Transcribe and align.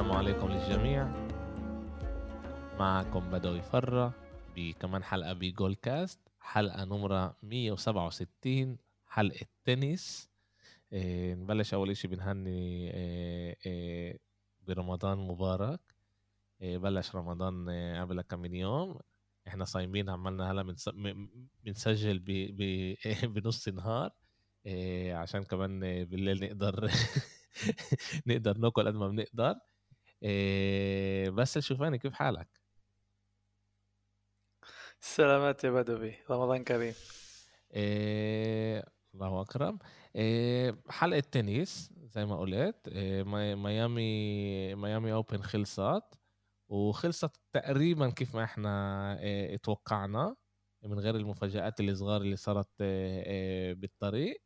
السلام 0.00 0.16
عليكم 0.16 0.48
للجميع. 0.48 1.08
معكم 2.78 3.30
بدوي 3.30 3.62
فرة 3.62 4.14
بكمان 4.56 5.04
حلقة 5.04 5.32
بجول 5.32 5.74
كاست 5.74 6.20
حلقة 6.40 6.84
نمرة 6.84 7.36
167 7.42 8.78
حلقة 9.06 9.46
تنس. 9.64 10.30
إيه 10.92 11.34
نبلش 11.34 11.74
أول 11.74 11.90
إشي 11.90 12.08
بنهني 12.08 12.90
إيه 12.94 13.56
إيه 13.66 14.18
برمضان 14.66 15.18
مبارك. 15.18 15.80
إيه 16.62 16.78
بلش 16.78 17.16
رمضان 17.16 17.68
إيه 17.68 18.00
قبل 18.00 18.20
كم 18.22 18.38
من 18.38 18.54
يوم. 18.54 18.98
إحنا 19.48 19.64
صايمين 19.64 20.10
عملنا 20.10 20.50
هلا 20.50 20.74
بنسجل 21.64 22.18
بنص 23.22 23.68
النهار 23.68 24.10
إيه 24.66 25.14
عشان 25.14 25.42
كمان 25.42 26.04
بالليل 26.04 26.44
نقدر 26.44 26.90
نقدر 28.26 28.58
ناكل 28.58 28.86
قد 28.86 28.94
ما 28.94 29.08
بنقدر. 29.08 29.54
إيه 30.22 31.30
بس 31.30 31.58
شوفاني 31.58 31.98
كيف 31.98 32.12
حالك؟ 32.12 32.48
سلامات 35.00 35.64
يا 35.64 35.70
بدوي 35.70 36.14
رمضان 36.30 36.64
كريم. 36.64 36.94
إيه 37.74 38.84
الله 39.14 39.42
أكرم. 39.42 39.78
إيه 40.16 40.82
حلقة 40.88 41.20
تنس 41.20 41.92
زي 42.02 42.24
ما 42.26 42.38
قلت 42.38 42.88
إيه 42.88 43.22
ميامي 43.54 44.74
ميامي 44.74 45.12
أوبن 45.12 45.42
خلصت 45.42 46.04
وخلصت 46.68 47.30
تقريبا 47.52 48.10
كيف 48.10 48.34
ما 48.34 48.44
إحنا 48.44 49.18
إيه 49.20 49.56
توقعنا 49.56 50.36
من 50.82 50.98
غير 51.00 51.16
المفاجآت 51.16 51.80
الصغار 51.80 52.20
اللي 52.22 52.36
صارت 52.36 52.68
إيه 52.80 53.74
بالطريق. 53.74 54.42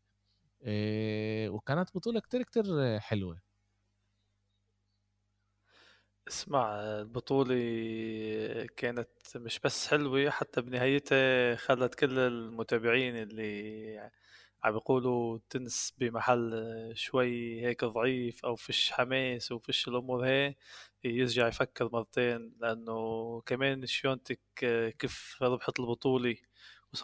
إيه 0.62 1.48
وكانت 1.48 1.96
بطولة 1.96 2.20
كتير 2.20 2.42
كتير 2.42 3.00
حلوة. 3.00 3.43
اسمع 6.28 6.74
البطولة 6.80 7.54
كانت 8.76 9.08
مش 9.36 9.60
بس 9.64 9.88
حلوة 9.88 10.30
حتى 10.30 10.60
بنهايتها 10.60 11.56
خلت 11.56 11.94
كل 11.94 12.18
المتابعين 12.18 13.16
اللي 13.16 14.10
عم 14.64 14.72
بيقولوا 14.72 15.38
تنس 15.50 15.94
بمحل 15.98 16.52
شوي 16.96 17.60
هيك 17.66 17.84
ضعيف 17.84 18.44
أو 18.44 18.56
فيش 18.56 18.92
حماس 18.92 19.52
وفيش 19.52 19.88
الأمور 19.88 20.26
هي 20.26 20.54
يرجع 21.04 21.48
يفكر 21.48 21.88
مرتين 21.92 22.54
لأنه 22.60 23.40
كمان 23.46 23.86
شيونتك 23.86 24.40
كيف 24.98 25.38
ربحت 25.42 25.80
البطولة. 25.80 26.36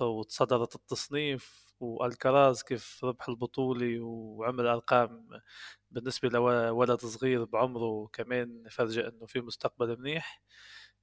وتصدرت 0.00 0.74
التصنيف 0.74 1.74
والكراز 1.80 2.62
كيف 2.62 3.04
ربح 3.04 3.28
البطولة 3.28 4.00
وعمل 4.00 4.66
أرقام 4.66 5.28
بالنسبة 5.90 6.28
لولد 6.28 7.00
صغير 7.00 7.44
بعمره 7.44 8.06
كمان 8.12 8.64
فرجة 8.70 9.08
إنه 9.08 9.26
في 9.26 9.40
مستقبل 9.40 10.00
منيح. 10.00 10.42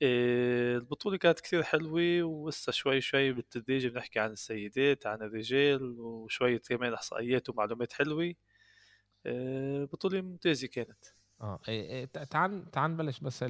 إيه، 0.02 0.78
البطولة 0.78 1.18
كانت 1.18 1.40
كثير 1.40 1.64
حلوة 1.64 2.24
ولسه 2.24 2.72
شوي 2.72 3.02
شوي 3.02 3.34
بالتدريج 3.34 3.88
بنحكي 3.88 4.20
عن 4.20 4.32
السيدات 4.32 5.08
عن 5.08 5.22
الرجال 5.22 6.00
وشوية 6.00 6.62
كمان 6.70 6.94
إحصائيات 6.94 7.50
ومعلومات 7.50 7.94
حلوة. 7.94 8.34
إيه، 9.26 9.86
بطولة 9.86 10.22
ممتازة 10.22 10.68
كانت. 10.68 11.06
آه 11.42 11.60
إيه، 11.68 11.90
إيه، 11.90 12.06
تعال 12.06 12.72
تعال 12.72 12.92
نبلش 12.92 13.20
بس 13.20 13.44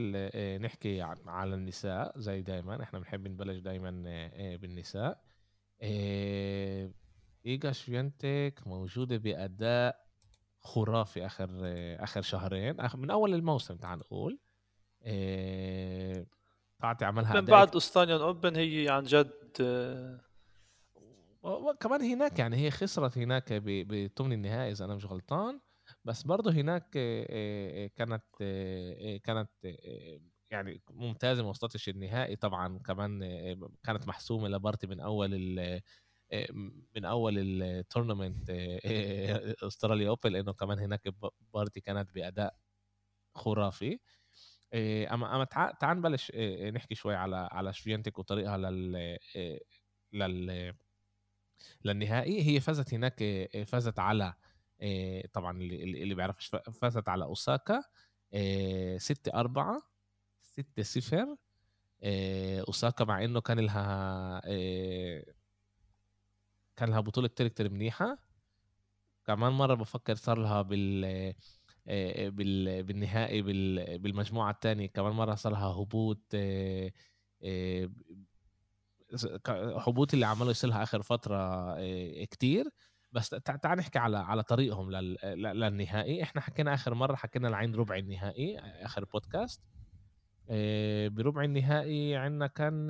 نحكي 0.61 1.01
على 1.27 1.55
النساء 1.55 2.19
زي 2.19 2.41
دايما. 2.41 2.83
إحنا 2.83 2.99
بنحب 2.99 3.27
نبلش 3.27 3.57
دايما 3.59 3.91
بالنساء. 4.55 5.26
ايجا 5.81 7.71
شوينتك 7.71 8.61
موجودة 8.65 9.17
بأداء 9.17 10.07
خرافي 10.59 11.25
آخر 11.25 11.49
آخر 12.03 12.21
شهرين؟ 12.21 12.79
آخر 12.79 12.97
من 12.97 13.11
أول 13.11 13.33
الموسم 13.33 13.77
تعال 13.77 13.99
نقول. 13.99 14.39
تعطي 16.79 17.05
عملها 17.05 17.41
من 17.41 17.45
بعد 17.45 17.75
استانيون 17.75 18.21
أوبن 18.21 18.55
هي 18.55 18.89
عن 18.89 19.03
جد 19.03 19.57
كمان 21.79 22.01
هناك 22.01 22.39
يعني 22.39 22.57
هي 22.57 22.71
خسرت 22.71 23.17
هناك 23.17 23.53
بثمن 23.53 24.33
النهائي 24.33 24.71
إذا 24.71 24.85
أنا 24.85 24.95
مش 24.95 25.05
غلطان. 25.05 25.59
بس 26.05 26.23
برضه 26.23 26.51
هناك 26.51 26.89
كانت 27.95 28.23
كانت 29.23 29.49
يعني 30.51 30.81
ممتازه 30.89 31.43
ما 31.43 31.49
وصلتش 31.49 31.89
النهائي 31.89 32.35
طبعا 32.35 32.79
كمان 32.79 33.19
كانت 33.83 34.07
محسومة 34.07 34.47
لبارتي 34.47 34.87
من 34.87 34.99
أول 34.99 35.31
من 36.95 37.05
أول 37.05 37.61
ال 37.63 37.71
tournament 37.71 38.49
Australian 39.63 40.09
Open 40.09 40.31
لأنه 40.31 40.53
كمان 40.53 40.79
هناك 40.79 41.01
بارتي 41.53 41.79
كانت 41.81 42.13
بأداء 42.13 42.55
خرافي. 43.35 43.99
أما 44.73 45.35
أما 45.35 45.43
تعال 45.79 45.97
نبلش 45.97 46.31
نحكي 46.73 46.95
شوي 46.95 47.15
على 47.15 47.49
على 47.51 47.73
شفيونتيك 47.73 48.19
وطريقها 48.19 48.57
لل 48.57 49.17
لل 50.13 50.73
للنهائي. 51.85 52.41
هي 52.47 52.59
فازت 52.59 52.93
هناك 52.93 53.49
فازت 53.65 53.99
على 53.99 54.33
طبعا 55.33 55.61
اللي 55.61 56.15
بيعرفش 56.15 56.47
فازت 56.81 57.09
على 57.09 57.25
أوساكا 57.25 57.83
6 58.97 59.39
4 59.39 59.96
6 60.57 60.83
0 60.83 61.37
أوساكا 62.67 63.05
مع 63.05 63.23
إنه 63.23 63.41
كان 63.41 63.59
لها 63.59 64.41
كان 66.75 66.89
لها 66.89 66.99
بطولة 66.99 67.27
كتير 67.27 67.47
كتير 67.47 67.69
منيحه 67.69 68.17
كمان 69.25 69.51
مرة 69.51 69.73
بفكر 69.73 70.15
صار 70.15 70.37
لها 70.37 70.61
بال 70.61 71.33
بال 72.31 72.83
بالنهائي 72.83 73.41
بالمجموعة 73.97 74.51
الثانية. 74.51 74.87
كمان 74.87 75.11
مرة 75.13 75.35
صار 75.35 75.51
لها 75.51 75.65
هبوط 75.65 76.35
هبوط 79.87 80.13
اللي 80.13 80.25
عملوا 80.25 80.51
يصير 80.51 80.83
آخر 80.83 81.01
فترة 81.01 81.75
كتير. 82.23 82.65
بس 83.11 83.29
تعال 83.29 83.77
نحكي 83.77 83.99
على 83.99 84.17
على 84.17 84.43
طريقهم 84.43 84.91
للنهائي. 84.91 86.23
إحنا 86.23 86.41
حكينا 86.41 86.73
آخر 86.73 86.93
مرة 86.93 87.15
حكينا 87.15 87.47
لعين 87.47 87.75
ربع 87.75 87.95
النهائي 87.95 88.59
آخر 88.59 89.05
بودكاست. 89.05 89.61
بربع 91.09 91.43
النهائي 91.43 92.15
عندنا 92.15 92.47
كان 92.47 92.87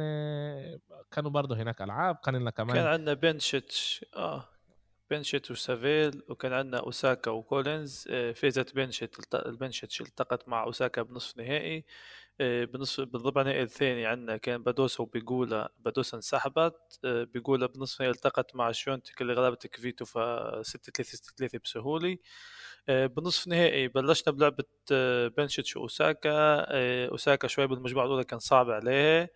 كانوا 1.12 1.32
برضه 1.32 1.56
هناك 1.56 1.82
ألعاب 1.82 2.16
كان 2.16 2.36
لنا 2.36 2.52
كمان 2.52 2.76
كان 2.76 2.86
عندنا 2.86 3.14
بنشيتش 3.14 4.06
آه 4.16 4.50
بنشيت 5.12 5.52
وسافيل 5.52 6.24
وكان 6.30 6.54
عندنا 6.54 6.80
أوساكا 6.80 7.32
وكولينز 7.32 8.08
فازت 8.36 8.76
بنشيت 8.76 9.16
البنشيتش 9.34 10.02
التقت 10.02 10.50
مع 10.50 10.64
أوساكا 10.64 11.02
بنصف 11.02 11.38
نهائي. 11.38 11.86
بنصف 12.40 13.04
بالربع 13.04 13.42
النهائي 13.42 13.64
الثاني 13.64 14.06
عندنا 14.06 14.38
كان 14.38 14.64
بادوسا 14.64 15.04
وبيجولا 15.04 15.72
بادوسا 15.80 16.18
انسحبت 16.18 17.00
بيجولا 17.04 17.68
بنصف 17.68 18.02
نهائي 18.02 18.16
التقت 18.16 18.56
مع 18.56 18.72
شيونتك 18.72 19.22
اللي 19.22 19.34
غلبت 19.34 19.68
كفيتو 19.68 20.06
ف 20.06 20.18
6 20.62 20.92
3 20.92 21.04
6 21.04 21.34
3 21.38 21.60
بسهولة. 21.64 22.18
بنصف 22.90 23.48
نهائي 23.48 23.88
بلشنا 23.88 24.34
بلعبة 24.34 24.64
بنشيتش 25.38 25.78
وأوساكا 25.78 26.30
أوساكا 27.10 27.48
شوي 27.48 27.68
بالمجموعة 27.68 28.06
الأولى 28.06 28.24
كان 28.24 28.40
صعب 28.40 28.70
عليه 28.70 29.32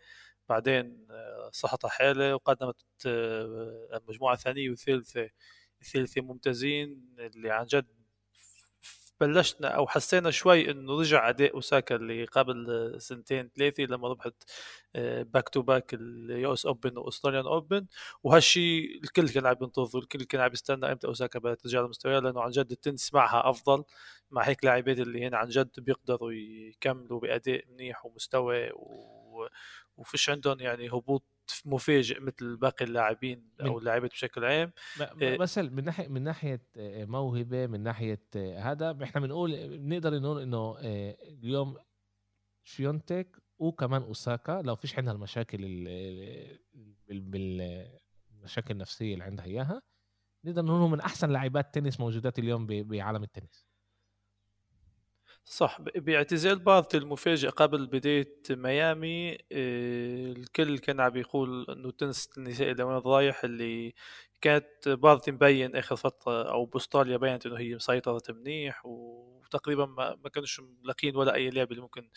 بعدين 0.49 1.07
صحتها 1.51 1.89
حالة 1.89 2.35
وقدمت 2.35 2.75
المجموعة 3.93 4.33
الثانية 4.33 4.69
والثالثة. 4.69 5.29
الثالثة 5.81 6.21
ممتازين 6.21 7.15
اللي 7.19 7.49
عن 7.51 7.65
جد 7.65 7.87
بلشنا 9.21 9.67
أو 9.67 9.87
حسينا 9.87 10.31
شوي 10.31 10.71
إنه 10.71 10.99
رجع 10.99 11.29
أداء 11.29 11.53
أوساكا 11.53 11.95
اللي 11.95 12.25
قبل 12.25 12.95
سنتين 12.97 13.49
ثلاثة 13.57 13.83
لما 13.83 14.07
ربحت 14.07 14.33
back 15.33 15.49
to 15.49 15.61
back 15.61 15.93
ال 15.93 16.53
US 16.53 16.65
Open 16.65 16.97
و 16.97 17.02
Australian 17.02 17.45
Open 17.45 17.85
وهالشيء 18.23 18.99
الكل 19.03 19.29
كان 19.29 19.45
عم 19.45 19.55
ينتظر 19.61 19.99
الكل 19.99 20.23
كان 20.23 20.41
عم 20.41 20.51
يستنى 20.53 20.91
إمتى 20.91 21.07
أوساكا 21.07 21.53
ترجع 21.55 21.81
لمستويها 21.81 22.19
لأنه 22.21 22.41
عن 22.41 22.49
جد 22.49 22.71
التنس 22.71 23.13
معها 23.13 23.49
أفضل. 23.49 23.83
مع 24.31 24.41
هيك 24.41 24.65
لاعبين 24.65 25.01
اللي 25.01 25.27
هن 25.27 25.33
عن 25.35 25.47
جد 25.47 25.71
بيقدروا 25.77 26.31
يكملوا 26.33 27.19
بأداء 27.19 27.63
منيح 27.69 28.05
ومستوى 28.05 28.71
و... 28.71 29.47
وفيش 29.97 30.29
عندهم 30.29 30.59
يعني 30.59 30.89
هبوط 30.89 31.23
مفاجئ 31.65 32.19
مثل 32.19 32.55
باقي 32.55 32.85
اللاعبين 32.85 33.49
أو 33.61 33.77
اللاعبين 33.77 34.09
بشكل 34.09 34.45
عام. 34.45 34.71
آه، 35.01 35.37
من 35.57 35.83
ناحيه 35.83 36.07
من 36.07 36.21
ناحية 36.23 36.67
آه، 36.77 37.05
موهبة 37.05 37.67
من 37.67 37.83
ناحية 37.83 38.23
آه، 38.35 38.59
هذا 38.59 39.03
إحنا 39.03 39.21
بنقول 39.21 39.77
بنقدر 39.77 40.19
نقول 40.19 40.41
إنه 40.41 40.75
اليوم 40.79 41.77
شيونتك 42.63 43.37
وكمان 43.59 44.01
أوساكا 44.01 44.61
لو 44.65 44.75
فيش 44.75 44.97
عندها 44.97 45.13
المشاكل 45.13 45.87
بالمشاكل 47.07 48.71
النفسية 48.71 49.13
اللي 49.13 49.23
عندها 49.23 49.45
إياها 49.45 49.81
نقدر 50.45 50.65
نقول 50.65 50.89
من 50.89 51.01
أحسن 51.01 51.29
لاعبات 51.29 51.75
تنس 51.75 51.99
موجودات 51.99 52.39
اليوم 52.39 52.65
بعالم 52.65 53.23
التنس. 53.23 53.70
صح 55.45 55.81
باعتزال 55.81 56.59
بارتي 56.59 56.97
المفاجئ 56.97 57.49
قبل 57.49 57.87
بداية 57.87 58.33
ميامي 58.49 59.31
آه، 59.51 60.31
الكل 60.31 60.77
كان 60.79 60.99
عم 60.99 61.17
يقول 61.17 61.65
إنه 61.69 61.91
تنس 61.91 62.29
النسائي 62.37 62.73
لوين 62.73 62.97
رايح 63.05 63.43
اللي 63.43 63.93
كانت 64.41 64.89
بارتي 64.89 65.31
مبين 65.31 65.75
آخر 65.75 65.95
فترة 65.95 66.51
أو 66.51 66.65
بأستراليا 66.65 67.17
بينت 67.17 67.45
إنه 67.45 67.59
هي 67.59 67.75
مسيطرة 67.75 68.21
منيح 68.29 68.85
وتقريبا 68.85 69.85
ما, 69.85 70.15
ما 70.23 70.29
كانوش 70.29 70.59
ملاقين 70.83 71.15
ولا 71.15 71.33
أي 71.35 71.49
لاعبة 71.49 71.71
اللي 71.71 71.81
ممكن 71.81 72.09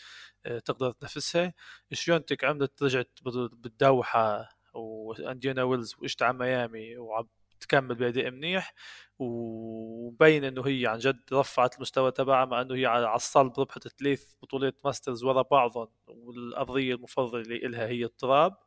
تقدر 0.65 0.91
تنافسها. 0.91 1.53
شيونتك 1.93 2.43
عملت 2.43 2.83
رجعت 2.83 3.09
بالدوحة 3.53 4.49
وأنديانا 4.73 5.63
ويلز 5.63 5.95
وإجت 5.99 6.21
على 6.23 6.37
ميامي 6.37 6.97
وعم 6.97 7.27
تكمل 7.65 7.95
باداء 7.95 8.31
منيح 8.31 8.73
ومبين 9.19 10.43
إنه 10.43 10.61
هي 10.67 10.87
عن 10.87 10.97
جد 10.99 11.21
رفعت 11.33 11.75
المستوى 11.77 12.11
تبعها 12.11 12.45
مع 12.45 12.61
إنه 12.61 12.75
هي 12.75 12.85
على 12.85 13.15
الصلب 13.15 13.59
ربحت 13.59 13.87
ثلاث 13.87 14.33
بطولات 14.41 14.75
Masters 14.85 15.23
ورا 15.23 15.41
بعضهم 15.41 15.87
والأرضية 16.07 16.95
المفضلة 16.95 17.41
لها 17.67 17.87
هي 17.87 18.03
التراب. 18.05 18.57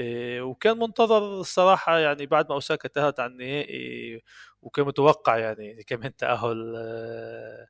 إيه، 0.00 0.42
وكان 0.42 0.78
منتظر 0.78 1.40
الصراحة 1.40 1.98
يعني 1.98 2.26
بعد 2.26 2.48
ما 2.48 2.54
أوساكا 2.54 2.86
انتهت 2.88 3.20
عن 3.20 3.30
النهائي 3.30 4.22
وكان 4.62 4.86
متوقع 4.86 5.38
يعني 5.38 5.82
كمان 5.84 6.16
تأهل 6.16 6.74
آه، 6.76 6.80
آه، 7.62 7.68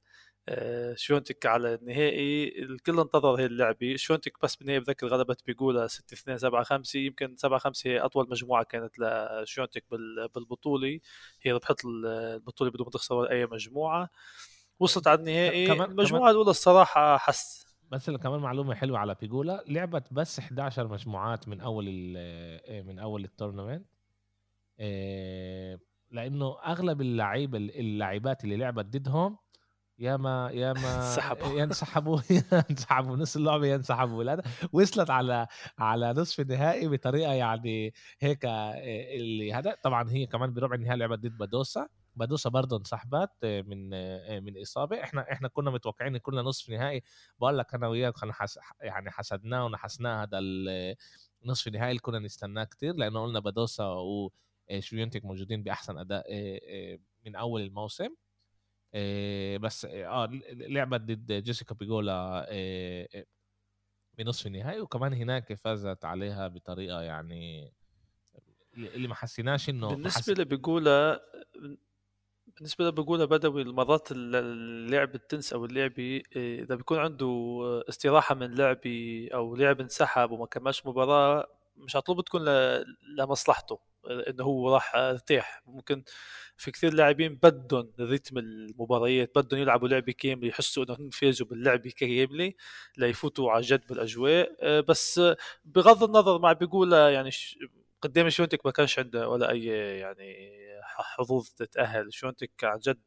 شونتك 0.94 1.46
على 1.46 1.74
النهائي. 1.74 2.62
الكل 2.62 3.00
انتظر 3.00 3.34
هي 3.34 3.46
اللعبة. 3.46 3.96
شونتك 3.96 4.32
بس 4.42 4.56
بالنهاية 4.56 4.78
بذكر 4.78 5.06
غلبت 5.06 5.46
بيقولا 5.46 5.86
6 5.86 6.14
2 6.14 6.38
7 6.38 6.62
5 6.62 6.98
يمكن 6.98 7.36
7 7.36 7.58
5 7.58 7.90
هي 7.90 8.00
أطول 8.00 8.28
مجموعة 8.30 8.64
كانت 8.64 8.92
لشونتك 8.98 9.84
بالبطولة. 10.34 11.00
هي 11.42 11.52
ربحت 11.52 11.84
البطولة 11.84 12.70
بدون 12.70 12.86
ما 12.86 12.90
تخسر 12.90 13.30
أي 13.30 13.46
مجموعة. 13.46 14.10
وصلت 14.78 15.06
على 15.06 15.18
النهائي. 15.18 15.72
المجموعة 15.72 16.30
الأولى 16.30 16.50
الصراحة 16.50 17.18
حس. 17.18 17.66
بس 17.90 18.10
كمان 18.10 18.40
معلومة 18.40 18.74
حلوة 18.74 18.98
على 18.98 19.16
بيجولا 19.20 19.64
لعبت 19.66 20.12
بس 20.12 20.38
11 20.38 20.88
مجموعات 20.88 21.48
من 21.48 21.60
أول 21.60 22.14
آه، 22.16 22.82
من 22.82 22.98
أول 22.98 23.24
التورنمنت. 23.24 23.86
آه، 24.80 25.78
لأنه 26.10 26.58
أغلب 26.66 27.00
اللعيبه 27.00 27.58
اللاعبات 27.58 28.44
اللي 28.44 28.56
لعبت 28.56 28.84
ضدهم 28.84 29.38
ياما 29.98 30.50
ياما 30.52 30.96
انسحبوا. 30.96 31.60
ينسحبوا 31.60 32.20
ينسحبوا 32.70 33.16
نص 33.16 33.36
اللعبة 33.36 33.66
ينسحبوا 33.66 34.24
لا 34.24 34.42
وصلت 34.72 35.10
على 35.10 35.46
على 35.78 36.12
نصف 36.12 36.40
النهائي 36.40 36.88
بطريقة 36.88 37.32
يعني 37.32 37.92
هيك 38.20 38.44
آه، 38.44 38.72
اللي 39.16 39.52
هذا. 39.52 39.76
طبعا 39.82 40.10
هي 40.10 40.26
كمان 40.26 40.54
بربع 40.54 40.74
النهائي 40.74 40.98
لعبت 40.98 41.18
ضد 41.18 41.38
بادوسا. 41.38 41.88
بادوسا 42.16 42.50
برضه 42.50 42.76
انسحبت 42.76 43.30
آه، 43.44 43.62
من 43.62 43.90
آه، 43.94 44.40
من 44.40 44.60
إصابة. 44.62 45.02
إحنا 45.02 45.32
إحنا 45.32 45.48
كنا 45.48 45.70
متوقعين 45.70 46.16
كلنا 46.18 46.42
نصف 46.42 46.70
نهائي. 46.70 47.02
بقول 47.38 47.58
لك 47.58 47.74
أنا 47.74 47.88
وياك 47.88 48.14
حس 48.30 48.58
يعني 48.80 49.10
حسدناه 49.10 49.64
ونحسناه 49.64 50.22
هذا 50.22 50.38
نصف 51.44 51.66
النهائي 51.68 51.90
اللي 51.90 52.00
كنا 52.00 52.18
نستناه 52.18 52.64
كثير 52.64 52.94
لأنه 52.94 53.22
قلنا 53.22 53.40
بادوسا 53.40 53.84
وشوينتك 54.70 55.24
موجودين 55.24 55.62
بأحسن 55.62 55.98
أداء 55.98 56.24
من 57.26 57.36
أول 57.36 57.62
الموسم. 57.62 58.08
بس 59.58 59.84
آه 59.84 60.30
لعبت 60.52 61.00
ضد 61.00 61.32
جيسيكا 61.32 61.74
بيجولا 61.74 62.46
بنصف 64.18 64.46
النهائي 64.46 64.80
وكمان 64.80 65.12
هناك 65.12 65.54
فازت 65.54 66.04
عليها 66.04 66.48
بطريقة 66.48 67.02
يعني 67.02 67.72
اللي 68.76 69.08
ما 69.08 69.14
حسيناش 69.14 69.68
إنه 69.68 69.88
بالنسبة 69.88 70.34
لبيجولا 70.34 71.20
بالنسبة 72.56 72.84
لبيجولا 72.84 73.24
بدوي 73.24 73.62
المرات 73.62 74.08
اللعب 74.12 75.14
التنس 75.14 75.52
أو 75.52 75.64
اللعبي 75.64 76.22
إذا 76.36 76.74
بيكون 76.74 76.98
عنده 76.98 77.62
استراحة 77.88 78.34
من 78.34 78.54
لعبي 78.54 79.28
أو 79.28 79.56
لعب 79.56 79.80
انسحب 79.80 80.30
وما 80.30 80.46
كملش 80.46 80.86
مباراة 80.86 81.46
مش 81.76 81.96
على 81.96 82.02
طول 82.02 82.16
بتكون 82.16 82.44
لمصلحته. 83.18 83.78
إنه 84.06 84.44
هو 84.44 84.74
راح 84.74 84.94
ارتاح 84.96 85.62
ممكن 85.66 86.02
في 86.56 86.70
كثير 86.70 86.94
لاعبين 86.94 87.34
بدهم 87.34 87.92
رتم 88.00 88.38
المباريات 88.38 89.32
بدهم 89.38 89.60
يلعبوا 89.60 89.88
لعبة 89.88 90.12
كاملة 90.12 90.48
يحسوا 90.48 90.84
انهم 90.84 91.10
فازوا 91.10 91.46
باللعبة 91.46 91.90
كاملة 91.96 92.52
ليفوتوا 92.98 93.50
على 93.52 93.60
جد 93.62 93.86
بالأجواء. 93.88 94.56
آه، 94.60 94.80
بس 94.80 95.20
بغض 95.64 96.04
النظر 96.04 96.38
ما 96.38 96.52
بيقول 96.52 96.92
يعني 96.92 97.30
قدام 98.02 98.30
شونتك 98.30 98.66
ما 98.66 98.72
كانش 98.72 98.98
عنده 98.98 99.28
ولا 99.28 99.50
أي 99.50 99.64
يعني 99.98 100.34
حظوظ 100.82 101.48
تتأهل. 101.48 102.12
شونتك 102.12 102.50
عن 102.64 102.78
جد 102.78 103.00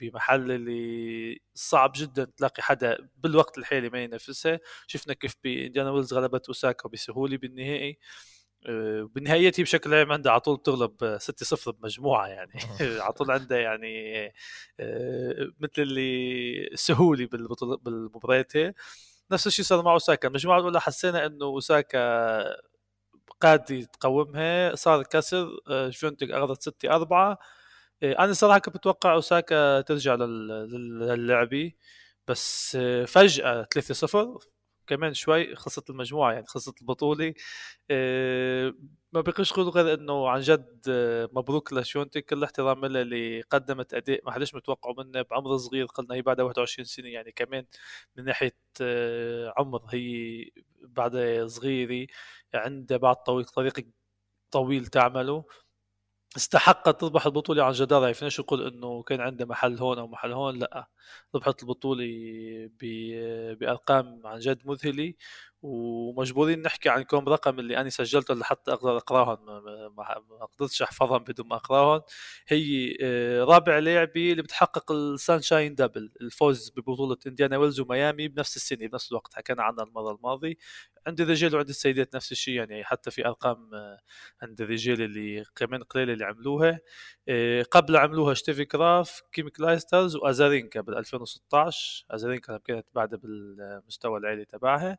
بمحل 0.00 0.50
اللي 0.52 1.40
صعب 1.54 1.92
جدا 1.96 2.24
تلاقي 2.24 2.62
حدا 2.62 3.08
بالوقت 3.16 3.58
الحالي 3.58 3.88
ما 3.90 4.02
ينافسها. 4.04 4.60
شفنا 4.86 5.14
كيف 5.14 5.34
بانديانا 5.44 5.90
ويلز 5.90 6.14
غلبت 6.14 6.46
أوساكا 6.48 6.88
بسهولة 6.88 7.36
بالنهائي. 7.36 7.98
آه، 8.66 9.10
بالنهايات 9.14 9.60
هي 9.60 9.64
بشكل 9.64 9.94
عام 9.94 10.12
عندها 10.12 10.32
على 10.32 10.40
طول 10.40 10.56
بتغلب 10.56 11.18
6-0 11.18 11.70
بمجموعة 11.70 12.26
يعني. 12.26 12.52
آه. 12.80 13.00
على 13.02 13.12
طول 13.12 13.30
عندها 13.30 13.58
يعني 13.58 14.26
آه، 14.80 15.50
مثل 15.60 15.82
اللي 15.82 16.70
سهوله 16.74 17.26
بالمباريات 17.82 18.52
نفس 19.32 19.46
الشيء 19.46 19.64
صار 19.64 19.82
مع 19.82 19.92
أوساكا. 19.92 20.28
المجموعة 20.28 20.58
الأولى 20.58 20.80
حسينا 20.80 21.26
إنه 21.26 21.44
أوساكا 21.46 21.98
قاد 23.40 23.70
يتقومها. 23.70 24.74
صار 24.74 25.02
كسر 25.02 25.48
جونتك 25.70 26.30
أخذت 26.30 26.62
6 26.62 26.90
4 26.94 27.38
أنا 28.02 28.32
صراحة 28.32 28.58
كنت 28.58 28.76
بتوقع 28.76 29.12
أوساكا 29.14 29.80
ترجع 29.80 30.14
للعبه 30.14 31.72
بس 32.28 32.76
فجأة 33.06 33.62
3 33.74 33.94
0 33.94 34.38
كمان 34.88 35.14
شوي 35.14 35.56
خلصت 35.56 35.90
المجموعة 35.90 36.32
يعني 36.32 36.46
خلصت 36.46 36.80
البطولة. 36.82 37.34
آه، 37.90 38.74
ما 39.12 39.20
بقيش 39.20 39.52
قول 39.52 39.68
غير 39.68 39.94
إنه 39.94 40.28
عن 40.28 40.40
جد 40.40 40.82
آه، 40.90 41.28
مبروك 41.32 41.72
لشونتك 41.72 42.24
كل 42.24 42.44
احترام 42.44 42.84
لها 42.86 43.02
اللي 43.02 43.40
قدمت 43.42 43.94
أداء 43.94 44.20
ما 44.26 44.32
حدش 44.32 44.54
متوقعه 44.54 44.94
منها 45.04 45.22
بعمر 45.22 45.56
صغير 45.56 45.86
قلنا 45.86 46.14
هي 46.14 46.22
بعدها 46.22 46.44
21 46.44 46.84
سنة 46.86 47.08
يعني 47.08 47.32
كمان 47.32 47.66
من 48.16 48.24
ناحية 48.24 48.56
آه، 48.82 49.54
عمر 49.58 49.82
هي 49.94 50.50
بعدها 50.82 51.46
صغيرة 51.46 52.06
عندها 52.54 52.96
بعد 52.98 53.16
طويل 53.16 53.44
طريق 53.44 53.74
طويل 54.50 54.86
تعمله. 54.86 55.44
استحقت 56.36 57.00
تربح 57.00 57.26
البطولة 57.26 57.64
عن 57.64 57.72
جدارة 57.72 58.02
يعني 58.02 58.14
فيناش 58.14 58.40
نقول 58.40 58.66
إنه 58.66 59.02
كان 59.02 59.20
عنده 59.20 59.46
محل 59.46 59.78
هون 59.78 59.98
أو 59.98 60.06
محل 60.06 60.32
هون؟ 60.32 60.58
لأ 60.58 60.88
ربحت 61.34 61.62
البطولة 61.62 62.04
بأرقام 63.60 64.26
عن 64.26 64.38
جد 64.38 64.66
مذهلة 64.66 65.14
ومجبورين 65.62 66.62
نحكي 66.62 66.88
عن 66.88 67.02
كم 67.02 67.28
رقم 67.28 67.58
اللي 67.58 67.76
أنا 67.76 67.90
سجلته 67.90 68.34
لحتى 68.34 68.72
أقدر 68.72 68.96
اقراهم 68.96 69.38
ما 70.40 70.44
قدرتش 70.56 70.82
أحفظهم 70.82 71.18
بدون 71.24 71.48
ما 71.48 71.56
اقراهم 71.56 72.00
هي 72.48 72.96
آه، 73.02 73.44
رابع 73.44 73.78
لاعبة 73.78 74.32
اللي 74.32 74.42
بتحقق 74.42 74.92
ال 74.92 75.01
Sunshine 75.01 75.74
Double 75.74 76.10
الفوز 76.20 76.70
ببطولة 76.76 77.16
إنديانا 77.26 77.56
ويلز 77.58 77.80
وميامي 77.80 78.28
بنفس 78.28 78.56
السنة 78.56 78.86
بنفس 78.88 79.10
الوقت 79.10 79.34
حكينا 79.34 79.62
عنها 79.62 79.84
المرة 79.84 80.10
الماضية. 80.14 80.54
عند 81.06 81.20
الرجال 81.20 81.54
وعند 81.54 81.68
السيدات 81.68 82.16
نفس 82.16 82.32
الشيء 82.32 82.54
يعني 82.54 82.84
حتى 82.84 83.10
في 83.10 83.26
أرقام 83.26 83.74
آه، 83.74 83.98
عند 84.42 84.60
الرجال 84.60 85.02
اللي 85.02 85.44
كمان 85.56 85.82
قليله 85.82 86.12
اللي 86.12 86.24
عملوها. 86.24 86.80
قبل 87.70 87.96
عملوها 87.96 88.34
شتيفي 88.34 88.64
كراف 88.64 89.22
كيم 89.32 89.48
كلايسترز 89.48 90.16
وأزارينكا 90.16 90.80
بال 90.80 90.96
2016 90.98 92.04
أزارينكا 92.10 92.58
كانت 92.58 92.86
بعدها 92.94 93.18
بالمستوى 93.18 94.18
العالي 94.18 94.44
تبعها. 94.44 94.98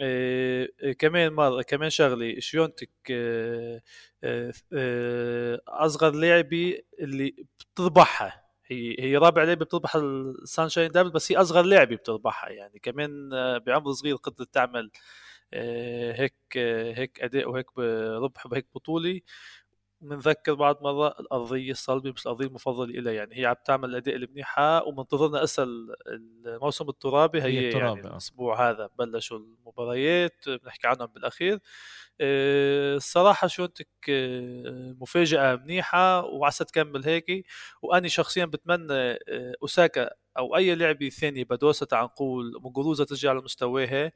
إيه 0.00 0.92
كمان 0.98 1.32
مرة 1.32 1.62
كمان 1.62 1.90
شغلة 1.90 2.40
شيونتك 2.40 2.90
إيه 3.10 3.82
إيه 4.24 5.62
أصغر 5.68 6.10
لاعبة 6.14 6.78
اللي 7.00 7.36
بتربحها 7.74 8.46
هي 8.66 8.96
هي 9.00 9.16
رابع 9.16 9.42
لاعبة 9.44 9.64
بتربح 9.64 9.96
ال 9.96 10.06
Sunshine 10.06 10.90
Double 10.90 11.10
بس 11.10 11.32
هي 11.32 11.36
أصغر 11.36 11.62
لاعبة 11.62 11.96
بتربحها 11.96 12.50
يعني. 12.50 12.78
كمان 12.78 13.30
بعمر 13.58 13.92
صغير 13.92 14.16
قدرت 14.16 14.54
تعمل 14.54 14.90
هيك 16.14 16.34
هيك 16.96 17.20
أداء 17.22 17.50
وهيك 17.50 17.78
ربح 18.24 18.46
بهيك 18.48 18.66
بطولة. 18.74 19.20
بنذكر 20.00 20.54
بعد 20.54 20.76
مرة 20.82 21.08
الأرضية 21.20 21.70
الصلبة 21.70 22.10
مش 22.12 22.22
الأرضية 22.26 22.46
المفضلة 22.46 22.98
إلها 22.98 23.12
يعني 23.12 23.38
هي 23.38 23.46
عم 23.46 23.54
تعمل 23.64 23.90
الأداء 23.90 24.16
المنيحة 24.16 24.84
ومنتظرنا 24.84 25.44
أسأل 25.44 25.94
الموسم 26.46 26.88
الترابي 26.88 27.42
هي, 27.42 27.44
هي 27.44 27.70
يعني 27.70 27.84
آه. 27.86 27.92
الأسبوع 27.94 28.70
هذا 28.70 28.90
بلشوا 28.98 29.38
المباريات 29.38 30.48
بنحكي 30.48 30.86
عنهم 30.86 31.06
بالأخير. 31.06 31.58
آه، 32.20 32.96
الصراحة 32.96 33.46
شونتك 33.46 33.88
آه، 34.10 34.96
مفاجأة 35.00 35.56
منيحة 35.56 36.24
وعسى 36.24 36.64
تكمل 36.64 37.04
هيك 37.04 37.46
وأني 37.82 38.08
شخصيا 38.08 38.44
بتمنى 38.44 39.18
أوساكا 39.62 40.10
أو 40.38 40.56
أي 40.56 40.74
لاعبة 40.74 41.08
ثانية 41.08 41.44
بادوسا 41.44 41.86
تعال 41.86 42.04
نقول 42.04 42.52
موغوروزا 42.62 43.04
ترجع 43.04 43.32
لمستواها 43.32 44.12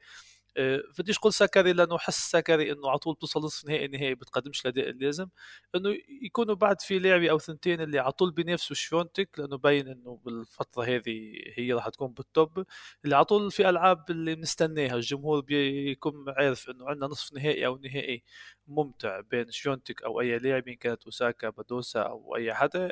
بديش 0.99 1.17
أقول 1.17 1.33
سكاري 1.33 1.73
لأنه 1.73 1.97
حس 1.97 2.31
سكاري 2.31 2.71
إنه 2.71 2.89
على 2.89 2.97
طول 2.99 3.13
بتوصل 3.15 3.39
نصف 3.39 3.65
نهائي 3.65 3.87
نهائي 3.87 4.15
بتقدمش 4.15 4.61
الأداء 4.61 4.89
اللازم 4.89 5.27
إنه 5.75 5.97
يكونوا 6.21 6.55
بعد 6.55 6.81
في 6.81 6.99
لاعبة 6.99 7.29
أو 7.31 7.39
ثنتين 7.39 7.81
اللي 7.81 7.99
على 7.99 8.11
طول 8.11 8.31
بينافسوا 8.31 8.75
شفيونتك 8.75 9.39
لأنه 9.39 9.57
باين 9.57 9.87
إنه 9.87 10.19
بالفترة 10.25 10.83
هذه 10.83 11.33
هي 11.55 11.73
راح 11.73 11.89
تكون 11.89 12.07
بال 12.13 12.34
top 12.34 12.65
اللي 13.05 13.15
على 13.15 13.25
طول 13.25 13.51
في 13.51 13.69
ألعاب 13.69 14.11
اللي 14.11 14.35
بنستناها 14.35 14.95
الجمهور 14.95 15.41
بيكون 15.41 16.25
عارف 16.27 16.69
إنه 16.69 16.89
عندنا 16.89 17.07
نصف 17.07 17.33
نهائي 17.33 17.65
أو 17.65 17.77
نهائي 17.77 18.23
ممتع 18.67 19.19
بين 19.19 19.51
شفيونتك 19.51 20.03
أو 20.03 20.21
أي 20.21 20.37
لاعب 20.37 20.69
كانت 20.69 21.03
أوساكا 21.03 21.49
بادوسا 21.49 21.99
أو 22.01 22.35
أي 22.35 22.53
حدا 22.53 22.91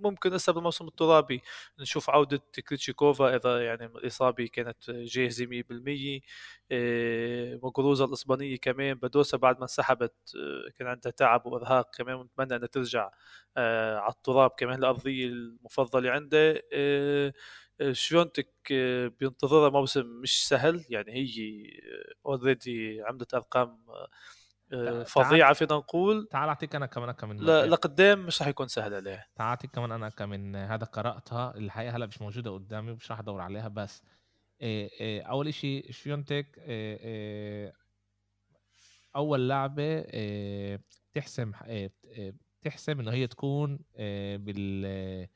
ممكن 0.00 0.32
هسه 0.32 0.52
بالموسم 0.52 0.86
الترابي 0.88 1.42
نشوف 1.80 2.10
عودة 2.10 2.42
كريتشيكوفا 2.68 3.36
إذا 3.36 3.64
يعني 3.66 3.86
الاصابه 3.86 4.46
كانت 4.46 4.90
جاهزة 4.90 5.46
100% 5.46 6.20
إيه 6.70 7.60
موغوروزا 7.62 8.04
الإسبانية 8.04 8.56
كمان 8.56 8.94
بادوسا 8.94 9.36
بعد 9.36 9.56
ما 9.56 9.62
انسحبت 9.62 10.14
آه، 10.36 10.70
كان 10.78 10.88
عندها 10.88 11.12
تعب 11.12 11.46
وإرهاق 11.46 11.96
كمان 11.96 12.14
ونتمنى 12.14 12.56
إنها 12.56 12.66
ترجع 12.68 13.10
آه، 13.56 13.96
على 13.98 14.12
التراب 14.12 14.50
كمان 14.58 14.78
الأرضية 14.78 15.26
المفضلة 15.26 16.10
عندها. 16.10 16.54
شفيونتك 17.92 18.48
بينتظرها 19.20 19.70
موسم 19.70 20.06
مش 20.06 20.48
سهل 20.48 20.84
يعني 20.90 21.12
هي 21.12 21.62
already 22.26 23.02
عملت 23.02 23.34
أرقام 23.34 23.78
فظيعه 25.06 25.52
فينا 25.52 25.74
نقول 25.74 26.28
تعال 26.30 26.48
أعطيك 26.48 26.74
أنا 26.74 26.86
كمان 26.86 27.10
كم 27.10 27.32
لقدام 27.42 28.26
مش 28.26 28.42
رح 28.42 28.48
يكون 28.48 28.68
سهل 28.68 28.94
عليها 28.94 29.26
تعال 29.36 29.48
أعطيك 29.48 29.70
كمان 29.70 29.92
أنا 29.92 30.08
كم 30.08 30.56
هذا 30.56 30.84
قراتها 30.84 31.56
الحقيقة 31.56 31.96
هلا 31.96 32.06
مش 32.06 32.22
موجودة 32.22 32.50
قدامي 32.50 32.92
مش 32.92 33.10
راح 33.10 33.18
أدور 33.18 33.40
عليها 33.40 33.68
بس 33.68 34.02
إيه 34.60 34.90
إيه 35.00 35.22
أول 35.22 35.54
شيء 35.54 35.90
شفيونتك 35.90 36.46
إيه 36.58 37.72
أول 39.16 39.48
لعبة 39.48 40.04
تحسم 41.14 41.52
تحسم 42.62 43.00
إنه 43.00 43.12
هي 43.12 43.26
تكون 43.26 43.78
بال 44.36 45.26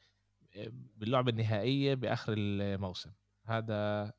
باللعبة 0.97 1.31
النهائية 1.31 1.95
بآخر 1.95 2.35
الموسم. 2.37 3.11
هذا 3.47 4.13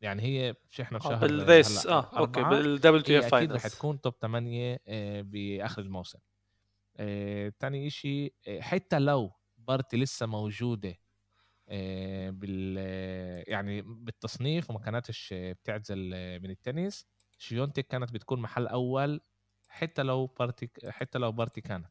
يعني 0.00 0.22
هي 0.22 0.54
مش 0.70 0.80
إحنا 0.80 0.98
في 0.98 1.06
آه، 1.06 1.10
شهر 1.10 1.20
بال 1.20 1.42
race 1.42 1.86
آه 1.86 2.18
أوكي 2.18 2.44
بال 2.44 3.00
WTF 3.00 3.34
أكيد 3.34 3.52
رح 3.52 3.66
تكون 3.66 4.00
top 4.00 4.14
8 4.20 4.80
آه، 4.88 5.20
بآخر 5.20 5.82
الموسم. 5.82 6.18
آه، 6.96 7.52
تاني 7.58 7.90
شيء 7.90 8.34
حتى 8.60 8.98
لو 8.98 9.32
بارتي 9.58 9.96
لسه 9.96 10.26
موجودة 10.26 10.94
بال 12.30 12.76
يعني 13.48 13.82
بالتصنيف 13.82 14.70
وما 14.70 14.78
كانتش 14.78 15.34
بتعتزل 15.34 15.98
من 16.40 16.50
التنس 16.50 17.06
شيونتك 17.38 17.86
كانت 17.86 18.12
بتكون 18.12 18.40
محل 18.40 18.66
أول 18.66 19.20
حتى 19.68 20.02
لو 20.02 20.26
بارتي 20.26 20.70
حتى 20.88 21.18
لو 21.18 21.32
بارتي 21.32 21.60
كانت. 21.60 21.90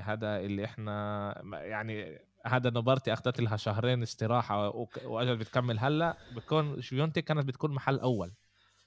هذا 0.00 0.40
اللي 0.40 0.64
إحنا 0.64 1.34
يعني 1.52 2.18
هذا 2.46 2.70
إنه 2.70 2.84
بارتي 2.84 3.12
أخذت 3.12 3.40
لها 3.40 3.56
شهرين 3.56 4.02
استراحة 4.02 4.68
وأجل 5.04 5.36
بتكمل. 5.36 5.78
هلأ 5.78 6.16
بكون 6.36 6.82
شفيونتك 6.82 7.24
كانت 7.24 7.44
بتكون 7.44 7.74
محل 7.74 7.98
أول. 7.98 8.32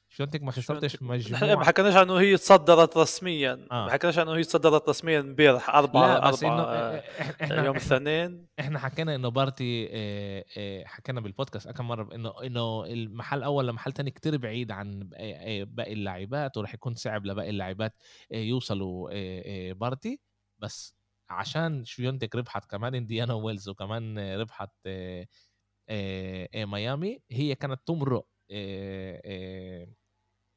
شفيونتك 0.09 0.43
ما 0.43 0.51
خسرتش 0.51 1.01
مجموعة. 1.01 1.55
ما 1.55 1.65
حكيناش 1.65 1.95
عنه 1.95 2.19
هي 2.19 2.37
تصدرت 2.37 2.97
رسميا. 2.97 3.67
آه. 3.71 3.85
ما 3.85 3.91
حكيناش 3.91 4.19
عنه 4.19 4.31
هي 4.35 4.43
تصدرت 4.43 4.89
رسميا 4.89 5.19
امبارح 5.19 5.69
أربعة 5.69 6.07
لا 6.07 6.29
بس 6.29 6.43
إنه 6.43 6.63
إحنا 7.41 7.65
يوم 7.65 7.75
الاثنين. 7.75 8.47
إحنا 8.59 8.79
حكينا 8.79 9.15
إنه 9.15 9.29
بارتي 9.29 9.89
حكينا 10.85 11.21
بالبودكاست 11.21 11.71
كم 11.71 11.87
مرة 11.87 12.15
انه 12.15 12.33
إنه 12.43 12.85
المحل 12.85 13.37
الأول 13.37 13.67
لمحل 13.67 13.93
ثاني 13.93 14.11
كتير 14.11 14.37
بعيد 14.37 14.71
عن 14.71 14.99
باقي 15.65 15.93
اللاعبات 15.93 16.57
وراح 16.57 16.73
يكون 16.73 16.95
صعب 16.95 17.25
لباقي 17.25 17.49
اللاعبات 17.49 17.93
يوصلوا 18.31 19.09
بارتي 19.73 20.19
بس 20.59 20.95
عشان 21.29 21.85
شفيونتك 21.85 22.35
ربحت 22.35 22.71
كمان 22.71 22.95
إنديانا 22.95 23.33
ويلز 23.33 23.69
وكمان 23.69 24.19
ربحت 24.39 24.71
ميامي 26.55 27.19
هي 27.31 27.55
كانت 27.55 27.81
تمرق 27.87 28.27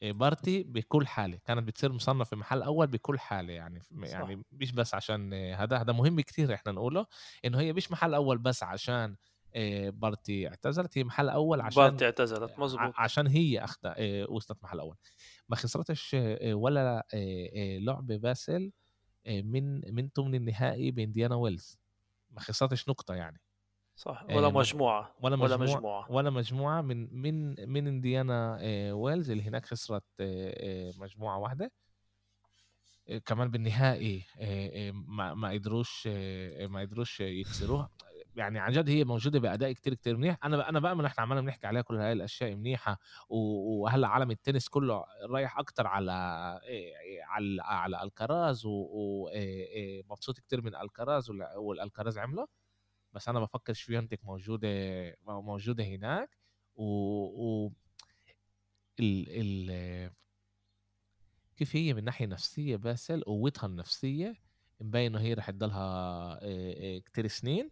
بارتي 0.02 0.62
بكل 0.62 1.06
حالة. 1.06 1.38
كانت 1.44 1.68
بتصير 1.68 1.92
مصنفة 1.92 2.36
محل 2.36 2.62
أول 2.62 2.86
بكل 2.86 3.18
حالة 3.18 3.52
يعني 3.52 3.80
صح. 3.80 4.12
يعني 4.12 4.42
مش 4.52 4.72
بس 4.72 4.94
عشان 4.94 5.34
هذا 5.34 5.76
هذا 5.76 5.92
مهم 5.92 6.20
كثير 6.20 6.54
إحنا 6.54 6.72
نقوله 6.72 7.06
إنه 7.44 7.60
هي 7.60 7.72
مش 7.72 7.92
محل 7.92 8.14
أول 8.14 8.38
بس 8.38 8.62
عشان 8.62 9.16
بارتي 9.92 10.48
اعتزلت 10.48 10.98
هي 10.98 11.04
محل 11.04 11.28
أول 11.28 11.60
عشان 11.60 11.82
بارتي 11.82 12.04
اعتزلت 12.04 12.58
مزبوط 12.58 12.92
عشان 12.96 13.26
هي 13.26 13.64
اخذت 13.64 13.94
وصلت 14.28 14.64
محل 14.64 14.80
أول. 14.80 14.96
ما 15.48 15.56
خسرتش 15.56 16.16
ولا 16.42 17.06
لعبة 17.80 18.16
باسل 18.16 18.62
آه، 18.62 18.87
من 19.26 19.94
من 19.94 20.08
ثمن 20.08 20.34
النهائي 20.34 20.90
بانديانا 20.90 21.34
ويلز. 21.34 21.78
ما 22.30 22.40
خسرتش 22.40 22.88
نقطة 22.88 23.14
يعني. 23.14 23.40
صح 23.96 24.24
ولا 24.30 24.46
آه، 24.46 24.50
مجموعة 24.50 25.14
ولا 25.20 25.36
مجموعه 25.36 25.56
ولا 25.56 25.56
مجموعة, 25.56 26.12
ولا 26.12 26.30
مجموعة 26.30 26.80
من 26.82 27.14
من 27.14 27.68
من 27.68 27.86
انديانا 27.86 28.58
آه، 28.60 28.92
ويلز 28.94 29.30
اللي 29.30 29.42
هناك 29.42 29.66
خسرت 29.66 30.04
مجموعة 30.98 31.38
واحدة. 31.38 31.72
كمان 33.26 33.50
بالنهائي 33.50 34.24
ما 34.92 35.34
ما 35.34 35.50
قدروش 35.50 36.06
ما 36.60 36.80
قدروش 36.80 37.20
يكسروها 37.20 37.90
يعني 38.38 38.58
عن 38.58 38.72
جد 38.72 38.88
هي 38.88 39.04
موجودة 39.04 39.38
بأداء 39.40 39.72
كتير 39.72 39.94
كتير 39.94 40.16
منيح. 40.16 40.38
أنا 40.44 40.68
أنا 40.68 40.80
بامن 40.80 41.04
إحنا 41.04 41.22
عمالنا 41.22 41.42
بنحكي 41.42 41.66
عليها 41.66 41.82
كل 41.82 41.96
هاي 41.96 42.12
الأشياء 42.12 42.54
منيحه 42.54 42.98
وهلا 43.28 44.08
عالم 44.08 44.30
التنس 44.30 44.68
كله 44.68 45.04
رايح 45.30 45.58
أكتر 45.58 45.86
على 45.86 46.12
على 47.22 47.62
على 47.62 48.02
الكراز 48.02 48.62
ومبسوط 48.66 50.38
كتير 50.40 50.62
من 50.62 50.74
الكراز 50.76 51.30
والألكراز 51.56 52.18
عمله؟ 52.18 52.46
بس 53.12 53.28
أنا 53.28 53.40
بفكر 53.40 53.72
شفيونتك 53.72 54.20
موجودة 54.24 54.68
موجودة 55.26 55.84
هناك 55.84 56.38
و, 56.76 56.84
و 57.66 57.72
ال 59.00 59.26
ال 59.28 60.10
كيف 61.56 61.76
هي 61.76 61.94
من 61.94 62.04
ناحية 62.04 62.26
نفسية 62.26 62.76
باسل 62.76 63.22
قوتها 63.22 63.66
النفسية 63.66 64.34
مبين 64.80 65.06
إنه 65.16 65.24
هي 65.24 65.34
رح 65.34 65.50
تضلها 65.50 66.40
كتير 66.98 67.26
سنين. 67.26 67.70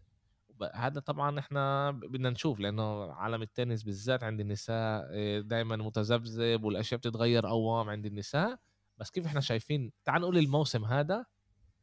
هذا 0.75 1.01
طبعا 1.01 1.39
إحنا 1.39 1.91
بدنا 1.91 2.31
نشوف 2.31 2.61
لأنه 2.61 3.13
عالم 3.13 3.43
التنس 3.43 3.83
بالذات 3.83 4.23
عند 4.23 4.41
النساء 4.41 5.07
آه، 5.11 5.41
دائما 5.41 5.77
متذبذب 5.77 6.65
والأشياء 6.65 6.99
بتتغير 6.99 7.49
أوام 7.49 7.91
عند 7.91 8.07
النساء. 8.07 8.59
بس 8.99 9.11
كيف 9.11 9.27
إحنا 9.27 9.41
شايفين 9.41 9.93
تعال 10.05 10.23
نقول 10.23 10.39
الموسم 10.39 10.85
هذا 10.85 11.27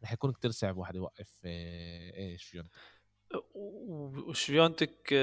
رح 0.04 0.14
يكون 0.14 0.32
كتير 0.32 0.52
صعب 0.52 0.78
واحد 0.78 0.96
يوقف 0.96 1.42
آه، 1.46 2.34
آه، 2.34 2.36
شفيونتك 2.36 2.72
وشفيونتك 3.56 5.14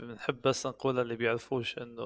بنحب 0.00 0.42
بس 0.42 0.66
نقول 0.66 0.98
اللي 0.98 1.16
بيعرفوش 1.16 1.78
إنه 1.78 2.04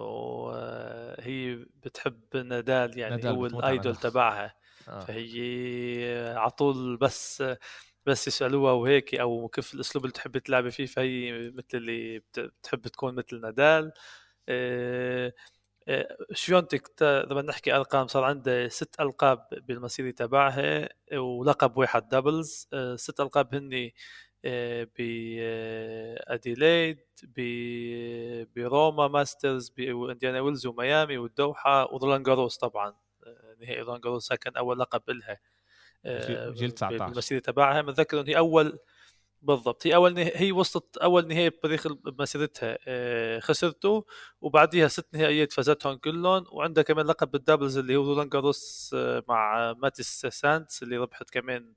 هي 1.19 1.55
بتحب 1.55 2.37
نادال 2.37 2.99
يعني 2.99 3.17
نادال 3.17 3.33
هو 3.33 3.47
الأيدول 3.47 3.97
تبعها. 3.97 4.55
آه. 4.89 5.01
فهي 5.01 6.35
على 6.37 6.51
طول 6.51 6.97
بس 6.97 7.45
بس 8.07 8.29
يسألوها 8.29 8.73
وهيك 8.73 9.15
أو 9.15 9.49
كيف 9.49 9.75
الأسلوب 9.75 10.05
اللي 10.05 10.13
تحب 10.15 10.39
تلعبي 10.39 10.71
فيه 10.71 10.87
فهي 10.87 11.33
مثل 11.51 11.65
اللي 11.75 12.19
بتحب 12.39 12.89
تكون 12.89 13.15
مثل 13.15 13.41
نادال. 13.41 13.93
آه، 14.49 15.33
آه، 15.89 16.17
شفيونتك 16.33 17.03
اذا 17.03 17.43
نحكي 17.43 17.73
أرقام 17.77 18.07
صار 18.09 18.25
عنده 18.25 18.69
ست 18.69 19.01
ألقاب 19.01 19.49
بالمسيرة 19.53 20.11
تبعها 20.11 20.89
ولقب 21.15 21.77
واحد 21.79 22.09
doubles 22.09 22.69
آه، 22.73 22.97
ست 22.97 23.21
ألقاب 23.21 23.55
هن 23.55 23.91
بأديلايد 24.99 27.01
بروما 28.57 29.09
Masters 29.09 29.69
بانديانا 29.71 30.41
ويلز 30.41 30.67
وميامي 30.67 31.19
والدوحة 31.19 31.95
ورولانجاروس 31.95 32.57
طبعا. 32.59 32.95
نهائي 33.61 33.81
رولانجاروس 33.83 34.33
كان 34.33 34.57
أول 34.57 34.79
لقب 34.79 35.11
لها 35.11 35.39
جيل 36.07 36.71
19 36.71 37.07
المسيره 37.07 37.41
تبعها. 37.41 37.83
متذكر 37.83 38.21
إنه 38.21 38.29
هي 38.29 38.37
اول 38.37 38.79
بالضبط. 39.43 39.87
هي 39.87 39.95
اول 39.95 40.15
نه... 40.15 40.31
هي 40.35 40.53
وصلت 40.53 40.97
أول 40.97 41.27
نهائي 41.29 41.51
بتاريخ 41.51 41.87
مسيرتها 42.07 42.79
آه، 42.87 43.39
خسرته 43.41 44.07
وبعديها 44.41 44.89
ست 44.89 45.07
نهائيات 45.15 45.53
فازتهم 45.53 45.95
كلهم. 45.97 46.45
وعندها 46.53 46.83
كمان 46.85 47.07
لقب 47.07 47.31
بال 47.31 47.41
doubles 47.41 47.79
اللي 47.79 47.97
هو 47.97 48.05
رولان 48.05 48.29
جاروس 48.29 48.91
آه، 48.95 49.25
مع 49.29 49.73
ماتيك 49.73 50.27
ساندس 50.27 50.83
اللي 50.83 50.97
ربحت 50.97 51.31
كمان 51.31 51.75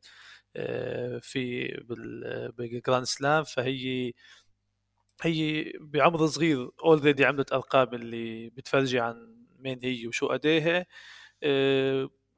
آه، 0.56 1.20
في 1.20 1.68
بال 2.58 2.72
Grand 2.72 3.06
Slam. 3.06 3.44
فهي 3.44 4.14
هي 5.22 5.74
بعمر 5.80 6.28
صغير 6.28 6.70
already 6.84 7.26
عملت 7.26 7.54
أرقام 7.54 7.94
اللي 7.94 8.50
بتفرجي 8.50 9.00
عن 9.00 9.46
مين 9.60 9.80
هي 9.84 10.08
وشو 10.08 10.28
اديها 10.28 10.86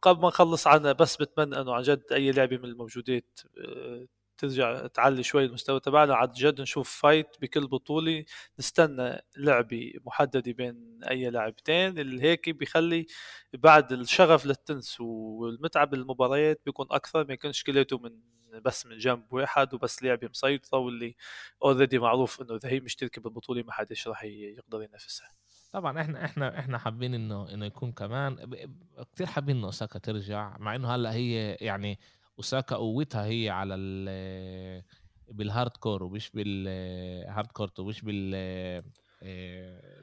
قبل 0.01 0.21
ما 0.21 0.27
نخلص 0.27 0.67
عنها 0.67 0.91
بس 0.91 1.17
بتمنى 1.17 1.61
إنه 1.61 1.73
عن 1.73 1.81
جد 1.81 2.03
أي 2.11 2.31
لعبة 2.31 2.57
من 2.57 2.65
الموجودات 2.65 3.39
آه، 3.57 4.05
ترجع 4.37 4.87
تعلي 4.87 5.23
شوي 5.23 5.45
المستوى 5.45 5.79
تبعنا. 5.79 6.15
عن 6.15 6.31
جد 6.31 6.61
نشوف 6.61 6.89
fight 7.01 7.27
بكل 7.41 7.67
بطولة. 7.67 8.25
نستنى 8.59 9.21
لعبة 9.37 9.93
محددة 10.05 10.51
بين 10.51 10.99
أي 11.09 11.29
لاعبتين. 11.29 11.99
اللي 11.99 12.21
هيك 12.23 12.49
بيخلي 12.49 13.05
بعد 13.53 13.91
الشغف 13.91 14.45
للتنس 14.45 15.01
والمتعة 15.01 15.85
بالمباريات 15.85 16.61
بيكون 16.65 16.87
أكثر. 16.91 17.27
ما 17.27 17.33
يكونش 17.33 17.63
كليته 17.63 17.97
من 17.97 18.19
بس 18.65 18.85
من 18.85 18.97
جنب 18.97 19.33
واحد 19.33 19.73
وبس 19.73 20.03
لعبة 20.03 20.27
مسيطرة 20.27 20.77
واللي 20.79 21.15
already 21.63 21.99
معروف 21.99 22.41
إنه 22.41 22.55
إذا 22.55 22.69
هي 22.69 22.79
مشتركة 22.79 23.21
بالبطولة 23.21 23.63
ما 23.63 23.71
حدش 23.73 24.07
راح 24.07 24.23
يقدر 24.23 24.81
ينافسها. 24.83 25.38
طبعا 25.71 26.01
إحنا 26.01 26.25
إحنا 26.25 26.59
إحنا 26.59 26.77
حابين 26.77 27.13
إنه 27.13 27.53
إنه 27.53 27.65
يكون 27.65 27.91
كمان 27.91 28.35
كثير 29.13 29.27
حابين 29.27 29.57
إنه 29.57 29.65
أوساكا 29.67 29.99
ترجع 29.99 30.57
مع 30.57 30.75
إنه 30.75 30.95
هلأ 30.95 31.13
هي 31.13 31.57
يعني 31.61 31.99
أوساكا 32.37 32.75
قوتها 32.75 33.25
هي 33.25 33.49
على 33.49 33.75
ال 33.75 34.83
بال 35.27 35.42
hard 35.42 35.71
court 35.77 36.03
ومش 36.03 36.29
بال 36.31 36.70
hard 36.70 37.47
court 37.47 37.71
ومش 37.79 38.01
بال 38.01 38.83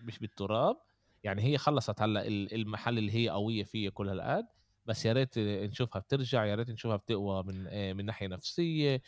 مش 0.02 0.18
بالتراب. 0.18 0.76
يعني 1.24 1.42
هي 1.42 1.58
خلصت 1.58 2.02
هلأ 2.02 2.26
المحل 2.28 2.98
اللي 2.98 3.14
هي 3.14 3.28
قوية 3.28 3.64
فيه 3.64 3.88
كل 3.88 4.08
هالقد. 4.08 4.46
بس 4.86 5.06
يا 5.06 5.12
ريت 5.12 5.38
نشوفها 5.38 6.00
بترجع 6.00 6.44
يا 6.44 6.54
ريت 6.54 6.70
نشوفها 6.70 6.96
بتقوى 6.96 7.42
من 7.42 7.96
من 7.96 8.04
ناحية 8.04 8.26
نفسية. 8.28 9.02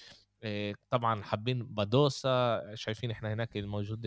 طبعا 0.90 1.23
حابين 1.23 1.66
بادوسا 1.66 2.62
شايفين 2.75 3.11
إحنا 3.11 3.33
هناك 3.33 3.57
الموجود 3.57 4.00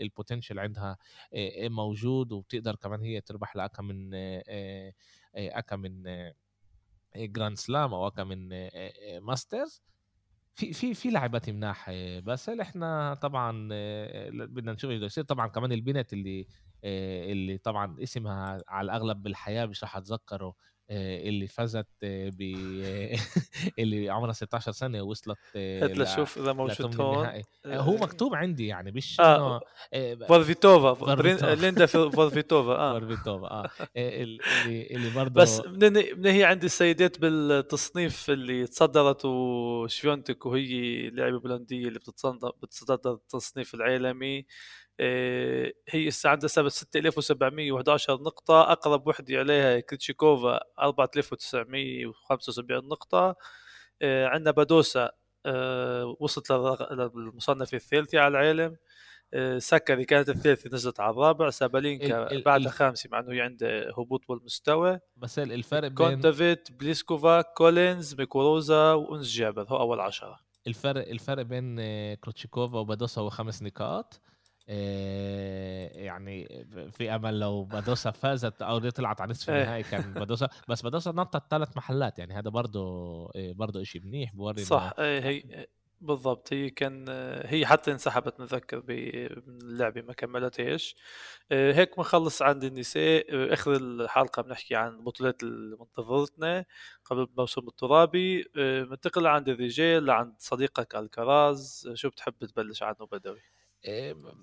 ال 0.00 0.06
potential 0.06 0.58
عندها 0.58 0.96
موجود 1.60 2.32
وبتقدر 2.32 2.74
كمان 2.76 3.00
هي 3.00 3.20
تربح 3.20 3.56
لها 3.56 3.70
من 3.80 4.10
أكا 5.34 5.76
من 5.76 6.02
Grand 7.16 7.58
Slam 7.58 7.94
أو 7.94 8.06
أكا 8.06 8.24
من 8.24 8.48
Masters 9.18 9.82
في 10.54 10.72
في 10.72 10.94
في 10.94 11.10
لعبات 11.10 11.50
مناح 11.50 11.90
بس 12.24 12.48
إحنا 12.48 13.14
طبعا 13.14 13.68
بدنا 14.30 14.72
نشوف 14.72 14.90
إيش 14.90 15.02
يصير 15.02 15.24
طبعا 15.24 15.46
كمان 15.46 15.72
البنت 15.72 16.12
اللي 16.12 16.46
اللي 16.84 17.58
طبعا 17.58 17.96
اسمها 18.02 18.62
على 18.68 18.84
الأغلب 18.86 19.22
بالحياة 19.22 19.66
مش 19.66 19.82
راح 19.84 19.96
أتذكره. 19.96 20.54
اللي 20.90 21.46
فازت 21.46 21.86
ب 22.02 22.42
اللي 23.78 24.10
عمرها 24.10 24.32
16 24.32 24.72
سنة 24.72 25.02
وصلت 25.02 25.38
هات 25.56 25.90
لشوف 25.90 26.38
إذا 26.38 26.52
موجود 26.52 27.00
هون 27.00 27.40
هو 27.66 27.96
مكتوب 27.96 28.34
عندي 28.34 28.66
يعني 28.66 28.92
مش 28.92 29.20
آه 29.20 29.60
فورفيتوفا 30.28 31.54
ليندا 31.54 31.86
فورفيتوفا 31.86 32.72
آه. 32.72 32.98
فورفيتوفا 32.98 33.46
آه. 33.46 33.70
اللي 33.96 34.86
اللي 34.90 35.10
برضه 35.10 35.42
بس 35.42 35.60
من 35.60 36.26
هي 36.26 36.44
عندي 36.44 36.66
السيدات 36.66 37.20
بالتصنيف 37.20 38.30
اللي 38.30 38.66
تصدرت 38.66 39.24
شفيونتك 39.24 40.46
وهي 40.46 41.10
لعبة 41.10 41.40
بولندية 41.40 41.88
اللي 41.88 41.98
بتتصدر 42.62 43.12
التصنيف 43.12 43.74
العالمي. 43.74 44.38
آه، 44.38 44.44
هي 45.00 46.08
هسه 46.08 46.30
عندها 46.30 46.48
6711 46.48 48.22
نقطة. 48.22 48.72
أقرب 48.72 49.06
وحدة 49.06 49.38
عليها 49.38 49.80
كريتشيكوفا 49.80 50.60
4975 50.80 52.88
نقطة. 52.88 53.36
آه، 54.02 54.26
عندنا 54.26 54.50
بادوسا 54.50 55.10
آه، 55.46 56.16
وصلت 56.20 56.50
للمصنف 56.50 57.74
الثالثة 57.74 58.20
على 58.20 58.40
العالم. 58.40 58.76
سكاري 59.58 60.04
كانت 60.04 60.28
الثالثة 60.28 60.70
نزلت 60.72 61.00
على 61.00 61.10
الرابع. 61.10 61.50
سابالينكا 61.50 62.40
بعدها 62.40 62.72
خامسة 62.72 63.08
مع 63.12 63.18
إنه 63.18 63.32
هي 63.32 63.40
عنده 63.40 63.90
هبوط 63.98 64.20
بالمستوى 64.28 65.00
بس 65.16 65.38
الفرق 65.38 65.88
بين 65.88 65.94
كونتافيت 65.94 66.72
بليسكوفا 66.72 67.40
كولينز 67.40 68.14
موغوروزا 68.14 68.92
وأنس 68.92 69.32
جابر. 69.32 69.66
هو 69.68 69.76
أول 69.76 70.00
عشرة. 70.00 70.38
الفرق 70.66 71.08
الفرق 71.08 71.42
بين 71.42 71.76
كريتشيكوفا 72.14 72.78
وبادوسا 72.78 73.20
هو 73.20 73.30
خمس 73.30 73.62
نقاط. 73.62 74.20
يعني 74.68 76.64
في 76.92 77.14
أمل 77.14 77.40
لو 77.40 77.64
بادوسا 77.64 78.10
فازت 78.10 78.62
أو 78.62 78.78
دي 78.78 78.90
طلعت 78.90 79.20
على 79.20 79.30
نصف 79.30 79.48
النهائي 79.50 79.82
كان 79.82 80.14
بادوسا 80.14 80.48
بس 80.68 80.82
بادوسا 80.82 81.12
نطت 81.12 81.42
ثلاث 81.50 81.76
محلات 81.76 82.18
يعني 82.18 82.34
هذا 82.34 82.50
برضه 82.50 83.30
برضه 83.36 83.82
شيء 83.82 84.02
منيح 84.02 84.34
بوري 84.34 84.64
صح 84.64 84.94
هي 84.98 85.66
بالضبط 86.00 86.52
هي 86.52 86.70
كان 86.70 87.04
هي 87.44 87.66
حتى 87.66 87.92
انسحبت 87.92 88.40
نتذكر 88.40 88.80
باللعبه 88.80 90.02
ما 90.02 90.12
كملتهاش. 90.12 90.96
هيك 91.52 91.96
بنخلص 91.96 92.42
عند 92.42 92.64
النساء. 92.64 93.26
آخر 93.52 93.76
الحلقة 93.76 94.42
بنحكي 94.42 94.74
عن 94.74 95.04
بطولات 95.04 95.42
اللي 95.42 95.76
منتظرتنا 95.80 96.64
قبل 97.04 97.22
الموسم 97.22 97.68
الترابي. 97.68 98.44
بننتقل 98.54 99.26
عند 99.26 99.48
الرجال 99.48 100.06
لعند 100.06 100.34
صديقك 100.38 100.94
الكراز. 100.96 101.90
شو 101.94 102.08
بتحب 102.10 102.44
تبلش 102.44 102.82
عنه 102.82 103.06
بدوي؟ 103.12 103.40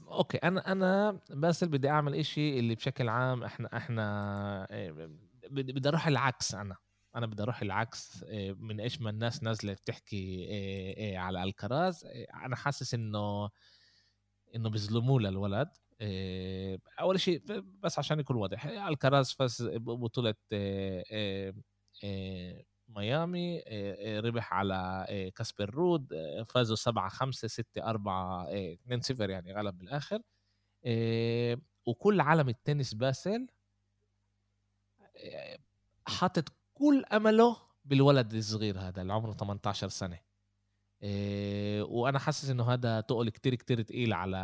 okay 0.07 0.37
أنا 0.37 0.71
أنا 0.71 1.19
بس 1.29 1.63
بدي 1.63 1.89
أعمل 1.89 2.15
إشي 2.15 2.59
اللي 2.59 2.75
بشكل 2.75 3.09
عام 3.09 3.43
إحنا 3.43 3.77
إحنا 3.77 4.67
بدي 5.51 5.89
أروح 5.89 6.07
العكس 6.07 6.55
أنا. 6.55 6.75
أنا 7.15 7.25
بدي 7.27 7.43
أروح 7.43 7.61
العكس 7.61 8.23
من 8.57 8.79
إيش 8.79 9.01
ما 9.01 9.09
الناس 9.09 9.43
نازلة 9.43 9.73
بتحكي 9.73 10.47
على 11.17 11.43
الكراز 11.43 12.05
أنا 12.45 12.55
حاسس 12.55 12.93
إنه 12.93 13.49
إنه 14.55 14.69
بيظلموه 14.69 15.21
للولد 15.21 15.69
أول 16.99 17.19
شيء 17.19 17.41
بس 17.83 17.99
عشان 17.99 18.19
يكون 18.19 18.35
واضح 18.35 18.65
الكراز 18.65 19.31
فاز 19.31 19.69
بطولة 19.75 20.35
ميامي 22.95 23.63
ربح 24.19 24.53
على 24.53 25.05
كاسبر 25.35 25.69
رود 25.69 26.13
فازوا 26.49 26.75
7 26.75 27.09
5 27.09 27.47
6 27.47 27.83
4 27.83 28.47
2 28.53 29.01
0 29.01 29.29
يعني 29.29 29.53
غلب 29.53 29.77
بالاخر 29.77 30.21
وكل 31.85 32.21
عالم 32.21 32.49
التنس 32.49 32.93
باسل 32.93 33.47
حاطط 36.07 36.49
كل 36.73 37.05
أمله 37.13 37.57
بالولد 37.85 38.33
الصغير 38.33 38.79
هذا 38.79 39.01
اللي 39.01 39.13
عمره 39.13 39.33
18 39.33 39.87
سنة. 39.89 40.19
وأنا 41.83 42.19
حاسس 42.19 42.49
إنه 42.49 42.73
هذا 42.73 43.01
تقل 43.01 43.29
كتير 43.29 43.55
كتير 43.55 43.81
تقيل 43.81 44.13
على 44.13 44.37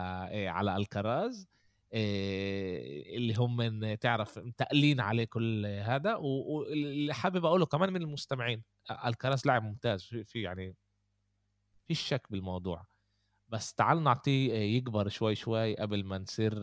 على 0.49 0.75
ألكراز. 0.77 1.47
اللي 1.93 3.33
هم 3.35 3.55
من 3.57 3.99
تعرف 3.99 4.39
متقلين 4.39 4.99
عليه 4.99 5.25
كل 5.25 5.65
هذا 5.65 6.15
واللي 6.15 7.13
حابب 7.13 7.45
أقوله 7.45 7.65
كمان 7.65 7.93
من 7.93 8.01
المستمعين 8.01 8.63
الكراس 9.05 9.45
لاعب 9.47 9.63
ممتاز 9.63 10.03
في 10.03 10.41
يعني 10.41 10.75
في 11.87 11.93
شك 11.95 12.27
بالموضوع 12.31 12.85
بس 13.49 13.73
تعال 13.73 14.03
نعطيه 14.03 14.53
يكبر 14.53 15.09
شوي 15.09 15.35
شوي 15.35 15.75
قبل 15.75 16.03
ما 16.05 16.17
نصير 16.17 16.53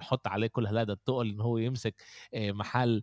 نحط 0.00 0.26
عليه 0.28 0.46
كل 0.46 0.66
هذا 0.66 0.92
التقل 0.92 1.30
إن 1.30 1.40
هو 1.40 1.58
يمسك 1.58 2.02
محل 2.34 3.02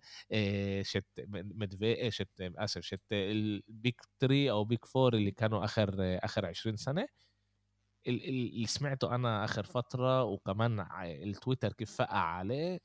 شت 0.81 1.05
مدفي 1.29 2.11
شت 2.11 2.41
آسف 2.41 2.81
شت 2.81 3.01
ال 3.11 3.34
big 3.34 4.01
3 4.19 4.49
أو 4.51 4.63
big 4.63 4.85
4 4.95 5.19
اللي 5.19 5.31
كانوا 5.31 5.65
آخر 5.65 5.95
آخر 5.99 6.45
20 6.45 6.77
سنة. 6.77 7.07
اللي 8.07 8.67
سمعته 8.67 9.15
أنا 9.15 9.43
آخر 9.43 9.63
فترة 9.63 10.23
وكمان 10.23 10.87
التويتر 11.01 11.73
كيف 11.73 11.95
فقع 11.95 12.17
عليه 12.19 12.79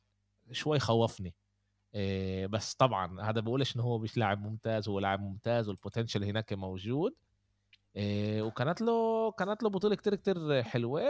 شوي 0.53 0.79
خوفني. 0.79 1.35
إيه 1.95 2.47
بس 2.47 2.75
طبعا 2.75 3.23
هذا 3.31 3.41
بقولش 3.41 3.77
إنه 3.77 3.85
هو 3.85 3.99
مش 3.99 4.17
لاعب 4.17 4.43
ممتاز 4.43 4.89
هو 4.89 5.01
لاعب 5.01 5.21
ممتاز 5.21 5.69
وال 5.69 5.79
potential 5.79 6.25
هناك 6.25 6.53
موجود. 6.53 7.15
إيه 7.97 8.43
وكانت 8.43 8.81
له 8.81 9.31
كانت 9.33 9.63
له 9.63 9.71
بطولة 9.71 9.95
كتير 9.97 10.15
كتير 10.15 10.63
حلوة. 10.63 11.03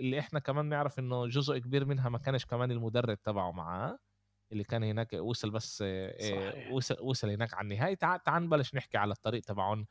اللي 0.00 0.18
إحنا 0.20 0.40
كمان 0.40 0.66
نعرف 0.66 0.98
إنه 0.98 1.26
جزء 1.26 1.58
كبير 1.58 1.84
منها 1.84 2.08
ما 2.08 2.18
كانش 2.18 2.44
كمان 2.46 2.70
المدرب 2.72 3.22
تبعه 3.22 3.52
معاه. 3.52 3.98
اللي 4.52 4.64
كان 4.64 4.84
هناك 4.84 5.12
وصل 5.12 5.50
بس 5.50 5.78
صحيح. 5.78 6.72
وصل 6.72 6.96
وصل 7.00 7.30
هناك 7.30 7.54
على 7.54 7.64
النهايه 7.64 7.94
تعال 7.94 8.22
تعال 8.22 8.42
نبلش 8.42 8.74
نحكي 8.74 8.98
على 8.98 9.12
الطريق 9.12 9.42
تبعهم 9.42 9.86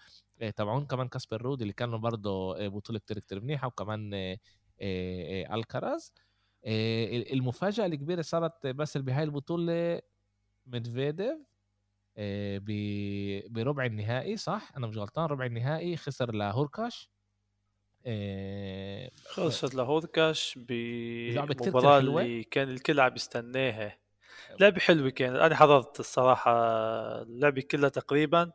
تبعون 0.56 0.86
كمان 0.86 1.08
كاسبر 1.08 1.42
رود 1.42 1.62
اللي 1.62 1.74
كانوا 1.74 1.98
برضه 2.00 2.68
بطولة 2.68 3.00
كتير 3.00 3.20
كتير 3.20 3.42
منيحة 3.42 3.68
وكمان 3.68 4.38
الكراز 5.54 6.14
المفاجأة 7.34 7.86
الكبيرة 7.86 8.22
صارت 8.22 8.68
بس 8.68 8.98
بهاي 8.98 9.24
البطولة 9.24 10.02
ميدفيديف 10.66 11.38
بربع 13.52 13.86
النهائي 13.86 14.38
صح؟ 14.38 14.72
أنا 14.78 14.88
مش 14.88 14.98
غلطان 14.98 15.26
ربع 15.26 15.46
النهائي 15.46 15.98
خسر 15.98 16.34
لهوركاش 16.34 17.10
خلصت 19.26 19.76
لهوركاش 19.76 20.54
بمباراة 20.58 22.00
اللي 22.00 22.44
كان 22.44 22.70
الكل 22.70 23.00
عم 23.00 23.16
يستناها. 23.16 23.98
لعبة 24.60 24.80
حلوة 24.80 25.10
كانت. 25.10 25.36
أنا 25.36 25.56
حضرت 25.56 26.00
الصراحة 26.00 26.52
اللعبة 27.22 27.62
كلها 27.62 27.90
تقريبا. 27.90 28.52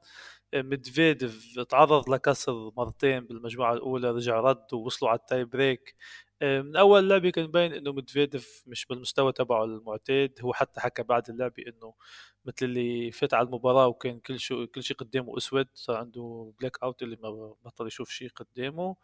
ميدفيديف 0.55 1.61
تعرض 1.69 2.11
لكسر 2.11 2.71
مرتين 2.77 3.21
بالمجموعة 3.21 3.73
الأولى 3.73 4.11
رجع 4.11 4.41
رد 4.41 4.75
ووصلوا 4.75 5.11
على 5.11 5.19
ال 5.19 5.25
tie 5.25 5.45
break. 5.45 5.97
من 6.43 6.77
أول 6.77 7.09
لعبة 7.09 7.31
كان 7.31 7.47
باين 7.47 7.73
إنه 7.73 7.93
ميدفيديف 7.93 8.65
مش 8.67 8.87
بالمستوى 8.87 9.33
تبعه 9.33 9.65
المعتاد. 9.65 10.39
هو 10.43 10.53
حتى 10.53 10.81
حكى 10.81 11.03
بعد 11.03 11.31
اللعبة 11.31 11.63
إنه 11.67 11.95
مثل 12.45 12.67
اللي 12.67 13.13
فات 13.13 13.35
على 13.35 13.47
المباراة 13.47 13.87
وكان 13.87 14.21
كل 14.21 14.41
شيء 14.41 14.65
كل 14.65 14.83
شيء 14.83 14.97
قدامه 14.97 15.37
أسود. 15.37 15.69
صار 15.75 15.97
عنده 15.97 16.53
blackout 16.61 17.03
اللي 17.03 17.17
ما 17.23 17.55
بطل 17.65 17.87
يشوف 17.87 18.11
شيء 18.11 18.29
قدامه. 18.29 18.97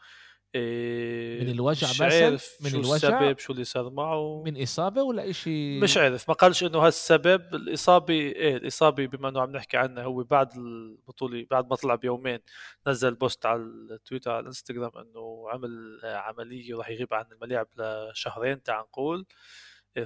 إيه 0.55 1.43
من 1.45 1.49
الوجع 1.51 1.89
مش 1.91 2.01
عارف 2.01 2.57
من 2.61 2.71
شو 2.71 2.77
الوجع؟ 2.81 3.21
السبب 3.21 3.39
شو 3.39 3.53
اللي 3.53 3.65
صار 3.65 3.91
معه. 3.91 4.43
من 4.47 4.63
إصابة 4.63 5.03
ولا 5.03 5.33
شيء 5.33 5.81
مش 5.83 5.97
عارف 5.97 6.29
ما 6.29 6.35
قالش 6.35 6.65
إنه 6.65 6.79
هالسبب. 6.79 7.55
الإصابة 7.55 8.15
إيه 8.15 8.57
الإصابة 8.57 9.07
بما 9.07 9.29
إنه 9.29 9.41
عم 9.41 9.51
نحكي 9.53 9.77
عنها 9.77 10.03
هو 10.05 10.23
بعد 10.23 10.57
البطولة 10.57 11.47
بعد 11.51 11.71
ما 11.71 11.77
طلع 11.77 11.95
بيومين 11.95 12.39
نزل 12.87 13.15
post 13.15 13.47
على 13.47 13.63
التويتر 13.63 14.31
على 14.31 14.41
الإنستغرام 14.41 14.91
إنه 14.99 15.45
عمل 15.51 16.01
عملية 16.05 16.75
وراح 16.75 16.91
يغيب 16.91 17.15
عن 17.15 17.25
الملاعب 17.33 17.67
لشهرين 17.77 18.63
تعال 18.63 18.81
نقول. 18.81 19.27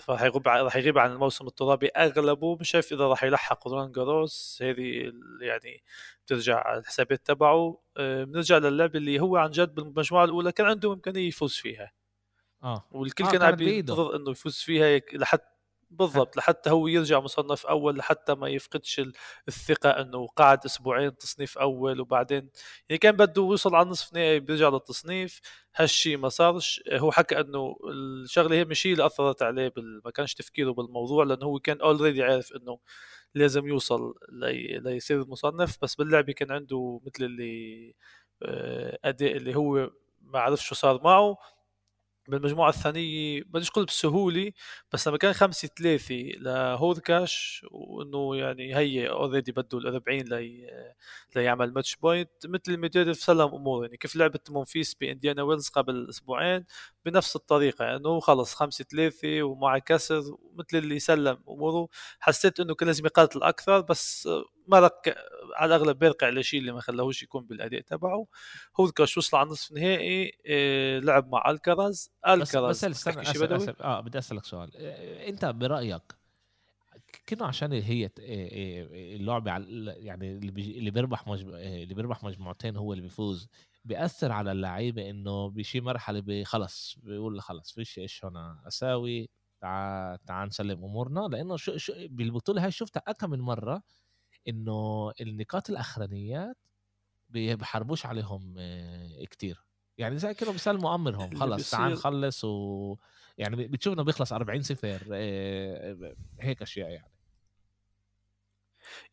راح 0.08 0.22
يغيب 0.22 0.48
راح 0.48 0.76
يغيب 0.76 0.98
عن 0.98 1.12
الموسم 1.12 1.46
الترابي 1.46 1.88
أغلبه. 1.88 2.56
مش 2.56 2.74
عارف 2.74 2.92
إذا 2.92 3.06
راح 3.06 3.24
يلحق 3.24 3.68
رولان 3.68 3.92
جاروس. 3.92 4.58
هذه 4.62 5.12
يعني 5.40 5.82
بترجع 6.26 6.78
الحسابات 6.78 7.26
تبعه. 7.26 7.78
آه، 7.96 8.24
بنرجع 8.24 8.58
للعبه 8.58 8.98
اللي 8.98 9.20
هو 9.20 9.36
عن 9.36 9.50
جد 9.50 9.74
بالمجموعة 9.74 10.24
الأولى 10.24 10.52
كان 10.52 10.66
عنده 10.66 10.92
إمكانية 10.92 11.28
يفوز 11.28 11.54
فيها. 11.54 11.92
آه. 12.64 12.88
والكل 12.90 13.24
آه، 13.24 13.30
كان 13.30 13.42
عم. 13.42 13.60
ينتظر 13.60 14.16
إنه 14.16 14.30
يفوز 14.30 14.56
فيها. 14.56 15.00
لحتى 15.12 15.51
بالضبط 15.92 16.36
لحتى 16.36 16.70
هو 16.70 16.86
يرجع 16.86 17.20
مصنف 17.20 17.66
أول 17.66 17.96
لحتى 17.98 18.34
ما 18.34 18.48
يفقدش 18.48 18.98
ال- 19.00 19.12
الثقة 19.48 19.90
إنه 19.90 20.26
قعد 20.26 20.64
أسبوعين 20.64 21.16
تصنيف 21.18 21.58
أول 21.58 22.00
وبعدين 22.00 22.50
يعني 22.88 22.98
كان 22.98 23.16
بده 23.16 23.42
يوصل 23.42 23.74
على 23.74 23.84
النصف 23.86 24.12
نهائي 24.14 24.40
بيرجع 24.40 24.68
للتصنيف 24.68 25.40
هالشيء 25.76 26.16
ما 26.18 26.28
صارش. 26.28 26.82
هو 26.92 27.12
حكى 27.12 27.40
إنه 27.40 27.76
الشغلة 27.92 28.56
هي 28.56 28.64
مش 28.64 28.86
هي 28.86 28.92
اللي 28.92 29.06
أثرت 29.06 29.42
عليه 29.42 29.68
بال... 29.68 30.00
ما 30.04 30.10
كانش 30.10 30.34
تفكيره 30.34 30.70
بالموضوع 30.72 31.24
لأنه 31.24 31.46
هو 31.46 31.58
كان 31.58 31.80
already 31.80 32.22
عارف 32.22 32.52
إنه 32.52 32.78
لازم 33.34 33.66
يوصل 33.68 34.14
لي... 34.32 34.78
ليصير 34.78 35.26
مصنف 35.28 35.78
بس 35.82 35.94
باللعبه 35.94 36.32
كان 36.32 36.52
عنده 36.52 37.00
مثل 37.06 37.24
اللي 37.24 37.94
آه، 38.42 38.98
أداء 39.04 39.36
اللي 39.36 39.56
هو 39.56 39.90
ما 40.22 40.40
عرف 40.40 40.60
شو 40.64 40.74
صار 40.74 41.02
معه. 41.04 41.36
بالمجموعة 42.28 42.68
الثانية 42.68 43.42
بديش 43.46 43.70
أقول 43.70 43.84
بسهولة 43.84 44.52
بس 44.92 45.08
لما 45.08 45.18
كان 45.18 45.32
خمسة 45.32 45.68
ثلاثة 45.78 46.14
لهوركاش 46.14 47.66
وإنه 47.70 48.36
يعني 48.36 48.76
هي 48.76 49.08
already 49.08 49.52
بده 49.52 49.78
ال 49.78 49.86
40 49.86 50.20
لي 50.20 50.68
ليعمل 51.36 51.72
match 51.72 51.96
point 51.96 52.30
مثل 52.46 52.76
ميدفيديف 52.76 53.16
سلم 53.16 53.40
أموره 53.54 53.84
يعني 53.84 53.96
كيف 53.96 54.16
لعبت 54.16 54.50
مونفيس 54.50 54.94
بإنديانا 54.94 55.42
ويلز 55.42 55.68
قبل 55.68 56.06
أسبوعين 56.08 56.64
بنفس 57.04 57.36
الطريقة 57.36 57.84
يعني 57.84 57.96
إنه 57.96 58.20
خلص 58.20 58.54
خمسة 58.54 58.84
ثلاثة 58.84 59.42
ومع 59.42 59.78
كسر 59.78 60.36
مثل 60.54 60.78
اللي 60.78 60.98
سلم 60.98 61.38
أموره. 61.48 61.88
حسيت 62.20 62.60
إنه 62.60 62.74
كان 62.74 62.86
لازم 62.86 63.06
يقاتل 63.06 63.42
أكثر 63.42 63.80
بس 63.80 64.28
مرق 64.66 65.02
على 65.56 65.76
الأغلب 65.76 65.98
بيرقع 65.98 66.28
لشيء 66.28 66.60
اللي 66.60 66.72
ما 66.72 66.80
خلاهوش 66.80 67.22
يكون 67.22 67.46
بالأداء 67.46 67.80
تبعه. 67.80 68.26
هوركاش 68.80 69.18
وصل 69.18 69.36
على 69.36 69.50
نصف 69.50 69.72
نهائي 69.72 70.32
إيه، 70.46 70.98
لعب 70.98 71.28
مع 71.28 71.50
الكراز 71.50 72.10
بس 72.26 72.48
الكراز 72.48 72.76
بس 72.76 72.84
استنى 72.84 73.14
تحكي 73.14 73.26
شي 73.26 73.30
أسأل 73.30 73.46
بدوي؟ 73.46 73.64
أسأل 73.64 73.82
آه 73.82 74.00
بدي 74.00 74.18
أسألك 74.18 74.44
سؤال. 74.44 74.70
آه، 74.76 75.28
أنت 75.28 75.44
برأيك 75.44 76.02
كأنه 77.26 77.46
عشان 77.46 77.72
هي 77.72 78.04
آه، 78.04 78.10
آه، 78.20 79.16
اللعبة 79.16 79.50
على 79.50 79.94
يعني 79.96 80.32
اللي 80.32 80.90
بيربح 80.90 81.26
مجمو... 81.28 81.56
اللي 81.56 81.94
بيربح 81.94 82.24
مجموعتين 82.24 82.76
هو 82.76 82.92
اللي 82.92 83.02
بيفوز 83.02 83.48
بيأثر 83.84 84.32
على 84.32 84.52
اللعيبة 84.52 85.10
إنه 85.10 85.50
بشي 85.50 85.80
مرحلة 85.80 86.20
بي- 86.20 86.44
خلص 86.44 86.98
بيقول 87.02 87.40
خلص 87.42 87.72
فيش 87.72 87.98
إيش 87.98 88.24
هنا 88.24 88.62
أساوي 88.66 89.28
تعال 89.60 90.18
تعال 90.24 90.48
نسلم 90.48 90.84
أمورنا. 90.84 91.20
لأنه 91.20 91.56
شو 91.56 91.76
شو 91.76 91.92
بالبطولة 92.10 92.64
هاي 92.64 92.70
شفتها 92.70 93.02
اكم 93.06 93.30
من 93.30 93.40
مرة 93.40 93.82
إنه 94.48 95.12
النقاط 95.20 95.70
الأخرانيات 95.70 96.56
بي- 97.28 97.56
بحاربوش 97.56 98.06
عليهم 98.06 98.54
آه، 98.58 99.24
كتير. 99.24 99.64
يعني 99.98 100.16
زي 100.18 100.34
كده 100.34 100.52
بيسلموا 100.52 100.94
امرهم 100.94 101.34
خلص 101.36 101.70
تعال 101.70 101.92
نخلص 101.92 102.44
و 102.44 102.96
يعني 103.38 103.56
بتشوفنا 103.68 104.02
بيخلص 104.02 104.32
40 104.32 104.62
صفر 104.62 105.02
آه، 105.12 106.14
هيك 106.40 106.62
أشياء 106.62 106.90
يعني. 106.90 107.11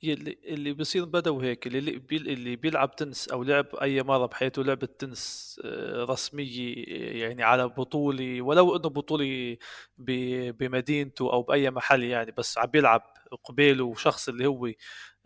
اللي 0.04 0.38
اللي 0.46 0.74
بيصير 0.74 1.06
بدو 1.06 1.40
هيك 1.40 1.68
اللي 1.68 1.80
اللي 2.12 2.56
بيلعب 2.56 2.96
تنس 2.96 3.30
أو 3.30 3.44
لعب 3.44 3.66
أي 3.82 4.04
مرة 4.04 4.26
بحياته 4.26 4.64
لعبة 4.64 4.88
تنس 5.00 5.56
آه، 5.66 6.04
رسمية 6.04 6.74
يعني 7.22 7.44
على 7.44 7.68
بطولة 7.68 8.42
ولو 8.42 8.76
إنه 8.76 8.90
بطولة 8.90 9.58
بمدينته 9.98 11.34
أو 11.34 11.42
بأي 11.42 11.72
محل 11.72 12.04
يعني 12.04 12.32
بس 12.32 12.58
عم 12.58 12.66
بيلعب 12.66 13.02
قبيلة 13.44 13.94
شخص 13.96 14.30
اللي 14.30 14.46
هو 14.48 14.66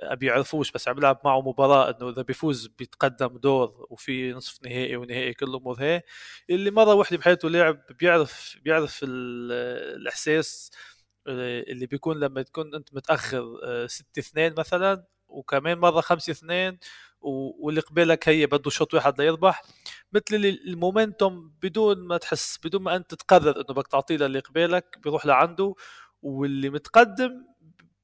ما 0.03 0.13
بيعرفوش 0.15 0.71
بس 0.71 0.87
عم 0.87 0.95
بيلعب 0.95 1.19
معه 1.25 1.41
مباراة 1.41 1.89
إنه 1.97 2.09
إذا 2.09 2.21
بيفوز 2.21 2.67
بيتقدم 2.67 3.37
دور 3.37 3.87
وفي 3.89 4.31
نصف 4.33 4.63
نهائي 4.63 4.95
ونهائي 4.95 5.33
كل 5.33 5.45
الأمور 5.45 5.75
هي. 5.81 6.01
اللي 6.49 6.71
مرة 6.71 6.93
واحدة 6.93 7.17
بحياته 7.17 7.49
لعب 7.49 7.79
بيعرف 7.99 8.57
بيعرف 8.65 8.99
ال- 9.03 9.51
الإحساس 10.01 10.71
اللي 11.27 11.85
بيكون 11.85 12.19
لما 12.19 12.41
تكون 12.41 12.75
أنت 12.75 12.93
متأخر 12.93 13.43
6 13.87 14.19
2 14.19 14.53
مثلا 14.57 15.05
وكمان 15.27 15.77
مرة 15.79 16.01
5 16.01 16.31
2 16.31 16.77
واللي 17.21 17.81
قبالك 17.81 18.29
هي 18.29 18.45
بده 18.45 18.69
شوط 18.69 18.93
واحد 18.93 19.21
ليربح. 19.21 19.61
مثل 20.13 20.35
المومنتوم 20.67 21.53
بدون 21.63 21.99
ما 21.99 22.17
تحس 22.17 22.57
بدون 22.65 22.81
ما 22.83 22.95
أنت 22.95 23.13
تقرر 23.15 23.55
إنه 23.57 23.63
بدك 23.75 23.87
تعطيه 23.87 24.17
للي 24.17 24.39
قبالك 24.39 24.99
بيروح 25.03 25.25
لعنده. 25.25 25.75
واللي 26.21 26.69
متقدم 26.69 27.45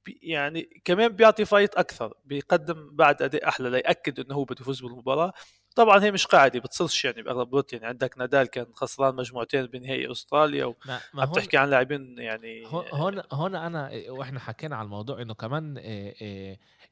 يعني 0.07 0.81
كمان 0.85 1.07
بيعطي 1.09 1.45
فايت 1.45 1.75
أكثر 1.75 2.13
بيقدم 2.25 2.89
بعد 2.95 3.21
أداء 3.21 3.47
أحلى 3.47 3.69
ليأكد 3.69 4.19
إنه 4.19 4.35
هو 4.35 4.43
بده 4.45 4.57
يفوز 4.61 4.81
بالمباراة. 4.81 5.33
طبعا 5.75 6.03
هي 6.03 6.11
مش 6.11 6.25
قاعدة 6.25 6.59
بتصيرش 6.59 7.05
يعني 7.05 7.21
بأغلب 7.21 7.49
الوقت. 7.49 7.73
يعني 7.73 7.85
عندك 7.85 8.17
نادال 8.17 8.47
كان 8.47 8.65
خسران 8.73 9.15
مجموعتين 9.15 9.65
بنهائي 9.65 10.11
أستراليا 10.11 10.73
ما 10.85 10.99
ما 11.13 11.21
عم 11.23 11.31
تحكي 11.31 11.57
عن 11.57 11.69
لاعبين 11.69 12.15
يعني 12.19 12.63
هون 12.73 13.21
هون 13.31 13.55
أنا 13.55 13.91
وإحنا 14.09 14.39
حكينا 14.39 14.75
على 14.75 14.85
الموضوع 14.85 15.21
إنه 15.21 15.33
كمان 15.33 15.77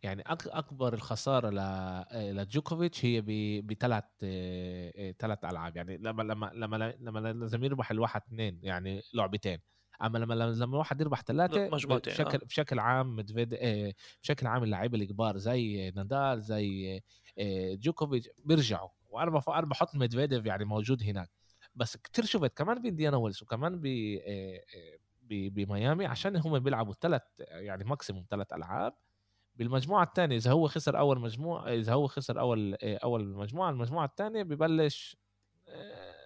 يعني 0.04 0.22
أكبر 0.28 0.94
الخسارة 0.94 1.50
ل- 1.50 1.58
آه، 1.60 2.32
لجوكوفيتش 2.32 3.06
هي 3.06 3.22
بثلاث 3.62 4.04
ثلاث 5.20 5.46
ألعاب. 5.46 5.76
يعني 5.78 5.98
لما 5.98 6.24
لما 6.24 6.52
لما 6.54 6.96
لما 7.00 7.20
لازم 7.20 7.64
يربح 7.64 7.92
الواحد 7.92 8.22
اثنين 8.28 8.60
يعني 8.64 9.02
لعبتين. 9.14 9.60
أما 10.04 10.18
لما 10.18 10.34
لما 10.34 10.66
الواحد 10.74 11.02
يربح 11.02 11.22
ثلاثة 11.22 11.70
مجموعتين، 11.70 12.14
بشكل 12.14 12.38
آه. 12.42 12.46
بشكل 12.46 12.80
عام 12.80 13.16
مدفيد 13.16 13.54
آه، 13.54 13.94
بشكل 14.24 14.48
عام 14.48 14.64
اللعيبه 14.64 14.98
الكبار 14.98 15.38
زي 15.38 15.92
نادال 15.96 16.42
زي 16.42 17.02
آه، 17.40 17.74
جوكوفيتش 17.76 18.30
بيرجعوا. 18.46 18.90
وأنا 19.10 19.42
أنا 19.48 19.66
بحط 19.66 19.96
ميدفيديف 19.96 20.46
يعني 20.46 20.66
موجود 20.66 21.04
هناك. 21.04 21.30
بس 21.76 21.98
كتير 21.98 22.26
شفت 22.26 22.58
كمان 22.58 22.82
بإنديانا 22.82 23.18
ويلز 23.18 23.44
وكمان 23.44 23.74
آه، 23.74 23.78
آه، 23.78 24.98
ب- 25.22 25.54
بميامي 25.54 26.06
عشان 26.06 26.36
هم 26.36 26.60
بيلعبوا 26.60 26.94
ثلاث 27.02 27.22
يعني 27.40 27.84
maximum 27.84 28.26
ثلاث 28.30 28.54
ألعاب. 28.54 28.94
بالمجموعة 29.58 30.04
الثانية 30.04 30.38
إذا 30.38 30.52
هو 30.52 30.68
خسر 30.68 31.00
أول 31.00 31.20
مجموعه 31.20 31.74
إذا 31.74 31.94
هو 31.94 32.08
خسر 32.08 32.40
أول 32.40 32.78
أول 32.84 33.28
مجموعة 33.28 33.70
المجموعة 33.70 34.06
الثانية 34.06 34.44
ببلش 34.44 35.18
آه، 35.70 36.18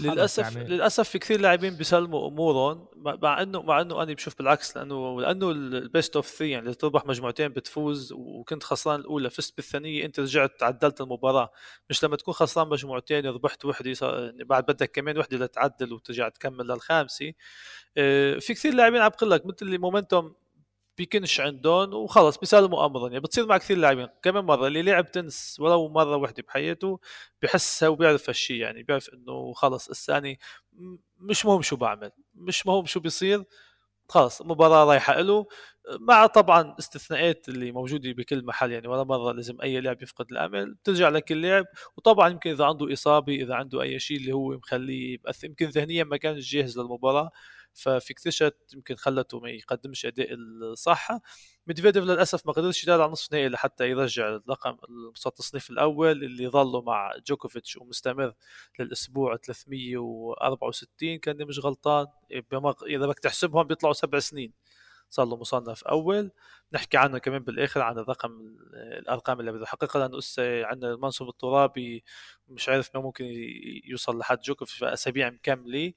للأسف 0.00 0.56
يعني 0.56 0.68
للأسف 0.68 1.08
في 1.08 1.18
كثير 1.18 1.40
لاعبين 1.40 1.74
بيسلموا 1.74 2.28
أمورهم 2.28 2.88
مع 2.96 3.42
إنه 3.42 3.62
مع 3.62 3.80
إنه 3.80 4.02
أنا 4.02 4.12
بشوف 4.12 4.38
بالعكس 4.38 4.76
لأنه 4.76 5.20
لأنه 5.20 5.50
ال 5.50 5.63
best 5.63 6.16
of 6.16 6.26
3 6.26 6.44
يعني 6.44 6.74
تربح 6.74 7.06
مجموعتين 7.06 7.48
بتفوز 7.48 8.12
وكنت 8.12 8.62
خسران 8.62 9.00
الأولى 9.00 9.30
فزت 9.30 9.56
بالثانية 9.56 10.04
أنت 10.04 10.20
رجعت 10.20 10.62
عدلت 10.62 11.00
المباراة. 11.00 11.50
مش 11.90 12.04
لما 12.04 12.16
تكون 12.16 12.34
خسران 12.34 12.68
مجموعتين 12.68 13.26
ربحت 13.26 13.64
وحدة 13.64 13.92
يعني 14.02 14.44
بعد 14.44 14.64
بدك 14.66 14.90
كمان 14.90 15.18
وحدة 15.18 15.36
لتعدل 15.36 15.92
وترجع 15.92 16.28
تكمل 16.28 16.66
للخامسة. 16.66 17.32
آه، 17.96 18.38
في 18.38 18.54
كثير 18.54 18.74
لاعبين 18.74 19.00
عم 19.00 19.08
بقول 19.08 19.30
لك 19.30 19.46
مثل 19.46 19.56
اللي 19.62 19.78
مومنتوم 19.78 20.34
بيكونش 20.98 21.40
عندهم 21.40 21.94
وخلص 21.94 22.38
بيسلموا 22.38 22.86
امرهم 22.86 23.06
يعني 23.06 23.20
بتصير 23.20 23.46
مع 23.46 23.58
كثير 23.58 23.76
لاعبين. 23.76 24.08
كمان 24.22 24.44
مرة 24.44 24.66
اللي 24.66 24.82
لعب 24.82 25.10
تنس 25.10 25.56
ولو 25.60 25.88
مرة 25.88 26.16
واحدة 26.16 26.42
بحياته 26.42 27.00
بحسها 27.42 27.88
وبيعرف 27.88 28.28
هالشيء 28.30 28.56
يعني 28.60 28.82
بيعرف 28.82 29.08
إنه 29.14 29.52
خلص 29.52 29.88
الثاني 29.88 30.38
مش 31.18 31.46
مهم 31.46 31.62
شو 31.62 31.76
بعمل 31.76 32.10
مش 32.34 32.66
مهم 32.66 32.86
شو 32.86 33.00
بيصير 33.00 33.44
خلص 34.08 34.40
المباراة 34.40 34.84
رايحة 34.84 35.20
له. 35.20 35.46
مع 36.00 36.26
طبعا 36.26 36.74
استثناءات 36.78 37.48
اللي 37.48 37.72
موجودة 37.72 38.12
بكل 38.12 38.44
محل 38.44 38.72
يعني 38.72 38.88
ولا 38.88 39.04
مرة 39.04 39.32
لازم 39.32 39.60
أي 39.62 39.80
لاعب 39.80 40.02
يفقد 40.02 40.26
الأمل. 40.32 40.74
بترجع 40.74 41.08
لكل 41.08 41.42
لاعب 41.42 41.64
وطبعا 41.96 42.28
يمكن 42.28 42.50
إذا 42.50 42.64
عنده 42.64 42.92
إصابة 42.92 43.34
إذا 43.34 43.54
عنده 43.54 43.82
أي 43.82 43.98
شيء 43.98 44.16
اللي 44.16 44.32
هو 44.32 44.50
مخليه 44.56 45.18
يمكن 45.44 45.66
ذهنيا 45.66 46.04
ما 46.04 46.16
كانش 46.16 46.52
جاهز 46.52 46.78
للمباراة. 46.78 47.30
ففي 47.74 48.14
كثير 48.14 48.32
شغلات 48.32 48.72
يمكن 48.74 48.96
خلته 48.96 49.40
ما 49.40 49.50
يقدمش 49.50 50.06
أداء 50.06 50.28
الصح 50.34 51.08
ميدفيديف 51.66 52.04
للأسف 52.04 52.46
ما 52.46 52.52
قدرش 52.52 52.84
يدار 52.84 53.02
على 53.02 53.12
نصف 53.12 53.32
نهائي 53.32 53.48
لحتى 53.48 53.90
يرجع 53.90 54.28
الرقم 54.28 54.76
التصنيف 55.26 55.70
الأول 55.70 56.24
اللي 56.24 56.48
ظله 56.48 56.82
مع 56.82 57.12
جوكوفيتش 57.26 57.76
ومستمر 57.76 58.32
للأسبوع 58.78 59.36
364 59.36 61.18
كان 61.18 61.46
مش 61.46 61.58
غلطان. 61.58 62.06
إذا 62.86 63.06
بدك 63.06 63.18
تحسبهم 63.18 63.62
بيطلعوا 63.66 63.94
سبع 63.94 64.18
سنين. 64.18 64.52
صار 65.10 65.26
له 65.26 65.36
مصنف 65.36 65.84
أول. 65.84 66.30
نحكي 66.72 66.96
عنه 66.96 67.18
كمان 67.18 67.38
بالآخر 67.42 67.82
عن 67.82 67.98
الرقم 67.98 68.56
الأرقام 68.74 69.40
اللي 69.40 69.52
بده 69.52 69.62
يحققها 69.62 70.00
لأنه 70.00 70.18
هسه 70.18 70.66
عندنا 70.66 70.92
الموسم 70.92 71.28
الترابي 71.28 72.04
مش 72.48 72.68
عارف 72.68 72.90
ما 72.94 73.00
ممكن 73.00 73.24
يوصل 73.84 74.18
لحد 74.18 74.40
جوكوفيتش 74.40 74.78
في 74.78 74.92
اسابيع 74.92 75.30
مكملة. 75.30 75.92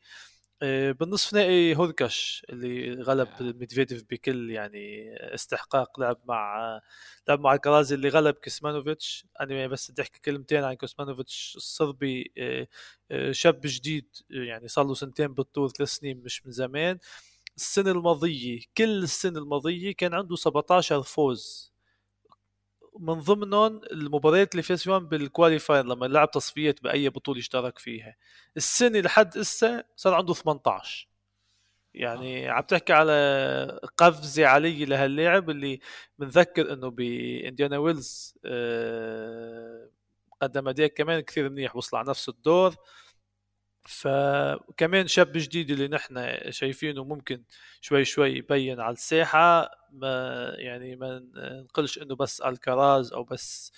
بالنصف 0.91 1.33
نهائي 1.33 1.75
هوركاش 1.75 2.45
اللي 2.49 3.01
غلب 3.01 3.27
آه. 3.27 3.43
ميدفيديف 3.43 4.03
بكل 4.09 4.51
يعني 4.51 5.09
استحقاق 5.35 5.99
لعب 5.99 6.17
مع 6.27 6.81
لعب 7.27 7.39
مع 7.39 7.53
الكراز 7.53 7.95
اللي 7.95 8.09
غلب 8.09 8.35
كسمانوفيتش 8.35 9.25
أنا 9.41 9.67
بس 9.67 9.91
بدي 9.91 10.01
أحكي 10.01 10.19
كلمتين 10.21 10.63
عن 10.63 10.73
كسمانوفيتش 10.73 11.53
الصربي 11.57 12.31
آه، 12.37 12.67
آه، 13.11 13.31
شاب 13.31 13.61
جديد 13.65 14.07
يعني 14.29 14.67
صار 14.67 14.85
له 14.85 14.93
سنتين 14.93 15.33
بالطول 15.33 15.71
ثلاث 15.71 15.89
سنين 15.89 16.17
مش 16.23 16.45
من 16.45 16.51
زمان. 16.51 16.99
السنة 17.57 17.91
الماضية 17.91 18.59
كل 18.77 19.03
السنة 19.03 19.39
الماضية 19.39 19.91
كان 19.91 20.13
عنده 20.13 20.35
17 20.35 21.03
فوز. 21.03 21.70
من 22.99 23.13
ضمنهم 23.13 23.81
المباريات 23.91 24.51
اللي 24.51 24.63
فاز 24.63 24.83
فيهم 24.83 25.05
بال 25.07 25.21
qualifier 25.21 25.85
لما 25.85 26.05
لعب 26.05 26.31
تصفيات 26.31 26.83
بأي 26.83 27.09
بطولة 27.09 27.39
اشترك 27.39 27.79
فيها. 27.79 28.15
السنة 28.57 28.99
لحد 28.99 29.37
هسه 29.37 29.83
صار 29.95 30.13
عنده 30.13 30.33
18 30.33 31.07
يعني 31.93 32.49
عم 32.49 32.61
تحكي 32.63 32.93
على 32.93 33.79
قفزة 33.97 34.45
عالية 34.47 34.85
لهاللاعب 34.85 35.49
اللي 35.49 35.79
بنذكر 36.19 36.73
إنه 36.73 36.89
بانديانا 36.89 37.77
ويلز 37.77 38.35
آه، 38.45 39.89
قدم 40.41 40.67
أداء 40.67 40.87
كمان 40.87 41.19
كثير 41.21 41.49
منيح 41.49 41.75
وصل 41.75 41.97
على 41.97 42.09
نفس 42.09 42.29
الدور. 42.29 42.75
فكمان 43.85 45.07
شاب 45.07 45.31
جديد 45.35 45.71
اللي 45.71 45.87
نحن 45.87 46.37
شايفينه 46.49 47.03
ممكن 47.03 47.43
شوي 47.81 48.05
شوي 48.05 48.29
يبين 48.29 48.79
على 48.79 48.93
الساحة 48.93 49.71
ما 49.91 50.45
يعني 50.57 50.95
ما 50.95 51.23
نقولش 51.35 51.97
إنه 51.97 52.15
بس 52.15 52.41
الكراز 52.41 53.13
أو 53.13 53.23
بس 53.23 53.71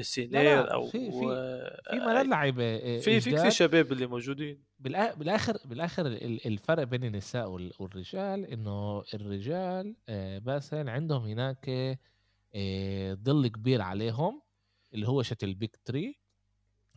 سينر 0.00 0.42
لا 0.42 0.62
لا 0.62 0.72
أو 0.74 0.86
في 0.86 0.98
في 1.10 1.10
في 1.20 1.26
آه، 1.32 2.06
ملل 2.06 2.30
لعيبه 2.30 2.78
في 3.00 3.20
في 3.20 3.30
كثير 3.32 3.50
شباب 3.50 3.92
اللي 3.92 4.06
موجودين. 4.06 4.62
بالآخر 4.78 5.58
بالآخر 5.64 6.06
ال- 6.06 6.46
الفرق 6.46 6.82
بين 6.82 7.04
النساء 7.04 7.48
وال- 7.48 7.72
والرجال 7.78 8.44
إنه 8.46 9.04
الرجال 9.14 9.96
آه، 10.08 10.38
باسل 10.38 10.88
عندهم 10.88 11.24
هناك 11.24 11.68
آه، 12.54 13.14
ظل 13.14 13.48
كبير 13.48 13.82
عليهم 13.82 14.42
اللي 14.94 15.08
هو 15.08 15.22
شت 15.22 15.44
ال 15.44 15.52
Big 15.52 15.76
Three. 15.84 16.18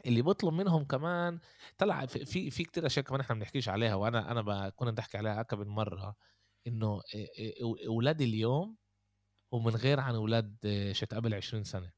اللي 0.06 0.22
بطلب 0.22 0.54
منهم 0.54 0.84
كمان 0.86 1.40
طلع 1.78 2.06
في 2.06 2.26
في, 2.52 2.64
كتير 2.64 2.86
أشياء 2.86 3.06
كمان 3.06 3.22
إحنا 3.22 3.36
بنحكيش 3.36 3.70
عليها 3.70 3.96
وأنا 3.96 4.32
أنا 4.32 4.70
كنا 4.70 4.92
بنحكي 4.92 5.18
عليها 5.18 5.42
أكثر 5.42 5.58
من 5.58 5.68
مره 5.68 6.16
انه 6.68 7.02
أولاد 7.88 8.22
اليوم 8.22 8.78
ومن 9.52 9.72
غير 9.76 10.00
عن 10.00 10.16
أولاد 10.16 10.58
شت 10.94 11.14
قبل 11.14 11.34
20 11.34 11.64
سنة. 11.64 11.92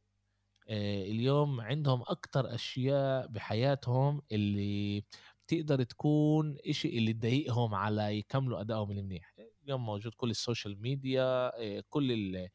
آه، 0.69 1.03
اليوم 1.03 1.61
عندهم 1.61 2.01
أكتر 2.07 2.55
أشياء 2.55 3.27
بحياتهم 3.27 4.21
اللي 4.31 5.03
تقدر 5.47 5.83
تكون 5.83 6.57
إشي 6.67 6.97
اللي 6.97 7.13
تضايقهم 7.13 7.75
على 7.75 8.17
يكملوا 8.19 8.61
أدائهم 8.61 8.91
المنيح 8.91 9.33
اليوم 9.63 9.85
موجود 9.85 10.13
كل 10.15 10.29
ال 10.29 10.37
social 10.37 10.81
media 10.81 11.23
آه، 11.61 11.83
كل 11.89 12.35
آه، 12.37 12.49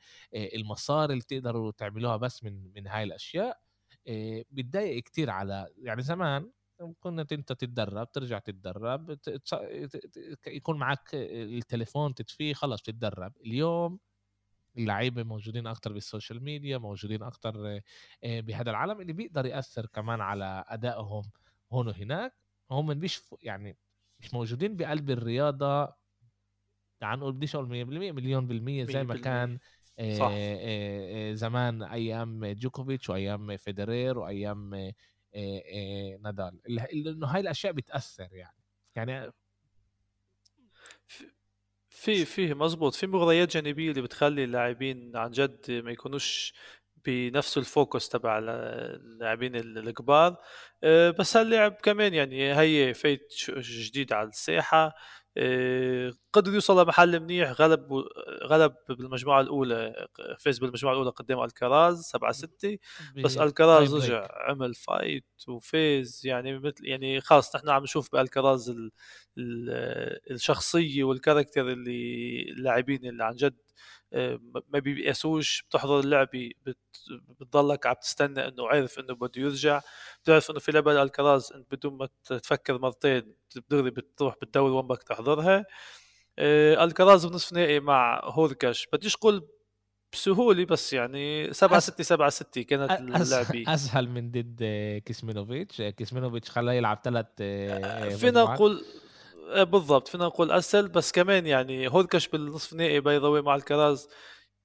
المصاري 0.56 1.12
اللي 1.12 1.24
تقدروا 1.28 1.72
تعملوها 1.72 2.16
بس 2.16 2.44
من 2.44 2.72
من 2.74 2.86
هاي 2.86 3.02
الأشياء. 3.04 3.60
بتضايق 4.50 5.02
كتير 5.02 5.30
على 5.30 5.66
يعني 5.76 6.02
زمان 6.02 6.50
كنت 7.00 7.32
انت 7.32 7.52
تتدرب 7.52 8.12
ترجع 8.12 8.38
تتدرب 8.38 9.18
يكون 10.46 10.78
معك 10.78 11.08
التليفون 11.14 12.14
تطفيه 12.14 12.54
خلص 12.54 12.82
تتدرب. 12.82 13.32
اليوم 13.36 13.98
اللعيبة 14.78 15.22
موجودين 15.22 15.66
أكتر 15.66 15.92
بال 15.92 16.05
social 16.05 16.44
media 16.44 16.78
موجودين 16.78 17.22
أكتر 17.22 17.80
آه، 18.24 18.40
بهذا 18.40 18.70
العالم 18.70 19.00
اللي 19.00 19.12
بيقدر 19.12 19.46
يأثر 19.46 19.86
كمان 19.86 20.20
على 20.20 20.64
أدائهم 20.68 21.22
هون 21.72 21.88
وهناك. 21.88 22.34
هم 22.70 22.86
مش 22.86 23.20
يعني 23.42 23.78
مش 24.20 24.34
موجودين 24.34 24.76
بقلب 24.76 25.10
الرياضة. 25.10 25.94
تعال 27.00 27.18
نقول 27.18 27.32
بديش 27.32 27.54
أقول 27.54 27.68
100% 27.68 28.12
مليون 28.12 28.46
بالمية 28.46 28.84
زي 28.84 29.04
ما 29.04 29.14
100%. 29.14 29.22
كان 29.22 29.52
آه، 29.52 29.58
صح. 29.98 30.32
زمان 31.34 31.82
أيام 31.82 32.46
جوكوفيتش 32.52 33.10
وأيام 33.10 33.56
فيدرير 33.56 34.18
وأيام 34.18 34.70
نادال. 36.22 36.60
ال- 36.68 37.08
إنه 37.08 37.26
هاي 37.26 37.40
الأشياء 37.40 37.72
بتأثر 37.72 38.28
يعني. 38.32 38.56
يعني 38.96 39.32
في 41.88 42.24
فيه 42.24 42.54
مزبوط. 42.54 42.94
في 42.94 43.06
مغريات 43.06 43.52
جانبية 43.52 43.90
اللي 43.90 44.02
بتخلي 44.02 44.44
اللاعبين 44.44 45.16
عن 45.16 45.30
جد 45.30 45.70
ما 45.70 45.90
يكونوش 45.90 46.54
بنفس 47.04 47.58
ال 47.58 47.67
focus 47.67 48.08
تبع 48.08 48.38
اللاعبين 48.38 49.56
الكبار. 49.56 50.36
بس 51.18 51.36
هاللاعب 51.36 51.72
كمان 51.72 52.14
يعني 52.14 52.54
هي 52.54 52.94
فايت 52.94 53.34
جديد 53.60 54.12
على 54.12 54.28
الساحة. 54.28 54.86
أه، 54.86 54.94
قدر 56.32 56.54
يوصل 56.54 56.82
لمحل 56.82 57.20
منيح 57.20 57.50
غلب 57.50 57.92
غلب 58.44 58.74
بالمجموعة 58.88 59.40
الأولى 59.40 60.08
فاز 60.40 60.58
بالمجموعة 60.58 60.94
الأولى 60.94 61.10
قدام 61.10 61.40
الكراز 61.44 62.02
7 62.02 62.32
6 62.32 62.78
بس 63.24 63.38
الكراز. 63.38 63.94
رجع 63.94 64.28
عمل 64.50 64.74
fight 64.74 65.24
وفاز 65.48 66.20
يعني 66.24 66.58
مثل 66.58 66.86
يعني 66.86 67.20
خلاص 67.20 67.56
نحن 67.56 67.68
عم 67.68 67.82
نشوف 67.82 68.12
بالكراز 68.12 68.70
ال 68.70 68.90
ال 69.38 69.70
الشخصية 70.30 71.04
وال 71.04 71.16
character 71.16 71.68
اللي 71.68 72.42
اللاعبين 72.52 73.06
اللي 73.06 73.24
عن 73.24 73.34
جد 73.34 73.56
آه، 73.56 73.62
ما 74.12 74.78
بييأسوش 74.78 75.62
بتحضر 75.68 76.00
اللعبه 76.00 76.50
بت- 76.66 76.78
بتضلك 77.40 77.86
عم 77.86 77.94
تستنى 78.02 78.48
إنه 78.48 78.68
عارف 78.68 78.98
إنه 78.98 79.14
بده 79.14 79.42
يرجع. 79.42 79.80
بتعرف 80.22 80.50
إنه 80.50 80.58
في 80.58 80.72
لعبه 80.72 81.02
الكراز 81.02 81.52
انت 81.52 81.74
بدون 81.74 81.96
ما 81.98 82.08
تفكر 82.24 82.78
مرتين 82.78 83.34
دغري 83.70 83.90
بتروح 83.90 84.34
بتدور 84.42 84.70
وين 84.70 84.86
بدك 84.86 85.02
تحضرها. 85.02 85.66
آه، 86.38 86.84
الكراز 86.84 87.26
بنصف 87.26 87.52
نهائي 87.52 87.80
مع 87.80 88.20
هوركاش 88.24 88.86
بديش 88.92 89.14
أقول 89.16 89.48
بسهولة 90.12 90.64
بس 90.64 90.92
يعني 90.92 91.52
7 91.52 91.78
أس- 91.80 91.82
6 91.82 92.02
7 92.02 92.28
6 92.30 92.62
كانت 92.62 92.90
اللعبة. 93.00 93.74
أسهل 93.74 94.08
من 94.08 94.30
ضد 94.30 94.58
آه، 94.62 94.98
كيسمينوفيتش. 94.98 95.80
آه، 95.80 95.90
كيسمينوفيتش 95.90 96.50
خلاه 96.50 96.72
يلعب 96.72 97.00
ثلاث 97.04 97.26
فينا 98.18 98.42
نقول 98.54 98.76
آه، 98.76 99.07
بالضبط. 99.64 100.08
فينا 100.08 100.24
نقول 100.26 100.50
اسهل 100.50 100.88
بس 100.88 101.12
كمان 101.12 101.46
يعني 101.46 101.88
هوركش 101.88 102.28
بالنصف 102.28 102.72
النهائي 102.72 103.00
by 103.00 103.16
the 103.18 103.40
مع 103.40 103.54
الكراز. 103.54 104.08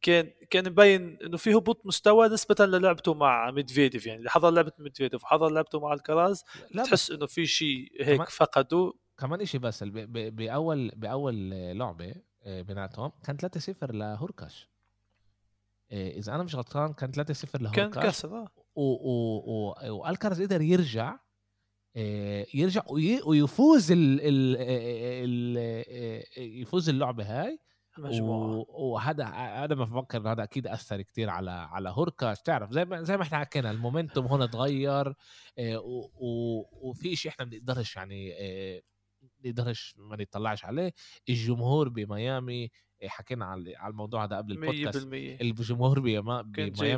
كان 0.02 0.32
كان 0.50 0.70
مبين 0.70 1.18
إنه 1.26 1.38
في 1.38 1.54
هبوط 1.56 1.86
مستوى 1.86 2.28
نسبة 2.28 2.66
للعبته 2.66 3.14
مع 3.14 3.52
ميدفيديف 3.52 4.06
يعني 4.06 4.20
اللي 4.20 4.30
حضر 4.30 4.50
لعبة 4.52 4.72
ميدفيديف 4.80 5.24
وحضر 5.24 5.50
لعبته 5.50 5.80
مع 5.80 5.94
الكراز. 5.94 6.44
لا 6.72 6.84
تحس 6.84 7.12
إنه 7.12 7.26
في 7.26 7.46
شيء 7.46 7.92
هيك 8.02 8.16
كمان- 8.16 8.28
فقدوا 8.30 8.92
كمان 9.18 9.42
إشي 9.42 9.58
بس 9.58 9.84
ب- 9.84 9.92
ب- 9.94 10.36
بأول 10.36 10.92
بأول 10.96 11.50
لعبة 11.78 12.16
آه، 12.44 12.62
بيناتهم 12.62 13.12
كان 13.26 13.38
3-0 13.38 13.92
لهوركاش 13.92 14.70
آه، 15.92 16.10
إذا 16.10 16.36
أنا 16.36 16.44
مش 16.44 16.56
غلطان 16.56 16.94
كان 16.94 17.12
3-0 17.12 17.52
كان 17.58 17.62
لهوركاش 17.64 18.04
كسر 18.06 18.36
آه. 18.38 18.48
و- 18.76 18.82
و- 19.12 19.40
و- 19.48 19.98
والكراز 20.00 20.42
قدر 20.42 20.62
يرجع 20.62 21.10
آه، 21.12 21.20
يرجع 22.54 22.84
وي- 22.90 23.22
ويفوز 23.22 23.92
ال 23.92 24.20
ال 24.22 24.58
ال 25.58 26.24
يفوز 26.62 26.90
اللعبه 26.90 27.24
هاي. 27.24 27.60
مجموعة. 27.98 28.56
و- 28.56 28.66
وهذا 28.94 29.24
أنا 29.66 29.76
بفكر 29.76 30.18
انه 30.18 30.32
هذا 30.32 30.44
أكيد 30.44 30.68
أثر 30.68 31.02
كتير 31.02 31.30
على 31.30 31.52
على 31.52 31.90
هوركاش 31.90 32.42
تعرف؟ 32.42 32.72
زي 32.72 32.86
ما 32.86 33.04
زي 33.04 33.18
ما 33.18 33.24
إحنا 33.24 33.40
حكينا 33.40 33.72
ال 33.72 33.78
momentum 33.78 34.26
هون 34.26 34.50
تغير 34.50 35.14
آه، 35.60 35.82
وفي 36.82 37.16
شيء 37.16 37.32
إحنا 37.32 37.46
ما 37.46 37.52
بنقدرش 37.52 37.96
يعني 37.96 38.34
آه، 38.40 38.82
نقدرش 39.46 39.96
ما 39.98 40.16
نطلعش 40.18 40.66
عليه. 40.66 40.94
الجمهور 41.30 41.90
بميامي 41.90 42.72
آه، 43.04 43.08
حكينا 43.08 43.46
على 43.46 43.76
الموضوع 43.88 44.24
هذا 44.26 44.38
قبل 44.38 44.52
البودكاست. 44.52 44.98
100% 44.98 45.42
الجمهور 45.42 46.00
بميامي 46.00 46.44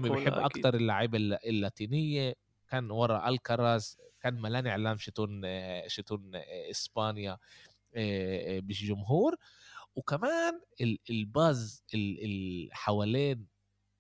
بيحب. 0.10 0.34
أكتر 0.34 0.76
اللعيبة 0.76 1.18
الل- 1.18 1.34
اللاتينية. 1.46 2.34
كان 2.70 2.92
ورا 2.92 3.30
الكراز 3.30 3.98
كان 4.22 4.42
ملان 4.42 4.68
إعلام 4.68 4.98
شتون 4.98 5.42
آه، 5.46 5.88
شتون 5.88 6.32
آه، 6.36 6.70
إسبانيا 6.72 7.32
آه، 7.32 7.38
آه، 8.58 8.60
بالجمهور 8.60 9.36
وكمان 9.96 10.62
ال- 10.82 11.00
الباز 11.10 11.84
ال- 11.94 12.20
ال- 12.26 12.70
حوالين 12.74 13.46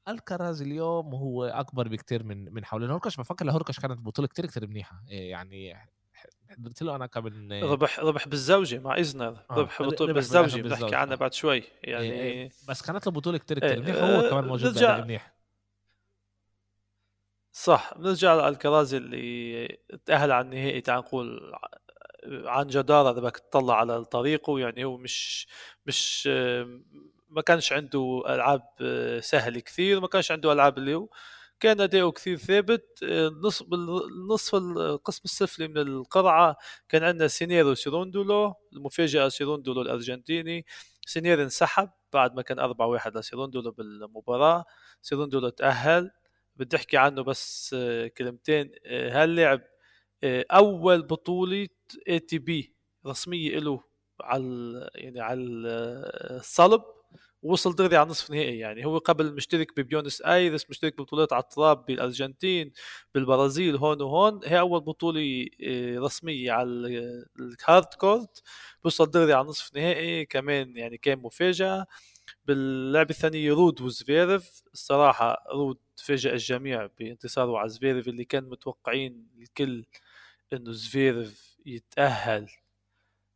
الكراز 0.08 0.62
اليوم 0.62 1.16
هو 1.16 1.46
أكبر 1.46 1.88
بكتير 1.88 2.24
من 2.24 2.54
من 2.54 2.66
حوالين 2.66 2.90
هوركش. 2.90 3.18
بفكر 3.18 3.46
لهوركش 3.46 3.80
كانت 3.80 4.00
بطولة 4.00 4.28
كتير 4.28 4.46
كتير 4.46 4.68
منيحة. 4.68 5.04
إيه 5.10 5.32
يعني 5.32 5.76
حضرت 6.50 6.82
له 6.82 6.96
أنا 6.96 7.10
إيه، 7.52 7.64
ربح 7.64 8.00
ربح 8.00 8.28
بالزوجة 8.28 8.80
مع 8.80 9.00
إزنر 9.00 9.28
آه، 9.52 9.56
ربح 9.56 9.82
بالآخر 9.82 10.14
بالزوجة. 10.14 10.62
بنحكي 10.62 10.96
عنها 10.96 11.14
آه. 11.14 11.18
بعد 11.18 11.34
شوي. 11.34 11.64
يعني 11.84 12.12
إيه، 12.12 12.50
بس 12.70 12.82
كانت 12.82 13.06
له 13.08 13.12
بطولة 13.12 13.38
كتير 13.38 13.60
كتير 13.60 13.82
منيحة 13.82 14.00
هو 14.00 14.26
آه، 14.26 14.30
كمان 14.30 14.44
موجود 14.44 14.78
منيح. 15.02 15.35
صح 17.58 17.94
بنرجع 17.98 18.48
للكرازي 18.50 18.98
اللي 18.98 19.78
تأهل 20.06 20.32
على 20.32 20.46
النهائي 20.46 20.82
تعال 20.82 21.00
نقول 21.00 21.54
عن 22.28 22.68
جدارة 22.68 23.12
إذا 23.12 23.20
بدك 23.22 23.38
تطلع 23.38 23.76
على 23.80 24.06
طريقه 24.06 24.60
يعني 24.60 24.86
هو 24.86 24.98
مش 24.98 25.48
مش 25.86 26.28
ما 27.30 27.42
كانش 27.46 27.74
عنده 27.74 28.24
ألعاب 28.28 28.62
سهلة 29.22 29.60
كثير 29.60 30.00
ما 30.00 30.08
كانش 30.08 30.32
عنده 30.32 30.54
ألعاب 30.54 30.78
اللي 30.78 30.96
هو 30.96 31.08
كان 31.60 31.82
أداؤه 31.82 32.12
كثير 32.12 32.38
ثابت. 32.38 33.00
نصف 33.44 33.66
النصف 33.74 34.56
القسم 34.56 35.22
السفلي 35.26 35.68
من 35.68 35.78
القرعة 35.78 36.58
كان 36.90 37.04
عندنا 37.04 37.28
سينر 37.28 37.74
وسيروندولو 37.76 38.54
المفاجأة 38.74 39.30
سيروندولو 39.30 39.82
الأرجنتيني. 39.82 40.66
سينر 41.06 41.44
انسحب 41.44 41.90
بعد 42.14 42.36
ما 42.36 42.42
كان 42.42 42.60
4 42.60 42.88
1 42.88 43.18
لسيروندولو 43.18 43.72
بالمباراة. 43.72 44.66
سيروندولو 45.02 45.50
تأهل. 45.50 46.12
بدي 46.56 46.76
احكي 46.78 46.98
عنه 46.98 47.22
بس 47.24 47.76
كلمتين. 48.18 48.72
هاللاعب 48.88 49.62
أول 50.52 51.02
بطولة 51.04 51.68
ATP 52.10 52.76
رسمية 53.08 53.60
له 53.60 53.84
على 54.22 54.90
يعني 54.96 55.22
على 55.22 55.40
الصلب؟ 55.42 56.82
وصل 57.44 57.76
دغري 57.76 57.98
على 57.98 58.10
نصف 58.10 58.32
نهائي 58.32 58.60
يعني. 58.60 58.86
هو 58.86 58.98
قبل 58.98 59.34
مشترك 59.36 59.78
ببيونس 59.80 60.22
آيرس 60.22 60.70
مشترك 60.70 60.98
ببطولات 60.98 61.34
على 61.34 61.44
التراب 61.44 61.86
بالأرجنتين 61.86 62.72
بالبرازيل 63.16 63.76
هون 63.78 64.02
وهون. 64.02 64.40
هي 64.46 64.60
أول 64.60 64.82
بطولة 64.82 65.46
آه، 65.64 66.00
رسمية 66.00 66.52
على 66.52 66.70
ال 67.40 67.49
hard 67.49 67.86
court. 68.00 68.42
بوصل 68.84 69.12
دغري 69.12 69.34
على 69.34 69.48
نصف 69.48 69.76
نهائي. 69.76 70.26
كمان 70.26 70.78
يعني 70.78 70.98
كان 70.98 71.20
مفاجأة. 71.20 71.86
باللعبة 72.46 73.10
الثانية 73.10 73.54
رود 73.54 73.82
وزفيرف 73.82 74.64
الصراحة 74.74 75.44
رود 75.52 75.78
فاجأ 75.98 76.34
الجميع 76.34 76.90
بانتصاره 77.00 77.58
على 77.58 77.70
زفيرف 77.70 78.08
اللي 78.08 78.26
كان 78.26 78.44
متوقعين 78.44 79.28
الكل 79.42 79.86
إنه 80.54 80.72
زفيرف 80.72 81.58
يتأهل 81.66 82.48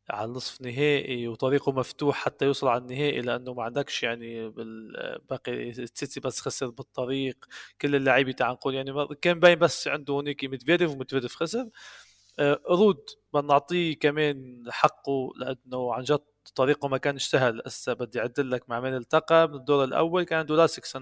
على 0.10 0.26
النصف 0.26 0.62
نهائي 0.62 1.28
وطريقه 1.28 1.72
مفتوح 1.72 2.18
حتى 2.18 2.46
يوصل 2.46 2.68
على 2.68 2.82
النهائي 2.82 3.22
لأنه 3.22 3.54
ما 3.54 3.64
عندكش 3.64 4.04
يعني 4.04 4.50
باقي 5.30 5.72
تسيتسيباس 5.72 6.42
خسر 6.42 6.70
بالطريق. 6.70 7.46
كل 7.82 7.96
اللاعبين 7.96 8.36
تاع 8.36 8.58
يعني 8.66 9.08
كان 9.22 9.40
باين 9.40 9.60
بس 9.60 9.88
عنده 9.88 10.14
هونيك 10.14 10.46
ميدفيديف 10.46 10.92
وميدفيديف 10.92 11.36
خسر. 11.36 11.70
آه، 12.40 12.62
رود 12.70 13.06
بدنا 13.34 13.48
نعطيه 13.48 14.00
كمان 14.00 14.64
حقه 14.70 15.30
لأنه 15.38 15.94
عن 15.94 16.04
جد 16.04 16.20
طريقه 16.56 16.88
ما 16.88 16.98
كانش 16.98 17.28
سهل. 17.28 17.62
هسه 17.66 17.94
بدي 17.94 18.20
أعدد 18.20 18.52
لك 18.52 18.70
مع 18.70 18.80
من 18.80 18.96
التقى. 18.96 19.48
من 19.48 19.56
الدور 19.56 19.84
الأول 19.84 20.24
كان 20.24 20.40
عنده 20.40 20.56
لاسكسن 20.56 21.02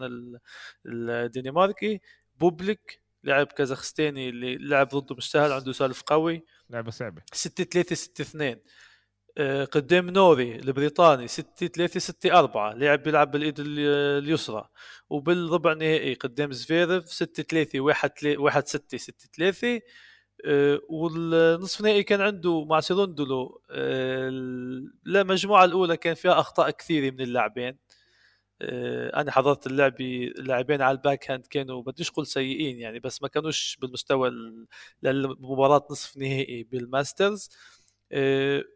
الدنماركي 0.85 2.01
بوبليك 2.35 3.01
لاعب 3.23 3.47
كازاخستاني 3.47 4.29
اللي 4.29 4.57
لعب 4.57 4.87
ضده 4.87 5.15
مش 5.15 5.31
سهل 5.31 5.51
عنده 5.51 5.71
serve 5.71 6.01
قوي. 6.01 6.45
لعبة 6.69 6.91
صعبة. 6.91 7.21
6 7.33 7.63
3 7.63 7.95
6 7.95 8.21
2 8.21 8.59
آه، 9.39 9.65
قدام 9.65 10.09
نوري 10.09 10.55
البريطاني 10.55 11.27
6 11.27 11.67
3 11.67 11.99
6 11.99 12.39
4 12.39 12.73
لعب 12.73 13.03
بيلعب 13.03 13.31
بالإيد 13.31 13.55
اليسرى. 13.59 14.69
وبالربع 15.09 15.71
النهائي 15.71 16.13
قدام 16.13 16.51
زفيرف 16.51 17.13
6 17.13 17.43
3 17.43 17.79
1 17.79 18.11
1 18.37 18.67
6 18.67 18.97
6 18.97 19.27
3 19.37 19.81
والنصف 20.89 21.79
النهائي 21.79 22.03
كان 22.03 22.21
عنده 22.21 22.65
مع 22.65 22.79
سيروندولو 22.79 23.61
آه، 23.71 24.29
المجموعه 25.07 25.65
الأولى 25.65 25.97
كان 25.97 26.13
فيها 26.13 26.39
أخطاء 26.39 26.69
كثيرة 26.69 27.11
من 27.13 27.21
اللاعبين. 27.21 27.77
آه، 28.61 29.21
أنا 29.21 29.31
حضرت 29.31 29.67
اللعبه 29.67 30.31
اللاعبين 30.39 30.81
على 30.81 30.97
ال 30.97 31.31
backhand 31.31 31.45
كانوا 31.47 31.83
بديش 31.83 32.09
أقول 32.11 32.27
سيئين 32.27 32.79
يعني 32.79 32.99
بس 32.99 33.21
ما 33.21 33.27
كانوش 33.27 33.77
بالمستوى 33.81 34.31
للمباراة 35.03 35.87
نصف 35.91 36.17
نهائي 36.17 36.63
بال 36.63 36.80
Masters. 36.80 37.49
آه، 37.49 37.76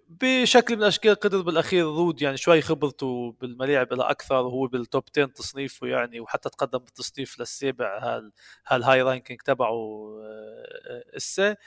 بشكل 0.10 0.76
من 0.76 0.82
الاشكال 0.82 1.16
قدر 1.16 1.42
بالاخير 1.42 1.86
رود 1.86 2.22
يعني 2.22 2.38
شوي 2.38 2.62
خبرته 2.62 3.36
بالملاعب 3.42 3.94
إلى 3.94 4.04
أكثر 4.04 4.36
وهو 4.36 4.68
بال 4.68 4.82
top 4.82 5.04
10 5.18 5.26
تصنيفه 5.26 5.88
يعني 5.88 6.20
وحتى 6.20 6.50
تقدم 6.50 6.80
بالتصنيف 6.80 7.40
للسابع 7.40 8.00
هال 8.00 8.32
هال 8.68 9.02
high 9.02 9.16
ranking 9.16 9.42
تبعه 9.42 10.10
اسا 11.18 11.50
آه، 11.52 11.58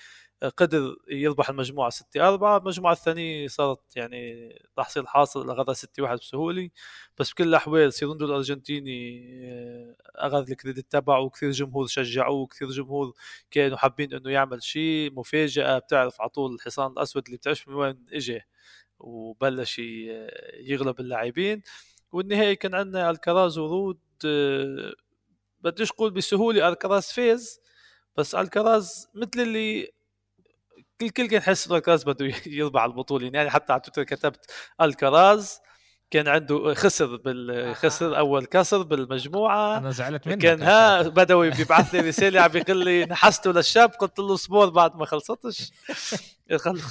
قدر 0.57 0.97
يربح 1.09 1.51
المجموعة 1.51 1.91
6 1.91 2.29
4 2.29 2.57
المجموعة 2.59 2.93
الثانية 2.93 3.47
صارت 3.49 3.97
يعني 3.97 4.49
تحصيل 4.77 5.09
حاصل 5.09 5.51
اخذها 5.51 5.75
6 5.75 6.03
1 6.03 6.19
بسهولة. 6.19 6.71
بس 7.19 7.33
بكل 7.33 7.45
الأحوال 7.49 7.93
سيروندولو 7.93 8.25
الأرجنتيني 8.27 9.23
آه، 9.53 9.97
أخذ 10.17 10.51
ال 10.51 10.57
credit 10.57 10.93
تبعه 10.93 11.21
وكثير 11.21 11.51
جمهور 11.51 11.87
شجعوه 11.87 12.37
وكثير 12.41 12.69
جمهور 12.71 13.15
كانوا 13.51 13.77
حابين 13.77 14.15
إنه 14.15 14.31
يعمل 14.31 14.63
شيء. 14.63 15.13
مفاجأة 15.13 15.79
بتعرف 15.79 16.21
على 16.21 16.31
طول 16.31 16.55
الحصان 16.55 16.93
الأسود 16.93 17.25
اللي 17.27 17.37
بتعرفش 17.37 17.69
من 17.69 17.75
وين 17.75 18.05
اجى 18.13 18.41
وبلش 18.99 19.79
يغلب 20.61 21.01
اللاعبين. 21.01 21.63
والنهائي 22.13 22.57
كان 22.57 22.75
عندنا 22.75 23.11
ألكراز 23.11 23.59
ورود 23.59 23.99
آه، 24.27 24.95
بديش 25.61 25.91
أقول 25.93 26.11
بسهولة 26.11 26.69
ألكراز 26.69 27.13
فاز. 27.13 27.61
بس 28.17 28.35
ألكراز 28.35 29.09
مثل 29.15 29.41
اللي 29.41 29.94
الكل 31.03 31.27
كان 31.27 31.39
يحس 31.39 31.71
الكراز 31.71 32.05
بده 32.05 32.27
يربح 32.47 32.83
البطولة. 32.83 33.31
يعني 33.35 33.51
حتى 33.51 33.73
على 33.73 33.83
تويتر 33.83 34.03
كتبت 34.17 34.51
الكراز 34.81 35.61
كان 36.11 36.29
عنده 36.29 36.75
خسر 36.75 37.17
بالخسر 37.17 38.19
أول 38.19 38.45
كسر 38.47 38.83
بالمجموعة. 38.83 39.79
أنا 39.79 39.91
زعلت 39.91 40.29
منك 40.29 40.39
كان 40.39 40.63
ها 40.63 41.03
بدوي 41.03 41.51
بيبعث 41.57 41.95
لي 41.95 42.01
رسالة 42.01 42.41
عم 42.41 42.49
بيقول 42.49 42.85
لي 42.85 43.05
نحسته 43.05 43.53
للشاب 43.53 43.91
قلت 43.91 44.19
له 44.19 44.35
اصبر 44.35 44.69
بعد 44.69 44.97
ما 44.97 45.07
خلصتش. 45.07 45.71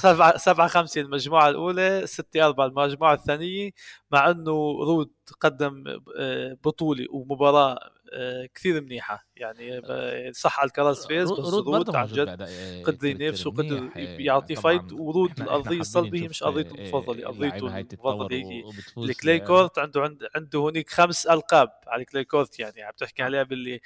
سبعة 0.02 0.38
سبعة 0.38 0.68
خمسة 0.68 1.02
المجموعة 1.02 1.50
الأولى 1.50 2.02
ستة 2.06 2.46
أربعة 2.46 2.66
المجموعة 2.66 3.14
الثانية 3.14 3.72
مع 4.12 4.32
أنه 4.32 4.52
رود 4.84 5.12
قدم 5.40 5.84
آه، 6.18 6.58
بطولة 6.64 7.06
ومباراة 7.12 7.80
آه، 8.14 8.50
كثير 8.56 8.82
منيحة. 8.82 9.28
يعني 9.36 9.82
آه، 9.90 10.32
صح 10.32 10.64
الكراز 10.64 11.06
فاز 11.08 11.32
بس 11.32 11.54
رود 11.54 11.96
عن 11.96 12.08
جد 12.08 12.42
قدر 12.84 13.08
ينافس 13.08 13.48
وقدر 13.48 13.90
يعطي 13.96 14.56
fight 14.56 14.94
ورود 14.94 15.42
الارضيه 15.42 15.80
الصلبه 15.80 16.28
مش 16.28 16.44
ارضيته 16.44 16.76
المفضلة 16.76 17.28
ارضيته 17.28 17.68
المفضله 17.68 18.38
هي. 18.38 18.64
ال 18.98 19.06
clay 19.06 19.40
court 19.40 19.80
عنده 19.80 20.18
عنده 20.36 20.60
هونيك 20.60 20.90
خمس 20.90 21.26
ألقاب 21.28 21.70
على 21.88 22.02
ال 22.02 22.06
clay 22.06 22.24
court 22.24 22.60
يعني 22.60 22.82
عم 22.82 22.92
تحكي 22.98 23.24
على 23.24 23.42
اللي 23.42 23.82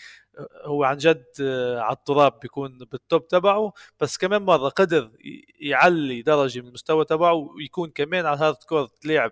هو 0.66 0.84
عن 0.84 0.98
جد 0.98 1.26
على 1.80 1.94
التراب 1.96 2.40
بيكون 2.40 2.78
بال 2.78 2.98
top 2.98 3.28
تبعه 3.28 3.74
بس 4.00 4.18
كمان 4.18 4.42
مرة 4.42 4.70
قدر 4.70 5.12
يعلي 5.60 6.22
درجة 6.22 6.60
من 6.62 6.68
المستوى 6.68 7.06
تبعه 7.06 7.34
ويكون 7.34 7.90
كمان 7.90 8.26
على 8.26 8.36
ال 8.38 8.41
hard 8.41 8.56
court 8.56 9.06
لاعب 9.06 9.32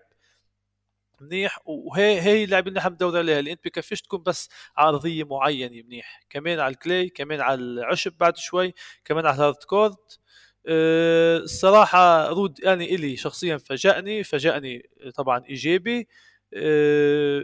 منيح. 1.21 1.59
وهي 1.65 2.21
هي 2.21 2.43
اللعبه 2.43 2.67
اللي 2.67 2.79
نحن 2.79 2.89
ندور 2.93 3.17
عليها 3.17 3.39
اللي 3.39 3.51
أنت 3.51 3.65
بكفيش 3.65 4.01
تكون 4.01 4.23
بس 4.23 4.49
أرضية 4.77 5.23
معينة 5.23 5.83
منيح. 5.83 6.21
كمان 6.29 6.59
على 6.59 6.73
ال 6.73 6.81
clay 6.81 7.09
كمان 7.09 7.41
على 7.41 7.61
العشب 7.61 8.13
بعد 8.19 8.37
شوي 8.37 8.73
كمان 9.05 9.25
على 9.25 9.35
ال 9.35 9.39
hard 9.39 9.55
court 9.55 10.19
أه 10.67 11.37
الصراحة 11.37 12.29
رود 12.29 12.59
يعني 12.63 12.95
إلي 12.95 13.17
شخصيا 13.17 13.57
فاجأني 13.57 14.23
فاجأني 14.23 14.89
طبعا 15.15 15.43
إيجابي. 15.49 16.07
أه 16.53 17.43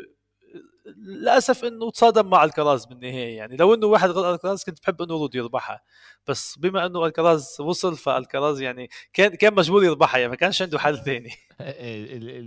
للأسف 0.86 1.66
إنه 1.66 1.92
تصادم 1.92 2.30
مع 2.30 2.44
الكراز 2.44 2.86
بالنهاية. 2.86 3.38
يعني 3.38 3.58
لو 3.58 3.74
إنه 3.74 3.88
واحد 3.88 4.10
غير 4.10 4.34
الكراز 4.34 4.64
كنت 4.64 4.82
بحب 4.82 5.02
إنه 5.02 5.14
رود 5.14 5.36
يربحها. 5.36 5.82
بس 6.28 6.60
بما 6.60 6.86
إنه 6.86 7.06
الكراز 7.06 7.58
وصل 7.60 7.98
فالكراز 7.98 8.62
يعني 8.62 8.90
كان 9.14 9.36
كان 9.36 9.56
مجبور 9.56 9.84
يربحها 9.84 10.20
يعني 10.20 10.30
ما 10.30 10.36
كانش 10.36 10.62
عنده 10.62 10.80
حل 10.80 10.98
ثاني 10.98 11.32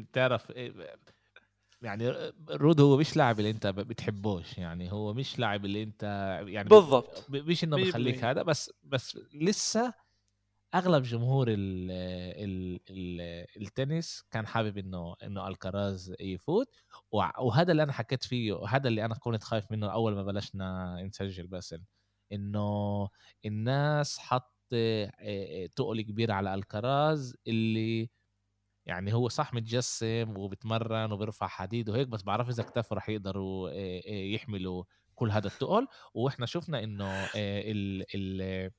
بتعرف 0.03 0.51
يعني 1.83 2.33
رود 2.51 2.81
هو 2.81 2.97
مش 2.97 3.17
لاعب 3.17 3.39
اللي 3.39 3.51
أنت 3.51 3.67
بتحبوش. 3.67 4.59
يعني 4.59 4.93
هو 4.93 5.15
مش 5.15 5.39
لاعب 5.39 5.65
اللي 5.65 5.83
أنت 5.83 6.03
يعني 6.47 6.69
بالضبط. 6.69 7.27
مش 7.31 7.65
إنه 7.65 7.77
بخليك 7.77 8.25
هذا 8.25 8.43
بس 8.43 8.73
بس 8.85 9.19
لسه 9.35 9.95
أغلب 10.75 11.03
جمهور 11.03 11.49
ال 11.49 11.91
ال 11.91 12.81
ال 12.91 13.21
التنس 13.63 14.23
كان 14.31 14.47
حابب 14.47 14.79
إنه 14.79 15.15
إنه 15.23 15.49
ألكراز 15.49 16.15
يفوت 16.21 16.69
وهذا 17.13 17.73
اللي 17.73 17.83
أنا 17.83 17.93
حكيت 17.93 18.25
فيه 18.25 18.53
وهذا 18.53 18.89
اللي 18.89 19.05
أنا 19.05 19.15
كنت 19.15 19.43
خايف 19.43 19.71
منه 19.73 19.93
أول 19.93 20.15
ما 20.15 20.23
بلشنا 20.23 20.97
نسجل 21.03 21.47
بس 21.47 21.75
إنه 22.33 23.09
الناس 23.47 24.19
حط 24.19 24.55
تقل 25.77 26.01
كبير 26.01 26.33
على 26.33 26.55
ألكراز 26.55 27.37
اللي 27.47 28.11
يعني 28.87 29.15
هو 29.15 29.29
صح 29.29 29.55
متجسم 29.55 30.35
وبتمرن 30.39 31.13
وبيرفع 31.13 31.47
حديد 31.47 31.89
وهيك 31.91 32.09
بس 32.09 32.23
بعرف 32.23 32.49
إذا 32.49 32.63
اكتفوا 32.63 32.97
رح 32.97 33.09
يقدروا 33.09 33.71
يحملوا 34.35 34.85
كل 35.15 35.31
هذا 35.31 35.47
التقل. 35.47 35.87
وإحنا 36.15 36.47
شفنا 36.47 36.85
إنه 36.85 37.25
ال 37.37 38.05
ال 38.15 38.71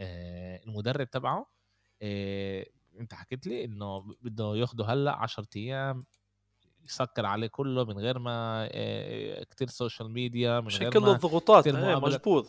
المدرب 0.00 1.10
تبعه 1.10 1.50
انت 3.00 3.14
حكيت 3.14 3.46
لي 3.46 3.64
انه 3.64 3.98
بده 4.22 4.56
ياخده 4.56 4.84
هلأ 4.84 5.12
10 5.16 5.46
أيام 5.56 6.04
يسكر 6.84 7.26
عليه 7.26 7.46
كله 7.46 7.84
من 7.84 7.98
غير 7.98 8.18
ما 8.18 8.68
كتير 9.44 9.68
social 9.68 10.10
media 10.10 10.60
من 10.60 10.68
غير 10.68 10.90
كله 10.90 11.12
الضغوطات 11.12 11.68
مجبور 11.68 12.46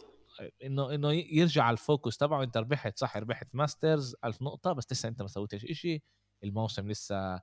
إنه 0.64 0.96
إنه 0.96 1.14
يرجع 1.14 1.70
ال 1.70 1.78
focus 1.78 2.18
تبعه. 2.18 2.44
انت 2.44 2.58
ربحت 2.58 2.98
صح 2.98 3.18
ربحت 3.18 3.56
Masters 3.56 4.16
1000 4.26 4.42
نقطة 4.42 4.74
بس 4.74 4.92
لسه 4.92 5.10
انت 5.10 5.22
ما 5.22 5.28
سويتش 5.28 5.66
شيء 5.66 6.02
الموسم 6.44 6.90
لسه 6.90 7.42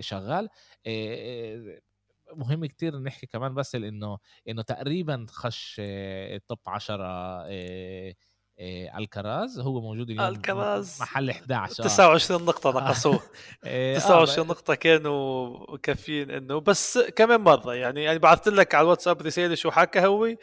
شغال. 0.00 0.48
مهم 2.32 2.66
كتير 2.66 2.98
نحكي 2.98 3.26
كمان 3.26 3.54
بس 3.54 3.74
انه 3.74 4.18
إنه 4.48 4.62
تقريبا 4.62 5.26
خش 5.28 5.76
ال 5.80 5.99
top 5.99 6.58
10 6.66 7.46
إيه 8.60 8.98
الكراز 8.98 9.60
هو 9.60 9.80
موجود 9.80 10.10
اليوم 10.10 10.26
الكراز. 10.26 10.98
محل 11.00 11.30
11 11.30 11.84
29 11.84 12.44
نقطة 12.44 12.70
نقصوه 12.70 13.20
إيه 13.64 13.98
29 13.98 14.46
آه 14.46 14.50
نقطة 14.52 14.74
كانوا 14.74 15.76
كافيين 15.76 16.30
إنه 16.30 16.60
بس 16.60 16.98
كمان 16.98 17.40
مرة 17.40 17.74
يعني 17.74 18.02
يعني 18.02 18.18
بعثت 18.18 18.48
لك 18.48 18.74
على 18.74 18.84
الواتساب 18.84 19.22
رسالة 19.22 19.54
شو 19.54 19.70
حكى 19.70 20.00
هو 20.00 20.36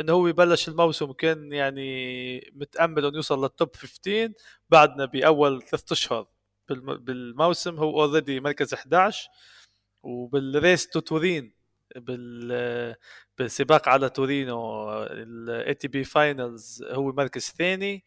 إنه 0.00 0.12
هو 0.12 0.32
بلش 0.32 0.68
الموسم 0.68 1.12
كان 1.12 1.52
يعني 1.52 2.52
متأمل 2.54 3.04
إنه 3.04 3.16
يوصل 3.16 3.42
لل 3.42 3.56
top 3.56 3.76
15 3.76 4.32
بعدنا 4.70 5.04
بأول 5.04 5.62
ثلاث 5.62 5.92
أشهر 5.92 6.26
بالموسم 6.68 7.78
هو 7.78 8.02
already 8.02 8.40
مركز 8.40 8.74
11 8.74 9.28
وبال 10.02 10.39
race 10.39 10.88
to 10.88 11.00
Turin 11.00 11.53
بال 11.94 12.94
بالسباق 13.38 13.88
على 13.88 14.08
تورينو 14.08 14.92
ال 15.02 15.74
ATP 15.74 16.04
Finals 16.04 16.84
هو 16.90 17.12
مركز 17.12 17.54
ثاني 17.58 18.04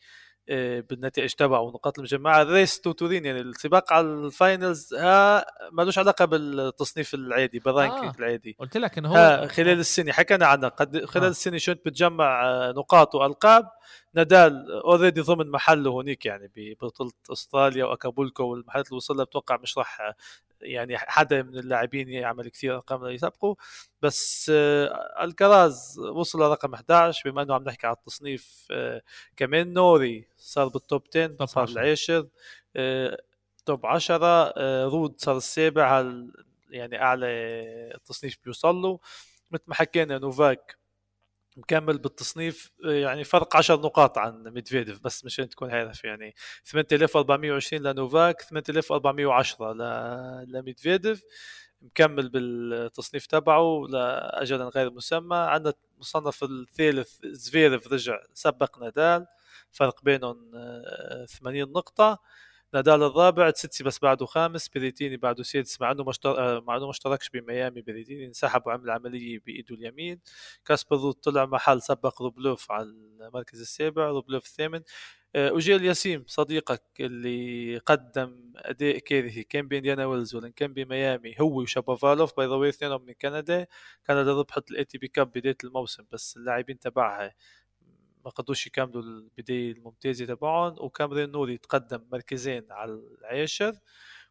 آه، 0.49 0.79
بالنتائج 0.79 1.33
تبعه 1.33 1.61
ونقاط 1.61 1.99
المجمعة 1.99 2.43
race 2.43 2.81
to 2.81 2.91
Turin 2.91 3.25
يعني 3.25 3.41
السباق 3.41 3.93
على 3.93 4.07
ال 4.07 4.19
Finals 4.19 4.93
ها 4.93 5.45
مالوش 5.71 5.97
علاقة 5.97 6.25
بالتصنيف 6.25 7.13
العادي 7.13 7.59
بال 7.59 7.72
ranking 7.72 8.15
آه. 8.15 8.19
العادي 8.19 8.55
قلت 8.59 8.77
لك 8.77 8.97
انه 8.97 9.09
هو 9.09 9.47
خلال 9.47 9.79
السنة 9.79 10.11
حكينا 10.11 10.45
عنها 10.45 10.69
قد 10.69 11.05
خلال 11.05 11.25
آه. 11.25 11.29
السنة 11.29 11.57
شو 11.57 11.71
انت 11.71 11.85
بتجمع 11.85 12.45
آه، 12.45 12.71
نقاط 12.71 13.15
وألقاب 13.15 13.69
نادال 14.13 14.71
already 14.71 15.21
ضمن 15.21 15.51
محله 15.51 15.89
هونيك 15.89 16.25
يعني 16.25 16.51
ببطولة 16.55 17.11
أستراليا 17.31 17.85
وأكابولكو 17.85 18.43
والمحلات 18.43 18.87
اللي 18.87 18.97
وصلها 18.97 19.25
بتوقع 19.25 19.57
مش 19.57 19.77
راح 19.77 20.13
يعني 20.61 20.97
حدا 20.97 21.43
من 21.43 21.57
اللاعبين 21.57 22.09
يعمل 22.09 22.49
كثير 22.49 22.75
أرقام 22.75 23.05
يسبقوا 23.05 23.55
بس 24.01 24.51
آه، 24.55 25.23
الكراز 25.23 25.99
وصل 25.99 26.39
لرقم 26.39 26.73
11 26.73 27.31
بما 27.31 27.41
إنه 27.41 27.53
عم 27.53 27.63
نحكي 27.63 27.87
على 27.87 27.95
التصنيف 27.95 28.67
آه، 28.71 29.01
كمان 29.35 29.73
نوري 29.73 30.27
صار 30.37 30.67
بال 30.67 30.82
top 30.82 31.03
10 31.15 31.45
صار 31.45 31.67
العاشر 31.69 32.27
آه، 32.75 33.21
top 33.65 33.85
10 33.85 34.53
رود 34.87 35.15
صار 35.17 35.37
السابع 35.37 36.13
يعني 36.69 37.01
أعلى 37.01 37.25
التصنيف 37.95 38.37
بيوصل 38.43 38.75
له. 38.75 38.99
مثل 39.51 39.63
ما 39.67 39.75
حكينا 39.75 40.17
نوفاك 40.17 40.77
مكمل 41.57 41.97
بالتصنيف 41.97 42.71
يعني 42.83 43.23
فرق 43.23 43.57
10 43.57 43.75
نقاط 43.75 44.17
عن 44.17 44.43
ميدفيديف 44.43 44.99
بس 45.03 45.25
مشان 45.25 45.49
تكون 45.49 45.71
عارف 45.71 46.03
يعني 46.03 46.35
8420 46.65 47.83
لنوفاك 47.83 48.41
8410 48.41 49.73
لميدفيديف. 50.43 51.23
مكمل 51.81 52.29
بالتصنيف 52.29 53.25
تبعه 53.25 53.85
لأجل 53.89 54.61
غير 54.63 54.91
مسمى. 54.91 55.35
عندنا 55.37 55.73
مصنف 55.99 56.43
الثالث 56.43 57.19
زفيرف 57.25 57.93
رجع 57.93 58.19
سبق 58.33 58.79
نادال 58.79 59.27
فرق 59.71 60.03
بينهم 60.03 60.51
80 61.27 61.71
نقطة. 61.71 62.19
نادال 62.73 63.03
الرابع 63.03 63.49
تسيتسيباس 63.49 63.99
بعده 63.99 64.25
خامس 64.25 64.69
بريتيني 64.69 65.17
بعده 65.17 65.43
سادس 65.43 65.81
مع 65.81 65.91
إنه 65.91 66.03
مشتر... 66.03 66.39
آه، 66.39 66.59
مع 66.59 66.77
إنه 66.77 66.85
ما 66.85 66.91
اشتركش 66.91 67.29
بميامي 67.29 67.81
بريتيني 67.81 68.25
انسحب 68.25 68.67
وعمل 68.67 68.89
عملية 68.89 69.39
بإيده 69.45 69.75
اليمين. 69.75 70.19
كاسبر 70.65 71.11
طلع 71.11 71.45
محل 71.45 71.81
سبق 71.81 72.21
روبلوف 72.21 72.71
على 72.71 72.85
المركز 72.85 73.61
السابع 73.61 74.07
روبلوف 74.07 74.45
الثامن. 74.45 74.81
وجيل 75.37 75.81
آه، 75.81 75.87
يا 75.87 75.94
سليم 75.94 76.23
صديقك 76.27 76.83
اللي 76.99 77.77
قدم 77.77 78.53
أداء 78.55 78.97
كارثي 78.97 79.43
كان 79.43 79.67
بإنديانا 79.67 80.05
ويلز 80.05 80.35
ولا 80.35 80.49
كان 80.49 80.73
بميامي 80.73 81.35
هو 81.41 81.61
وشابافالوف 81.61 82.37
by 82.37 82.47
the 82.47 82.58
way 82.58 82.69
اثنينهم 82.69 83.05
من 83.05 83.13
كندا. 83.13 83.67
كندا 84.07 84.33
ربحت 84.33 84.71
ال 84.71 84.85
ATP 84.85 85.07
Cup 85.07 85.31
بداية 85.31 85.57
الموسم 85.63 86.03
بس 86.11 86.37
اللاعبين 86.37 86.79
تبعها 86.79 87.33
ما 88.27 88.31
قدروش 88.31 88.67
يكملوا 88.67 89.01
البداية 89.01 89.71
الممتازة 89.71 90.25
تبعهم 90.25 90.75
وكامرين 90.79 91.31
نوري 91.31 91.57
تقدم 91.57 92.07
مركزين 92.11 92.65
على 92.71 92.91
العاشر 92.91 93.73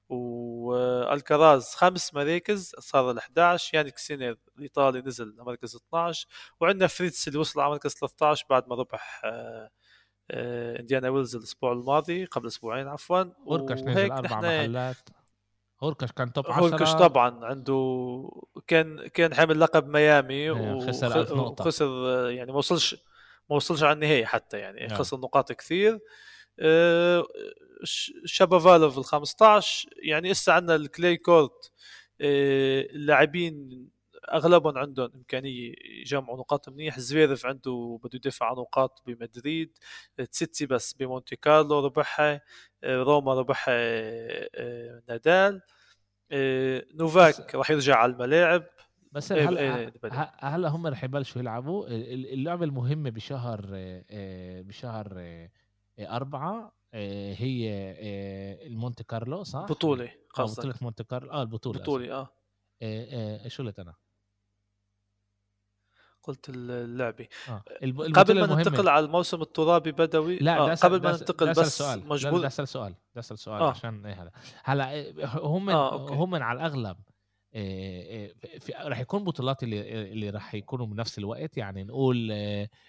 وألكراز 0.09 1.75
خمس 1.75 2.15
مراكز 2.15 2.73
صار 2.79 3.11
ال 3.11 3.19
11 3.19 3.75
يعني 3.75 3.91
سينر 3.91 4.39
الإيطالي 4.57 5.01
نزل 5.01 5.35
لمركز 5.39 5.77
12 5.77 6.27
وعندنا 6.61 6.87
فريتس 6.87 7.29
اللي 7.29 7.39
وصل 7.39 7.61
على 7.61 7.71
مركز 7.71 7.93
13 7.93 8.47
بعد 8.51 8.69
ما 8.69 8.75
ربح 8.75 9.23
آه، 9.25 9.71
إنديانا 10.81 11.09
ويلز 11.09 11.37
الأسبوع 11.37 11.73
الماضي 11.73 12.25
قبل 12.25 12.47
أسبوعين 12.47 12.89
عفوا. 12.89 13.25
هوركاش 13.47 13.81
نزل 13.81 14.13
أربع 14.13 14.41
محلات. 14.41 14.97
هوركاش 15.83 16.13
كان 16.13 16.33
top 16.33 16.47
10 16.47 16.61
هوركاش 16.61 16.93
طبعا 16.93 17.45
عنده 17.45 18.31
كان 18.67 19.07
كان 19.09 19.35
حامل 19.35 19.61
لقب 19.61 19.89
ميامي 19.89 20.35
إيه، 20.35 20.51
وخسر 20.51 21.39
وخسر 21.39 21.87
يعني 22.31 22.53
ما 22.53 22.59
وصلش 22.59 22.97
ما 23.51 23.57
وصلش 23.57 23.83
على 23.83 23.93
النهائي 23.93 24.27
حتى 24.27 24.59
يعني 24.59 24.87
نعم. 24.87 24.99
خسر 24.99 25.17
نقاط 25.17 25.53
كثير. 25.53 25.99
أه 26.61 27.27
شابافالوف 28.25 28.99
ال 28.99 29.05
15 29.05 29.89
يعني 30.03 30.33
هسه 30.33 30.53
عندنا 30.53 30.77
ال 30.77 30.85
clay 30.85 31.17
court 31.17 31.73
أه 32.21 32.81
اللاعبين 32.81 33.89
أغلبهم 34.33 34.79
عندهم 34.79 35.11
إمكانية 35.15 35.75
يجمعوا 36.01 36.39
نقاط 36.39 36.69
منيح. 36.69 36.99
زفيرف 36.99 37.47
عنده 37.47 38.01
بده 38.05 38.11
يدافع 38.15 38.47
عن 38.51 38.57
نقاط 38.57 39.03
بمدريد. 39.07 39.79
تسيتسي 40.33 40.67
بس 40.67 40.93
بمونتي 40.93 41.37
كارلو 41.37 41.81
ربحها 41.87 42.41
آه، 42.85 43.03
روما 43.03 43.35
ربحها 43.35 43.75
آه، 44.55 45.03
نادال. 45.09 45.63
آه، 46.33 46.85
نوفاك 46.95 47.55
راح 47.55 47.71
يرجع 47.71 47.97
على 47.97 48.13
الملاعب. 48.13 48.65
بس 49.17 49.33
إيه، 49.33 49.49
هلا 49.49 49.61
إيه 49.61 49.93
هلا 50.39 50.69
هم 50.69 50.87
رح 50.87 51.05
يبلشوا 51.05 51.41
يلعبوا 51.41 51.87
اللعبة 51.89 52.65
المهمة 52.65 53.11
بشهر 53.11 53.67
بشهر 54.63 55.23
أربعة 56.01 56.73
هي 56.95 57.95
المونتي 58.69 59.03
كارلو 59.03 59.45
صح؟ 59.45 59.61
بطولة 59.61 60.05
آه، 60.05 60.43
قصدك 60.43 60.59
بطولة 60.59 60.93
مونتي 60.93 61.03
كارلو 61.03 61.31
آه 61.31 61.43
البطولة 61.43 61.81
بطولة 61.81 62.15
آه 62.15 62.29
إيش 62.83 63.61
قلت 63.61 63.79
أنا؟ 63.79 63.95
قلت 66.23 66.49
اللعبة 66.49 67.29
آه. 67.49 67.63
قبل 68.15 68.41
ما 68.41 68.55
ننتقل 68.55 68.89
على 68.89 69.05
الموسم 69.05 69.43
الترابي 69.43 69.93
بدوي 69.93 70.39
لا 70.39 70.59
آه. 70.59 70.75
قبل 70.75 71.03
ما 71.03 71.13
ننتقل 71.13 71.51
بس 71.51 71.79
سؤال. 71.79 72.09
مجبور 72.09 72.39
بدي 72.39 72.47
أسأل 72.47 72.69
سؤال 72.69 72.95
بدي 73.11 73.21
أسأل 73.21 73.39
سؤال 73.39 73.63
آه. 73.63 73.71
عشان 73.71 74.07
هذا 74.07 74.31
هلا 74.65 75.13
هم 75.39 75.71
آه. 75.71 76.11
هم 76.11 76.35
على 76.35 76.59
الأغلب 76.59 76.97
راح 78.75 79.01
يكون 79.01 79.25
بطولات 79.25 79.63
اللي 79.63 80.03
اللي 80.13 80.31
راح 80.31 80.55
يكونوا 80.55 80.87
بنفس 80.87 81.19
الوقت 81.19 81.57
يعني 81.57 81.85
نقول 81.85 82.31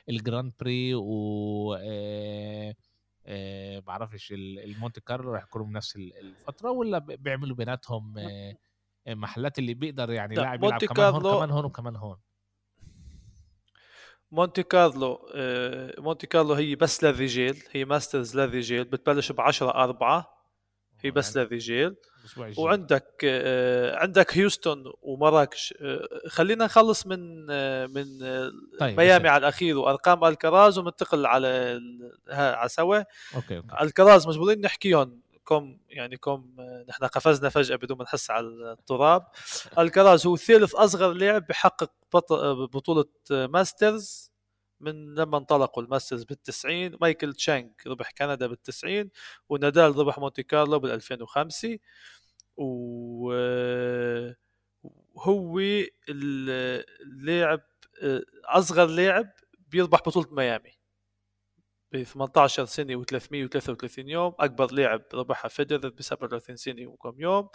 ال 0.10 0.17
Grand 0.17 0.54
Prix 0.60 0.96
و 0.96 1.78
بعرفش 3.80 4.34
المونتي 4.34 5.00
كارلو 5.06 5.32
راح 5.32 5.44
يكونوا 5.44 5.68
بنفس 5.68 5.96
الفترة 5.96 6.72
ولا 6.72 6.98
بيعملوا 7.00 7.56
بيناتهم 7.56 8.16
محلات 9.08 9.60
اللي 9.60 9.74
بيقدر 9.74 10.12
يعني 10.12 10.36
لاعب 10.36 10.64
يلعب 10.64 10.86
كمان 10.86 11.14
هون 11.14 11.22
كمان 11.22 11.52
هون 11.52 11.66
وكمان 11.66 11.96
هون. 11.96 12.18
مونتي 14.32 14.64
كارلو 14.64 15.30
مونتي 15.98 16.28
كارلو 16.28 16.54
هي 16.54 16.76
بس 16.76 17.04
للرجال 17.04 17.58
هي 17.72 17.86
ماسترز 17.86 18.38
للرجال 18.38 18.84
بتبلش 18.84 19.32
ب 19.32 19.42
10 19.42 19.70
4 19.70 20.38
هي 21.00 21.12
بس 21.12 21.38
للرجال 21.38 21.96
وعندك 22.58 23.22
آه، 23.24 23.96
عندك 23.96 24.38
هيوستن 24.38 24.84
ومراكش. 25.02 25.74
آه، 25.82 26.08
خلينا 26.28 26.66
نخلص 26.66 27.08
من 27.08 27.48
آه، 27.50 27.86
من 27.86 28.20
طيب 28.80 28.98
ميامي 28.98 29.30
على 29.30 29.40
الأخير 29.40 29.78
وأرقام 29.78 30.24
ألكراز 30.24 30.78
وننتقل 30.78 31.26
على 31.26 31.82
على 32.30 32.70
سوا. 32.70 32.98
okay, 33.36 33.58
okay. 33.58 33.82
ألكراز 33.82 34.28
مجبورين 34.28 34.62
نحكيهم. 34.62 35.22
كم 35.48 35.78
يعني 35.90 36.18
كم 36.18 36.46
نحن 36.90 37.06
قفزنا 37.06 37.50
فجأة 37.50 37.76
بدون 37.76 37.98
ما 37.98 38.04
نحس 38.04 38.32
على 38.32 38.48
التراب. 38.48 39.28
ألكراز 39.80 40.28
هو 40.28 40.38
ثالث 40.38 40.76
أصغر 40.76 41.14
لاعب 41.14 41.48
بحقق 41.48 41.92
بطولة 42.74 43.06
ماسترز. 43.32 44.32
من 44.80 45.16
لما 45.16 45.38
انطلقوا 45.38 45.84
الماسترز 45.84 46.24
بال90 46.24 46.98
مايكل 47.02 47.34
تشانغ 47.34 47.88
ربح 47.88 48.12
كندا 48.12 48.48
بال90 48.54 49.08
ونادال 49.50 49.98
ربح 49.98 50.20
مونتي 50.20 50.44
كارلو 50.44 50.80
بال2005 50.80 51.78
وهو 52.58 54.36
اللاعب 56.10 57.62
أصغر 58.46 58.86
لاعب 58.86 59.30
بيربح 59.68 60.00
بطولة 60.00 60.28
ميامي. 60.32 60.78
ب 61.92 62.04
18 62.04 62.66
سنه 62.66 63.04
و333 63.04 63.98
يوم. 63.98 64.34
أكبر 64.40 64.74
لاعب 64.74 65.02
ربحها 65.14 65.50
فيدرر 65.50 65.90
ب 65.90 66.02
37 66.02 66.56
سنة 66.56 66.88
وكم 66.88 67.22
يوم. 67.22 67.50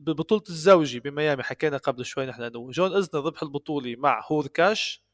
ببطولة 0.00 0.42
الزوجي 0.48 1.00
بميامي 1.00 1.42
حكينا 1.42 1.76
قبل 1.76 2.04
شوي 2.04 2.26
نحن 2.26 2.42
إنه 2.42 2.70
جون 2.70 2.96
إزنر 2.96 3.24
ربح 3.24 3.42
البطولة 3.42 3.96
مع 3.98 4.24
هوركاش. 4.26 5.07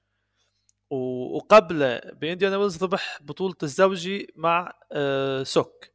وقبل 1.36 2.00
بانديانا 2.20 2.56
ويلز 2.56 2.84
ربح 2.84 3.18
بطولة 3.22 3.54
الزوجي 3.62 4.32
مع 4.36 4.72
آه، 4.92 5.42
سوك 5.42 5.86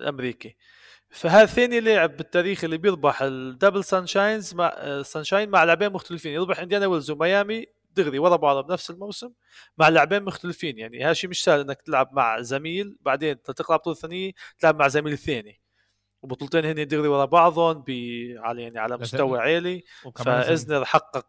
الأمريكي. 0.00 0.56
فهذا 1.10 1.46
ثاني 1.46 1.80
لاعب 1.80 2.16
بالتاريخ 2.16 2.64
اللي 2.64 2.78
بيربح 2.78 3.22
ال 3.22 3.31
double 3.31 3.84
sunshines 3.84 4.54
مع 4.54 5.02
sunshine 5.02 5.48
مع 5.48 5.64
لاعبين 5.64 5.92
مختلفين. 5.92 6.32
يربح 6.32 6.60
انديانا 6.60 6.86
ويلز 6.86 7.10
وميامي 7.10 7.66
دغري 7.90 8.18
ورا 8.18 8.36
بعض 8.36 8.66
بنفس 8.66 8.90
الموسم 8.90 9.30
مع 9.78 9.88
لاعبين 9.88 10.22
مختلفين. 10.22 10.78
يعني 10.78 11.04
هذا 11.04 11.12
شيء 11.12 11.30
مش 11.30 11.44
سهل 11.44 11.60
إنك 11.60 11.82
تلعب 11.82 12.08
مع 12.12 12.40
زميل 12.40 12.96
بعدين 13.00 13.42
تقلع 13.42 13.76
بطولة 13.76 13.96
ثانية 13.96 14.32
تلعب 14.58 14.78
مع 14.78 14.88
زميل 14.88 15.18
ثاني. 15.18 15.60
وبطولتين 16.22 16.64
هن 16.64 16.86
دغري 16.86 17.08
ورا 17.08 17.24
بعضهم 17.24 17.84
ب 17.86 17.90
على 18.38 18.62
يعني 18.62 18.78
على 18.78 18.96
مستوى 18.96 19.38
عالي. 19.38 19.84
فإزنر 20.24 20.84
حقق 20.84 21.26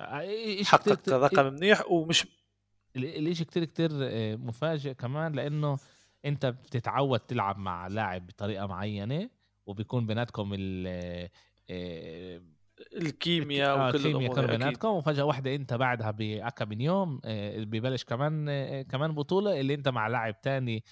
آه، 0.00 0.04
آه، 0.04 0.64
حقق 0.64 1.08
رقم 1.08 1.52
منيح 1.52 1.90
ومش 1.90 2.26
الاشي 2.96 3.44
كتير 3.44 3.64
كتير 3.64 3.90
آه، 3.92 4.36
مفاجئ 4.36 4.94
كمان 4.94 5.32
لأنه 5.32 5.78
أنت 6.24 6.46
بتتعود 6.46 7.20
تلعب 7.20 7.58
مع 7.58 7.86
لاعب 7.86 8.26
بطريقة 8.26 8.66
معينة 8.66 9.30
وبيكون 9.66 10.06
بيناتكم 10.06 10.50
ال 10.58 11.28
الكيمياء 12.96 13.88
وكل 13.88 13.96
الكيمياء 13.96 14.34
كان 14.34 14.46
بيناتكم. 14.46 14.88
وفجأة 14.88 15.24
واحدة 15.24 15.54
أنت 15.54 15.74
بعدها 15.74 16.10
باكم 16.10 16.68
من 16.68 16.80
يوم 16.80 17.20
ببلش 17.56 18.04
كمان 18.04 18.46
كمان 18.82 19.14
بطولة 19.14 19.60
اللي 19.60 19.74
أنت 19.74 19.88
مع 19.88 20.08
لاعب 20.08 20.40
تاني 20.40 20.84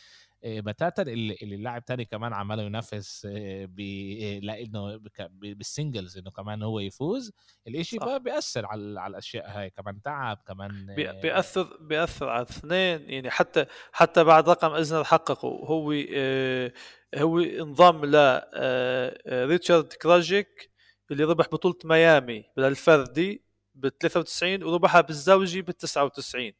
بتاتا 0.44 1.02
اللي, 1.02 1.36
اللي 1.42 1.54
اللاعب 1.54 1.84
تاني 1.84 2.04
كمان 2.04 2.32
عمال 2.32 2.58
ينافس 2.58 3.26
ب 3.64 3.80
لأنه 4.42 5.00
بالسنجلز 5.30 6.18
إنه 6.18 6.30
كمان 6.30 6.62
هو 6.62 6.80
يفوز. 6.80 7.32
الإشي 7.68 7.98
بقى 7.98 8.20
بيأثر 8.22 8.66
على 8.66 9.00
على 9.00 9.10
الأشياء 9.10 9.50
هاي 9.50 9.70
كمان 9.70 10.02
تعب 10.02 10.38
كمان 10.46 10.94
بيأثر 11.22 11.76
بيأثر 11.80 12.28
على 12.28 12.42
الاثنين. 12.42 13.10
يعني 13.10 13.30
حتى 13.30 13.66
حتى 13.92 14.24
بعد 14.24 14.48
رقم 14.48 14.72
إزنر 14.72 15.04
حققه 15.04 15.48
هو 15.48 15.92
هو 17.14 17.38
انضم 17.40 18.04
ل 18.04 18.40
ريتشارد 19.48 19.92
كراجيك 19.92 20.70
اللي 21.10 21.24
ربح 21.24 21.46
بطولة 21.48 21.76
ميامي 21.84 22.44
بالفردي 22.56 23.42
ب 23.74 23.88
93 23.88 24.62
وربحها 24.62 25.00
بالزوجي 25.00 25.62
بال 25.62 25.76
99 25.76 26.52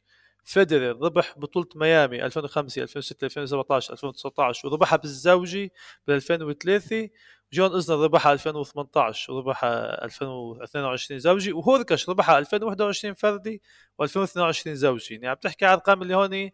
فيدرر 0.43 1.01
ربح 1.05 1.33
بطولة 1.39 1.67
ميامي 1.75 2.25
2005 2.25 2.81
2006 2.83 3.25
2017 3.25 3.93
2019 3.93 4.67
وربحها 4.67 4.97
بالزوجي 4.97 5.71
ب 6.07 6.11
2003 6.11 7.09
جون 7.53 7.75
إزنر 7.75 8.03
ربحها 8.03 8.33
2018 8.33 9.33
وربحها 9.33 10.05
2022 10.05 11.19
زوجي 11.19 11.53
وهوركش 11.53 12.09
ربحها 12.09 12.39
2021 12.39 13.13
فردي 13.13 13.61
و2022 14.03 14.69
زوجي 14.69 15.13
يعني 15.13 15.27
عم 15.27 15.35
تحكي 15.35 15.65
على 15.65 15.73
الارقام 15.73 16.01
اللي 16.01 16.15
هون 16.15 16.49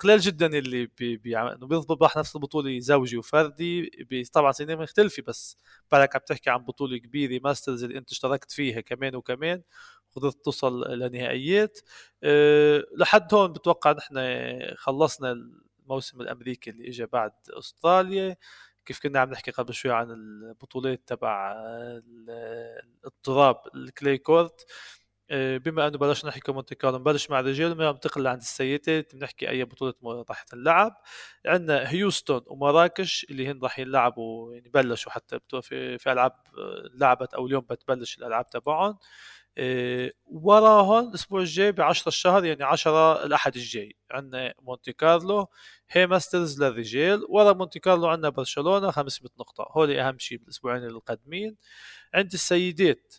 قليل 0.00 0.18
جدا 0.20 0.46
اللي 0.46 0.86
بي 0.86 1.16
بي 1.16 1.38
إنه 1.38 1.66
بيربح 1.66 2.16
نفس 2.16 2.36
البطولة 2.36 2.78
زوجي 2.80 3.16
وفردي 3.16 3.90
طبعا 4.32 4.52
سنين 4.52 4.78
مختلفة 4.78 5.22
بس 5.26 5.56
بالك 5.92 6.16
عم 6.16 6.22
تحكي 6.26 6.50
عن 6.50 6.58
بطولة 6.58 6.98
كبيرة 6.98 7.40
ماسترز 7.44 7.84
اللي 7.84 7.98
أنت 7.98 8.10
اشتركت 8.12 8.50
فيها 8.52 8.80
كمان 8.80 9.16
وكمان. 9.16 9.62
قدرت 10.16 10.44
توصل 10.44 10.90
لنهائيات 10.98 11.78
أه 12.22 12.84
لحد 12.96 13.34
هون 13.34 13.52
بتوقع 13.52 13.92
نحن 13.92 14.16
خلصنا 14.76 15.32
الموسم 15.82 16.20
الأمريكي 16.20 16.70
اللي 16.70 16.88
اجى 16.88 17.06
بعد 17.06 17.32
أستراليا. 17.50 18.36
كيف 18.86 19.00
كنا 19.02 19.20
عم 19.20 19.30
نحكي 19.30 19.50
قبل 19.50 19.74
شوي 19.74 19.92
عن 19.92 20.10
البطولات 20.10 21.02
تبع 21.08 21.54
التراب 23.06 23.56
ال 23.74 23.83
clay 23.83 24.18
court. 24.18 24.66
أه 25.30 25.58
بما 25.58 25.88
أنه 25.88 25.98
بلشنا 25.98 26.30
نحكي 26.30 26.52
مونتي 26.52 26.74
كارلو 26.74 26.98
نبلش 26.98 27.30
مع 27.30 27.40
الرجال 27.40 27.74
بننتقل 27.74 28.22
لعند 28.22 28.40
السيدات 28.40 29.14
بنحكي 29.16 29.48
أي 29.50 29.64
بطولة 29.64 29.94
راح 30.30 30.42
تنلعب. 30.42 30.96
عندنا 31.46 31.90
هيوستن 31.90 32.40
ومراكش 32.46 33.26
اللي 33.30 33.48
هن 33.48 33.60
راح 33.62 33.78
يلعبوا 33.78 34.54
يعني 34.54 34.68
بلشوا 34.68 35.12
حتى 35.12 35.38
في, 35.62 35.98
في 35.98 36.12
ألعاب 36.12 36.32
آه، 36.58 36.90
لعبت 36.94 37.34
أو 37.34 37.46
اليوم 37.46 37.64
بتبلش 37.70 38.18
الألعاب 38.18 38.46
تبعهم. 38.50 38.98
وراهم 40.26 41.08
الأسبوع 41.08 41.40
الجاي 41.40 41.72
ب 41.72 41.80
10 41.80 42.08
الشهر 42.08 42.44
يعني 42.44 42.64
10 42.64 43.24
الأحد 43.24 43.56
الجاي. 43.56 43.96
عندنا 44.10 44.54
مونتي 44.62 44.92
كارلو 44.92 45.48
هي 45.90 46.06
ماسترز 46.06 46.62
للرجال 46.62 47.24
ورا 47.28 47.52
مونتي 47.52 47.78
كارلو 47.78 48.06
عندنا 48.06 48.28
برشلونة 48.28 48.90
500 48.90 49.30
نقطة. 49.40 49.66
هول 49.70 49.90
أهم 49.90 50.18
شيء 50.18 50.38
بالأسبوعين 50.38 50.84
القادمين. 50.84 51.56
عند 52.14 52.32
السيدات 52.32 53.14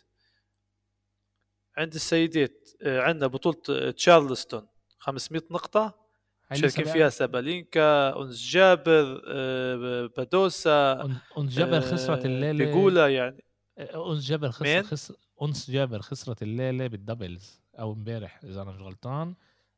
عند 1.76 1.94
السيدات 1.94 2.68
آه، 2.82 3.00
عندنا 3.00 3.26
بطولة 3.26 3.90
تشارلستون 3.90 4.66
500 4.98 5.42
نقطة. 5.50 6.04
شاركين 6.52 6.84
فيها 6.84 7.08
سابالينكا 7.08 8.16
أنس 8.22 8.46
جابر 8.50 9.22
آه، 9.28 10.10
بدوسا 10.18 10.92
أنس 11.38 11.54
جابر 11.54 11.80
خسرت 11.80 12.24
الليلة. 12.24 12.64
بيقولا 12.64 13.08
يعني. 13.08 13.44
أنس 13.78 14.24
جابر 14.26 14.50
خسرت 14.50 14.86
خسر 14.86 15.14
أنس 15.42 15.70
جابر 15.70 16.02
خسرت 16.02 16.42
الليلة 16.42 16.86
بال 16.86 17.02
doubles 17.02 17.60
أو 17.78 17.92
امبارح 17.92 18.40
إذا 18.44 18.62
أنا 18.62 18.70
مش 18.70 18.80
غلطان. 18.80 19.34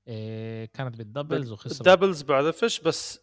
إيه 0.09 0.64
كانت 0.64 0.96
بال 0.97 1.09
doubles 1.09 1.53
وخسرت. 1.52 1.82
بالدبلز 1.88 2.22
بعرفش 2.22 2.80
بس 2.80 3.20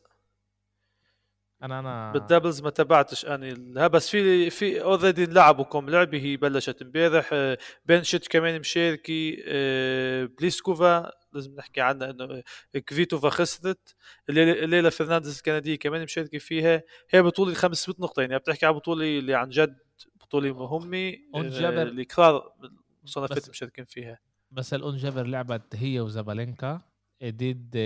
أنا 1.64 1.80
أنا 1.80 2.12
بال 2.12 2.23
doubles 2.23 2.62
ما 2.62 2.70
تبعتش 2.70 3.26
أني. 3.26 3.54
لا 3.54 3.88
بس 3.88 4.10
في 4.10 4.50
في 4.50 4.82
already 4.82 5.26
لعبوا 5.26 5.64
كم 5.66 5.90
لعبة 5.90 6.18
هي 6.18 6.38
بلشت 6.38 6.82
امبارح. 6.82 7.30
آه، 7.34 7.58
بلشت 7.86 8.28
كمان 8.28 8.60
مشاركي. 8.60 9.44
آه، 9.48 10.26
بليسكوفا 10.26 11.12
لازم 11.34 11.56
نحكي 11.56 11.82
عنها 11.82 12.10
إنه 12.10 12.44
كفيتوفا 12.74 13.30
خسرت. 13.30 13.96
الليلة 14.30 14.90
فرنانديز 14.90 15.38
الكندية 15.38 15.76
كمان 15.76 16.04
مشاركة 16.04 16.38
فيها. 16.38 16.84
هي 17.10 17.22
بطولة 17.22 17.54
500 17.54 17.96
نقطة 18.00 18.22
يعني 18.22 18.38
بتحكي 18.38 18.66
على 18.66 18.76
بطولة 18.76 19.06
اللي 19.20 19.34
عن 19.34 19.50
جد 19.50 19.78
بطوله 20.34 20.54
مهمه 20.54 21.18
جابر 21.36 21.82
اللي 21.82 22.06
كثار 22.06 22.54
مصنفات 23.04 23.50
مشاركين 23.50 23.86
فيها 23.86 24.20
بس 24.52 24.74
الأنس 24.74 24.98
جابر 24.98 25.24
لعبت 25.24 25.76
هي 25.76 26.00
وسابالينكا 26.00 26.82
ضد 27.24 27.78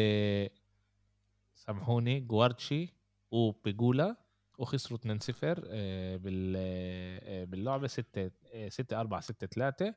سامحوني 1.56 2.20
جوارتشي 2.20 2.94
وبيجولا 3.32 4.16
وخسروا 4.58 5.00
2 5.00 5.20
0 5.20 5.64
آه، 5.68 6.20
آه، 6.56 7.44
باللعبة 7.44 7.88
6 7.88 8.32
6 8.68 9.00
4 9.00 9.20
6 9.20 9.48
3 9.48 9.96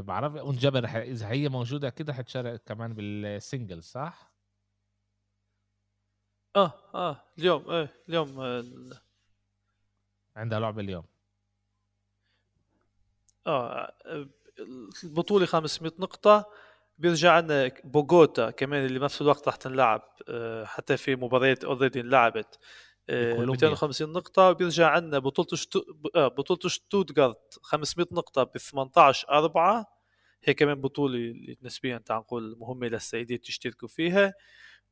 بعرف 0.00 0.36
أون 0.36 0.56
جابر 0.56 0.84
إذا 0.84 1.28
هي 1.28 1.48
موجودة 1.48 1.90
كده 1.90 2.12
حتشارك 2.12 2.62
كمان 2.66 2.94
بالسنجل 2.94 3.82
صح؟ 3.82 4.34
آه 6.56 6.72
آه 6.94 7.20
اليوم 7.38 7.70
إيه 7.70 7.88
اليوم 8.08 8.40
عندها 10.36 10.60
لعبه 10.60 10.80
اليوم. 10.80 11.04
آه 13.46 13.92
البطولة 15.04 15.46
500 15.46 15.92
نقطة. 15.98 16.50
بيرجع 16.98 17.32
عندنا 17.32 17.70
بوغوتا 17.84 18.50
كمان 18.50 18.86
اللي 18.86 18.98
بنفس 18.98 19.22
الوقت 19.22 19.46
راح 19.46 19.56
تنلعب 19.56 20.02
آه، 20.28 20.64
حتى 20.64 20.96
في 20.96 21.16
مباريات 21.16 21.64
already 21.64 22.00
انلعبت 22.00 22.58
250 23.10 24.12
نقطة. 24.12 24.52
بيرجع 24.52 24.88
عندنا 24.90 25.18
بطولة 25.18 25.48
شتو... 25.54 25.80
آه 26.16 26.28
بطولة 26.28 26.60
شتوتغارت 26.66 27.58
500 27.62 28.06
نقطة 28.12 28.42
ب 28.42 28.58
18 28.58 29.28
4 29.28 29.86
هي 30.44 30.54
كمان 30.54 30.80
بطولة 30.80 31.34
نسبيا 31.62 31.98
تعال 31.98 32.20
نقول 32.20 32.56
مهمة 32.58 32.86
للسيدات 32.86 33.48
يشتركوا 33.48 33.88
فيها. 33.88 34.34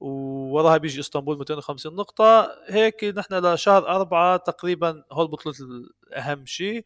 ووراها 0.03 0.77
بيجي 0.77 1.01
إسطنبول 1.01 1.39
250 1.39 1.95
نقطة. 1.97 2.51
هيك 2.69 3.05
نحن 3.05 3.35
لشهر 3.35 3.89
أربعة 3.89 4.37
تقريبا 4.37 5.05
هول 5.13 5.29
بطولة 5.29 5.57
الأهم 5.61 6.47
شيء. 6.47 6.85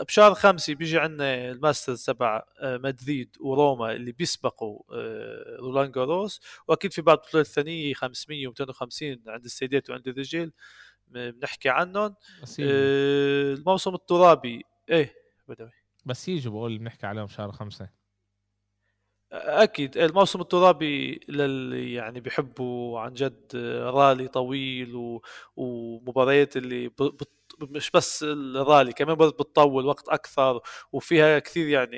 بشهر 0.00 0.34
خمسة 0.34 0.74
بيجي 0.74 0.98
عندنا 0.98 1.50
ال 1.50 1.57
Masters 1.57 2.04
تبع 2.04 2.42
آه، 2.60 2.76
مدريد 2.76 3.36
وروما 3.40 3.92
اللي 3.92 4.12
بيسبقوا 4.12 4.82
آه، 4.92 5.56
رولان 5.60 5.90
جاروس. 5.92 6.40
وأكيد 6.68 6.92
في 6.92 7.02
بعض 7.02 7.18
البطولات 7.18 7.46
الثانية 7.46 7.94
500 7.94 8.48
و250 8.48 9.28
عند 9.28 9.44
السيدات 9.44 9.90
وعند 9.90 10.08
الرجال 10.08 10.52
بنحكي 11.08 11.68
عنهم. 11.68 12.14
آه، 12.60 13.54
الموسم 13.54 13.94
الترابي 13.94 14.64
إيه 14.90 15.14
بدوي. 15.48 15.70
بس 16.06 16.28
يجوا 16.28 16.52
بقول 16.52 16.78
بنحكي 16.78 17.06
عليهم 17.06 17.28
شهر 17.28 17.52
خمسة. 17.52 17.99
أكيد. 19.32 19.96
الموسم 19.98 20.40
الترابي 20.40 21.20
للي 21.28 21.92
يعني 21.92 22.20
بيحبوا 22.20 23.00
عن 23.00 23.14
جد 23.14 23.56
رالي 23.94 24.28
طويل 24.28 24.94
و... 24.96 25.22
ومباريات 25.56 26.56
اللي 26.56 26.88
ب... 26.88 26.92
مش 27.62 27.90
بس 27.90 28.22
الرالي 28.22 28.92
كمان 28.92 29.16
بتطول 29.16 29.86
وقت 29.86 30.08
أكثر 30.08 30.60
وفيها 30.92 31.38
كثير 31.38 31.68
يعني 31.68 31.96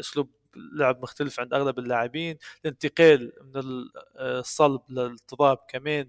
أسلوب 0.00 0.30
لعب 0.56 1.02
مختلف 1.02 1.40
عند 1.40 1.54
أغلب 1.54 1.78
اللاعبين. 1.78 2.38
الانتقال 2.64 3.32
من 3.54 3.62
الصلب 4.16 4.80
للتراب 4.90 5.58
كمان 5.68 6.08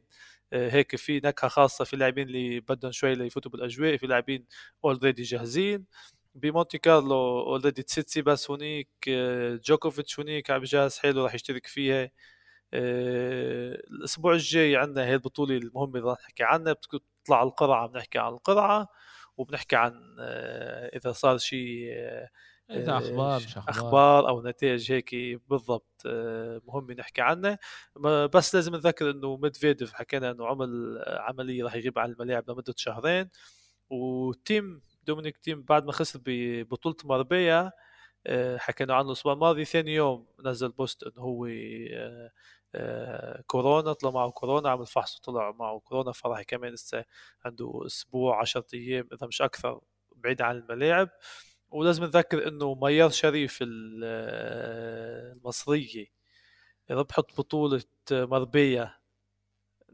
آه، 0.53 0.69
هيك 0.69 0.95
في 0.95 1.17
نكهة 1.19 1.47
خاصة 1.47 1.85
في 1.85 1.95
لاعبين 1.97 2.27
اللي 2.27 2.59
بدهم 2.59 2.91
شوي 2.91 3.15
ليفوتوا 3.15 3.51
بالأجواء 3.51 3.97
في 3.97 4.07
لاعبين 4.07 4.45
already 4.85 5.23
جاهزين. 5.23 5.85
بمونتي 6.35 6.77
كارلو 6.77 7.39
already 7.39 7.83
تسيتسيباس 7.83 8.51
هونيك 8.51 8.89
آه، 9.09 9.59
جوكوفيتش 9.65 10.19
هونيك 10.19 10.51
عم 10.51 10.63
جاهز 10.63 10.97
حلو 10.97 11.23
راح 11.23 11.33
يشترك 11.35 11.67
فيها. 11.67 12.11
آه، 12.73 13.75
الأسبوع 13.91 14.33
الجاي 14.33 14.75
عندنا 14.75 15.05
هي 15.05 15.13
البطولة 15.13 15.57
المهمة 15.57 15.99
اللي 15.99 16.09
راح 16.09 16.19
نحكي 16.21 16.43
عنها 16.43 16.73
بتطلع 16.73 17.43
القرعة 17.43 17.87
بنحكي 17.87 18.19
عن 18.19 18.33
القرعة 18.33 18.87
وبنحكي 19.37 19.75
عن 19.75 20.17
آه، 20.19 20.97
إذا 20.97 21.11
صار 21.11 21.37
شيء 21.37 21.89
إذا 22.71 22.97
أخبار 22.97 23.39
مش 23.39 23.57
أخبار, 23.57 23.69
أخبار 23.69 24.29
أو 24.29 24.41
نتائج 24.43 24.91
هيك 24.91 25.15
بالضبط 25.49 26.01
مهمة 26.67 26.93
نحكي 26.93 27.21
عنها. 27.21 27.59
بس 28.33 28.55
لازم 28.55 28.75
نذكر 28.75 29.11
إنه 29.11 29.37
ميدفيديف 29.37 29.93
حكينا 29.93 30.31
إنه 30.31 30.47
عمل 30.47 31.03
عملية 31.07 31.63
راح 31.63 31.75
يغيب 31.75 31.99
عن 31.99 32.11
الملاعب 32.11 32.51
لمدة 32.51 32.73
شهرين 32.77 33.29
وتيم 33.89 34.81
دومينيك 35.07 35.37
تيم 35.37 35.61
بعد 35.63 35.85
ما 35.85 35.91
خسر 35.91 36.19
ببطوله 36.25 36.95
مربيا 37.03 37.71
آه، 38.27 38.57
حكينا 38.57 38.93
عنه 38.95 39.07
الأسبوع 39.07 39.33
الماضي. 39.33 39.65
ثاني 39.65 39.93
يوم 39.95 40.27
نزل 40.45 40.69
post 40.71 41.03
إنه 41.03 41.21
هو 41.23 41.45
آه، 41.45 42.31
آه، 42.75 43.41
كورونا 43.47 43.93
طلع 43.93 44.11
معه 44.11 44.31
كورونا 44.31 44.69
عمل 44.69 44.85
فحص 44.87 45.17
وطلع 45.17 45.51
معه 45.51 45.79
كورونا 45.79 46.11
فراح 46.11 46.41
كمان 46.41 46.73
لسه 46.73 47.05
عنده 47.45 47.81
أسبوع 47.85 48.41
10 48.41 48.65
أيام 48.73 49.09
إذا 49.13 49.27
مش 49.27 49.41
أكثر 49.41 49.81
بعيد 50.15 50.41
عن 50.41 50.57
الملاعب. 50.57 51.09
ولازم 51.69 52.03
نذكر 52.03 52.47
إنه 52.47 52.75
ميار 52.75 53.09
شريف 53.09 53.59
المصرية 55.41 56.05
ربحت 56.91 57.37
بطولة 57.37 57.83
مربيه 58.11 58.99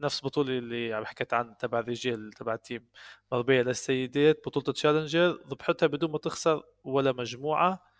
نفس 0.02 0.18
البطولة 0.20 0.58
اللي 0.58 0.94
عم 0.94 1.04
حكيت 1.04 1.34
عن 1.34 1.56
تبع 1.58 1.78
الرجال 1.78 2.32
تبع 2.32 2.56
تيم 2.56 2.88
مربية 3.32 3.62
للسيدات 3.62 4.40
بطولة 4.46 4.64
Challenger 4.72 5.38
ربحتها 5.52 5.86
بدون 5.86 6.10
ما 6.10 6.18
تخسر 6.18 6.62
ولا 6.84 7.12
مجموعة. 7.12 7.91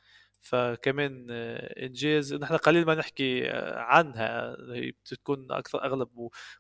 فكمان 0.43 1.27
آه، 1.31 1.85
انجاز 1.87 2.35
نحن 2.35 2.57
قليل 2.57 2.87
ما 2.87 2.95
نحكي 2.95 3.51
آه، 3.51 3.79
عنها. 3.79 4.57
هي 4.75 4.91
بتكون 4.91 5.53
أكثر 5.53 5.85
أغلب 5.85 6.09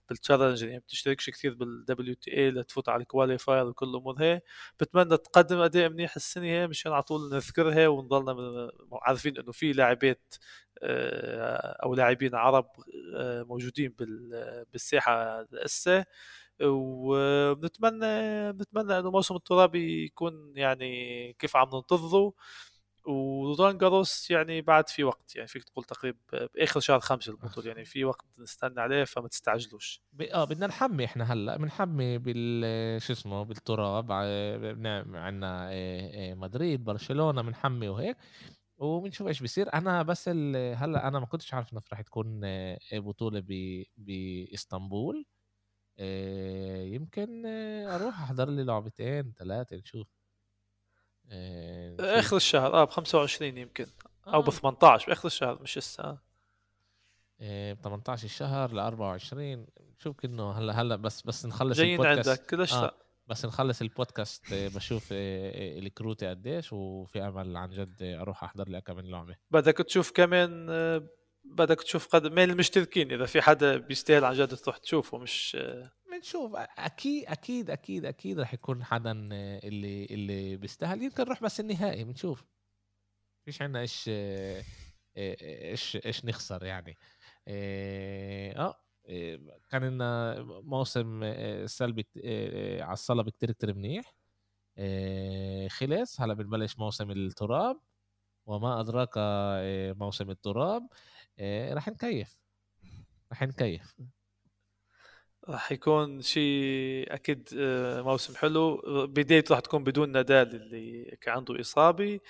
بال 0.08 0.17
Challenger 0.17 0.62
يعني 0.62 0.78
بتشتركش 0.78 1.30
كثير 1.30 1.54
بال 1.54 2.14
WTA 2.14 2.50
لتفوت 2.50 2.88
على 2.88 3.02
ال 3.02 3.09
qualifier 3.09 3.66
وكل 3.66 3.86
الأمور 3.88 4.14
هي. 4.22 4.40
بتمنى 4.80 5.16
تقدم 5.16 5.58
اداء 5.58 5.88
منيح 5.88 6.16
السنة 6.16 6.44
هي 6.46 6.66
مشان 6.66 6.92
على 6.92 7.02
طول 7.02 7.34
نذكرها 7.34 7.88
ونضلنا 7.88 8.70
عارفين 8.92 9.38
إنه 9.38 9.52
في 9.52 9.72
لاعبات 9.72 10.34
آه، 10.82 11.78
أو 11.84 11.94
لاعبين 11.94 12.34
عرب 12.34 12.66
موجودين 13.48 13.94
بالساحة 14.72 15.46
هسه 15.64 16.04
وبنتمنى 16.62 18.06
بنتمنى 18.52 18.98
إنه 18.98 19.10
موسم 19.10 19.36
الترابي 19.36 20.04
يكون 20.04 20.52
يعني 20.56 21.32
كيف 21.38 21.56
عم 21.56 21.68
ننتظره. 21.74 22.32
ورولان 23.06 23.78
جاروس 23.78 24.30
يعني 24.30 24.60
بعد 24.62 24.88
في 24.88 25.04
وقت 25.04 25.36
يعني 25.36 25.48
فيك 25.48 25.64
تقول 25.64 25.84
تقريبا 25.84 26.18
بآخر 26.32 26.80
شهر 26.80 27.00
خمسة 27.00 27.32
البطوله 27.32 27.68
يعني 27.68 27.84
في 27.84 28.04
وقت 28.04 28.26
نستنى 28.38 28.80
عليه 28.80 29.04
فما 29.04 29.28
تستعجلوش. 29.28 30.02
آه 30.34 30.44
بدنا 30.44 30.66
نحمي 30.66 31.04
إحنا 31.04 31.32
هلأ 31.32 31.56
بنحمي 31.56 32.18
بال 32.18 33.02
شو 33.02 33.12
اسمه 33.12 33.42
بالتراب 33.42 34.12
عندنا 34.12 35.68
آه، 35.72 36.30
آه، 36.32 36.34
مدريد 36.34 36.84
برشلونة 36.84 37.42
بنحمي 37.42 37.88
وهيك 37.88 38.16
وبنشوف 38.78 39.26
إيش 39.28 39.40
بيصير. 39.40 39.74
أنا 39.74 40.02
بس 40.02 40.28
هلأ 40.28 41.08
أنا 41.08 41.20
ما 41.20 41.26
كنتش 41.26 41.54
عارف 41.54 41.72
إنه 41.72 41.80
رح 41.92 42.00
تكون 42.00 42.40
آه، 42.44 42.78
بطولة. 42.92 43.44
بإسطنبول. 43.96 45.24
يمكن 46.94 47.46
أروح 47.86 48.20
أحضر 48.22 48.50
لي 48.50 48.64
لعبتين 48.64 49.32
ثلاثة 49.38 49.76
نشوف. 49.76 50.21
آخر 52.00 52.36
الشهر 52.36 52.72
آه 52.74 52.84
ب 52.84 52.90
25 52.90 53.58
يمكن 53.58 53.86
أو 54.26 54.42
ب 54.42 54.50
18 54.50 55.06
بآخر 55.06 55.26
الشهر 55.26 55.62
مش 55.62 55.78
هسه. 55.78 56.18
ب 57.40 57.76
18 57.84 58.24
الشهر 58.24 58.72
ل 58.74 58.78
24 58.78 59.66
شوف 59.98 60.16
كأنه 60.16 60.52
هلأ 60.52 60.72
هلأ 60.72 60.96
بس 60.96 61.22
بس 61.22 61.46
نخلص 61.46 61.78
جايين 61.78 62.00
البودكاست. 62.00 62.28
عندك 62.28 62.54
ليش 62.54 62.72
آه. 62.72 62.94
بس 63.26 63.44
نخلص 63.44 63.80
البودكاست 63.82 64.52
آه، 64.52 64.68
بشوف 64.68 65.08
آه، 65.12 65.78
الكروتي 65.78 66.26
قديش 66.26 66.72
وفي 66.72 67.20
أمل 67.22 67.56
عن 67.56 67.70
جد 67.70 68.02
أروح 68.02 68.44
أحضر 68.44 68.68
لي 68.68 68.80
كم 68.80 69.00
لعبة. 69.00 69.36
بدك 69.50 69.76
تشوف 69.78 70.10
كمان 70.12 70.66
بدك 71.44 71.82
تشوف 71.82 72.06
قد 72.08 72.26
مين 72.26 72.50
المشتركين 72.50 73.12
إذا 73.12 73.26
في 73.26 73.42
حدا 73.42 73.76
بيستاهل 73.76 74.24
عن 74.24 74.34
جد 74.34 74.56
تروح 74.56 74.76
تشوفه 74.76 75.18
مش 75.18 75.56
بنشوف. 76.12 76.52
أكيد 76.56 77.24
أكيد 77.26 77.70
أكيد 77.70 78.04
أكيد 78.04 78.40
رح 78.40 78.54
يكون 78.54 78.84
حدا 78.84 79.12
اللي 79.12 80.04
اللي 80.04 80.56
بيستاهل. 80.56 81.02
يمكن 81.02 81.22
نروح 81.22 81.42
بس 81.42 81.60
النهائي 81.60 82.04
بنشوف. 82.04 82.44
فيش 83.44 83.62
عندنا 83.62 83.80
إيش 83.80 84.10
إيش 85.16 85.96
إيش 86.06 86.24
نخسر 86.24 86.64
يعني. 86.64 86.96
آه 87.48 88.74
كان 89.70 89.84
لنا 89.84 90.42
موسم 90.42 91.34
سلبي 91.66 92.06
على 92.82 92.92
الصلب 92.92 93.28
كتير 93.28 93.52
كتير 93.52 93.74
منيح. 93.74 94.14
خلص 95.68 96.20
هلا 96.20 96.34
بنبلش 96.34 96.78
موسم 96.78 97.10
التراب. 97.10 97.80
وما 98.46 98.80
أدراك 98.80 99.10
موسم 99.98 100.30
التراب. 100.30 100.88
رح 101.72 101.88
نكيف. 101.88 102.38
رح 103.32 103.42
نكيف. 103.42 103.96
راح 105.48 105.72
يكون 105.72 106.22
شيء 106.22 107.14
أكيد 107.14 107.48
آه، 107.58 108.02
موسم 108.02 108.34
حلو. 108.36 108.82
بدايته 109.06 109.52
راح 109.52 109.60
تكون 109.60 109.84
بدون 109.84 110.12
نادال 110.12 110.54
اللي 110.54 111.16
كان 111.20 111.34
عنده 111.34 111.60
اصابه 111.60 112.20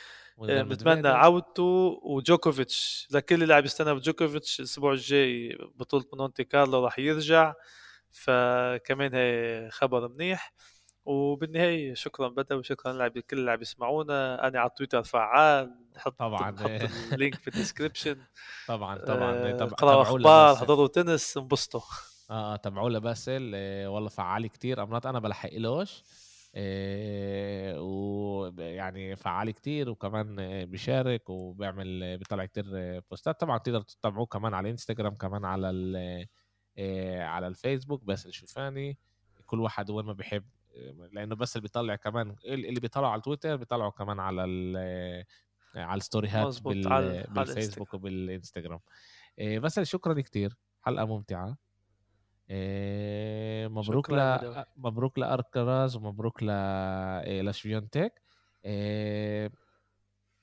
آه، 0.48 0.62
عودته. 1.08 2.00
وجوكوفيتش 2.02 3.08
لكل 3.10 3.48
لاعب 3.48 3.64
يستنى 3.64 4.00
جوكوفيتش 4.00 4.60
الأسبوع 4.60 4.92
الجاي 4.92 5.58
بطولة 5.74 6.04
مونتي 6.12 6.44
كارلو 6.44 6.84
راح 6.84 6.98
يرجع. 6.98 7.54
فكمان 8.10 9.14
هي 9.14 9.68
خبر 9.70 10.08
منيح. 10.08 10.52
وبالنهاية 11.04 11.94
شكرا 11.94 12.28
بدر 12.28 12.56
وشكرا 12.56 12.92
لكل 12.92 13.20
كل 13.20 13.38
اللي 13.38 13.50
عم 13.50 13.60
يسمعونا. 13.62 14.48
أنا 14.48 14.60
على 14.60 14.70
تويتر 14.76 15.02
فعال. 15.02 15.74
حط 15.96 16.18
طبعا. 16.18 16.56
حط 16.58 16.88
ال 17.12 17.16
link 17.16 17.34
في 17.34 17.48
ال 17.48 17.54
description 17.54 18.16
طبعا 18.68 18.98
طبعا. 18.98 19.32
آه، 19.32 19.56
طبعا. 19.56 19.72
اقرأوا 19.72 20.02
أخبار 20.02 20.56
حضروا 20.56 20.88
تنس 20.88 21.36
انبسطوا. 21.36 21.80
آه 22.32 22.56
تبعوا 22.56 22.90
له 22.90 22.98
باسل 22.98 23.52
آه 23.54 23.88
والله 23.90 24.08
فعالي 24.08 24.48
كتير. 24.48 24.82
مرات 24.82 25.06
أنا 25.06 25.18
بلحقلوش 25.18 26.02
آه 26.54 27.80
ويعني 27.80 29.16
فعالي 29.16 29.52
كتير 29.52 29.90
وكمان 29.90 30.36
بيشارك 30.64 31.30
وبيعمل 31.30 32.18
بيطلع 32.18 32.44
كتير 32.44 32.64
بوستات. 33.10 33.40
طبعا 33.40 33.58
تقدر 33.58 33.80
تتابعوه 33.80 34.26
كمان 34.26 34.54
على 34.54 34.64
الانستغرام 34.64 35.14
كمان 35.14 35.44
على 35.44 35.70
آه 36.78 37.22
على 37.24 37.46
الفيسبوك 37.46 38.04
بس 38.04 38.26
الشوفاني 38.26 38.98
كل 39.46 39.60
واحد 39.60 39.90
وين 39.90 40.06
ما 40.06 40.12
بيحب 40.12 40.44
لأنه 41.12 41.34
بس 41.34 41.56
اللي 41.56 41.62
بيطلع 41.62 41.96
كمان 41.96 42.36
اللي 42.44 42.80
بيطلعوا 42.80 43.12
على 43.12 43.20
تويتر 43.20 43.56
بيطلعوا 43.56 43.90
كمان 43.90 44.20
على 44.20 44.42
على 45.74 45.98
الستوريهات 45.98 46.62
بال... 46.62 47.24
بالفيسبوك 47.28 47.94
وبالانستغرام 47.94 48.80
آه، 49.38 49.58
بس 49.58 49.80
شكرا 49.80 50.20
كتير 50.20 50.56
حلقة 50.80 51.04
ممتعة. 51.06 51.56
آه، 52.54 53.68
مبروك 53.68 54.10
ل 54.10 54.64
مبروك 54.76 55.18
لألكاراز 55.18 55.96
ومبروك 55.96 56.42
ل 56.42 56.46
آه، 56.50 57.42
لشفيونتيك 57.42 58.22
آه، 58.64 59.50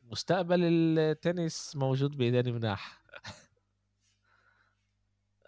مستقبل 0.03 0.59
التنس 0.63 1.75
موجود 1.75 2.17
بايدين 2.17 2.55
مناح 2.55 3.03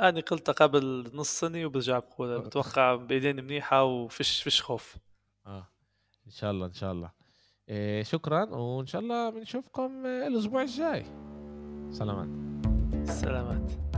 أنا 0.01 0.20
قلت 0.20 0.49
قبل 0.49 1.12
نص 1.14 1.39
سنة 1.39 1.66
وبرجع 1.66 1.99
بقولها 1.99 2.38
بتوقع 2.38 2.95
بإيدين 2.95 3.36
منيحة 3.43 3.84
وفيش 3.84 4.43
فيش 4.43 4.62
خوف. 4.62 4.97
آه 5.45 5.68
إن 6.26 6.32
شاء 6.32 6.51
الله 6.51 6.66
إن 6.66 6.74
شاء 6.74 6.91
الله. 6.91 7.12
إيه 7.70 8.03
شكرا 8.03 8.43
وإن 8.43 8.86
شاء 8.86 9.01
الله 9.01 9.30
بنشوفكم 9.30 10.05
الأسبوع 10.05 10.62
الجاي. 10.62 11.05
سلامات. 11.91 12.30
سلامات. 13.07 13.90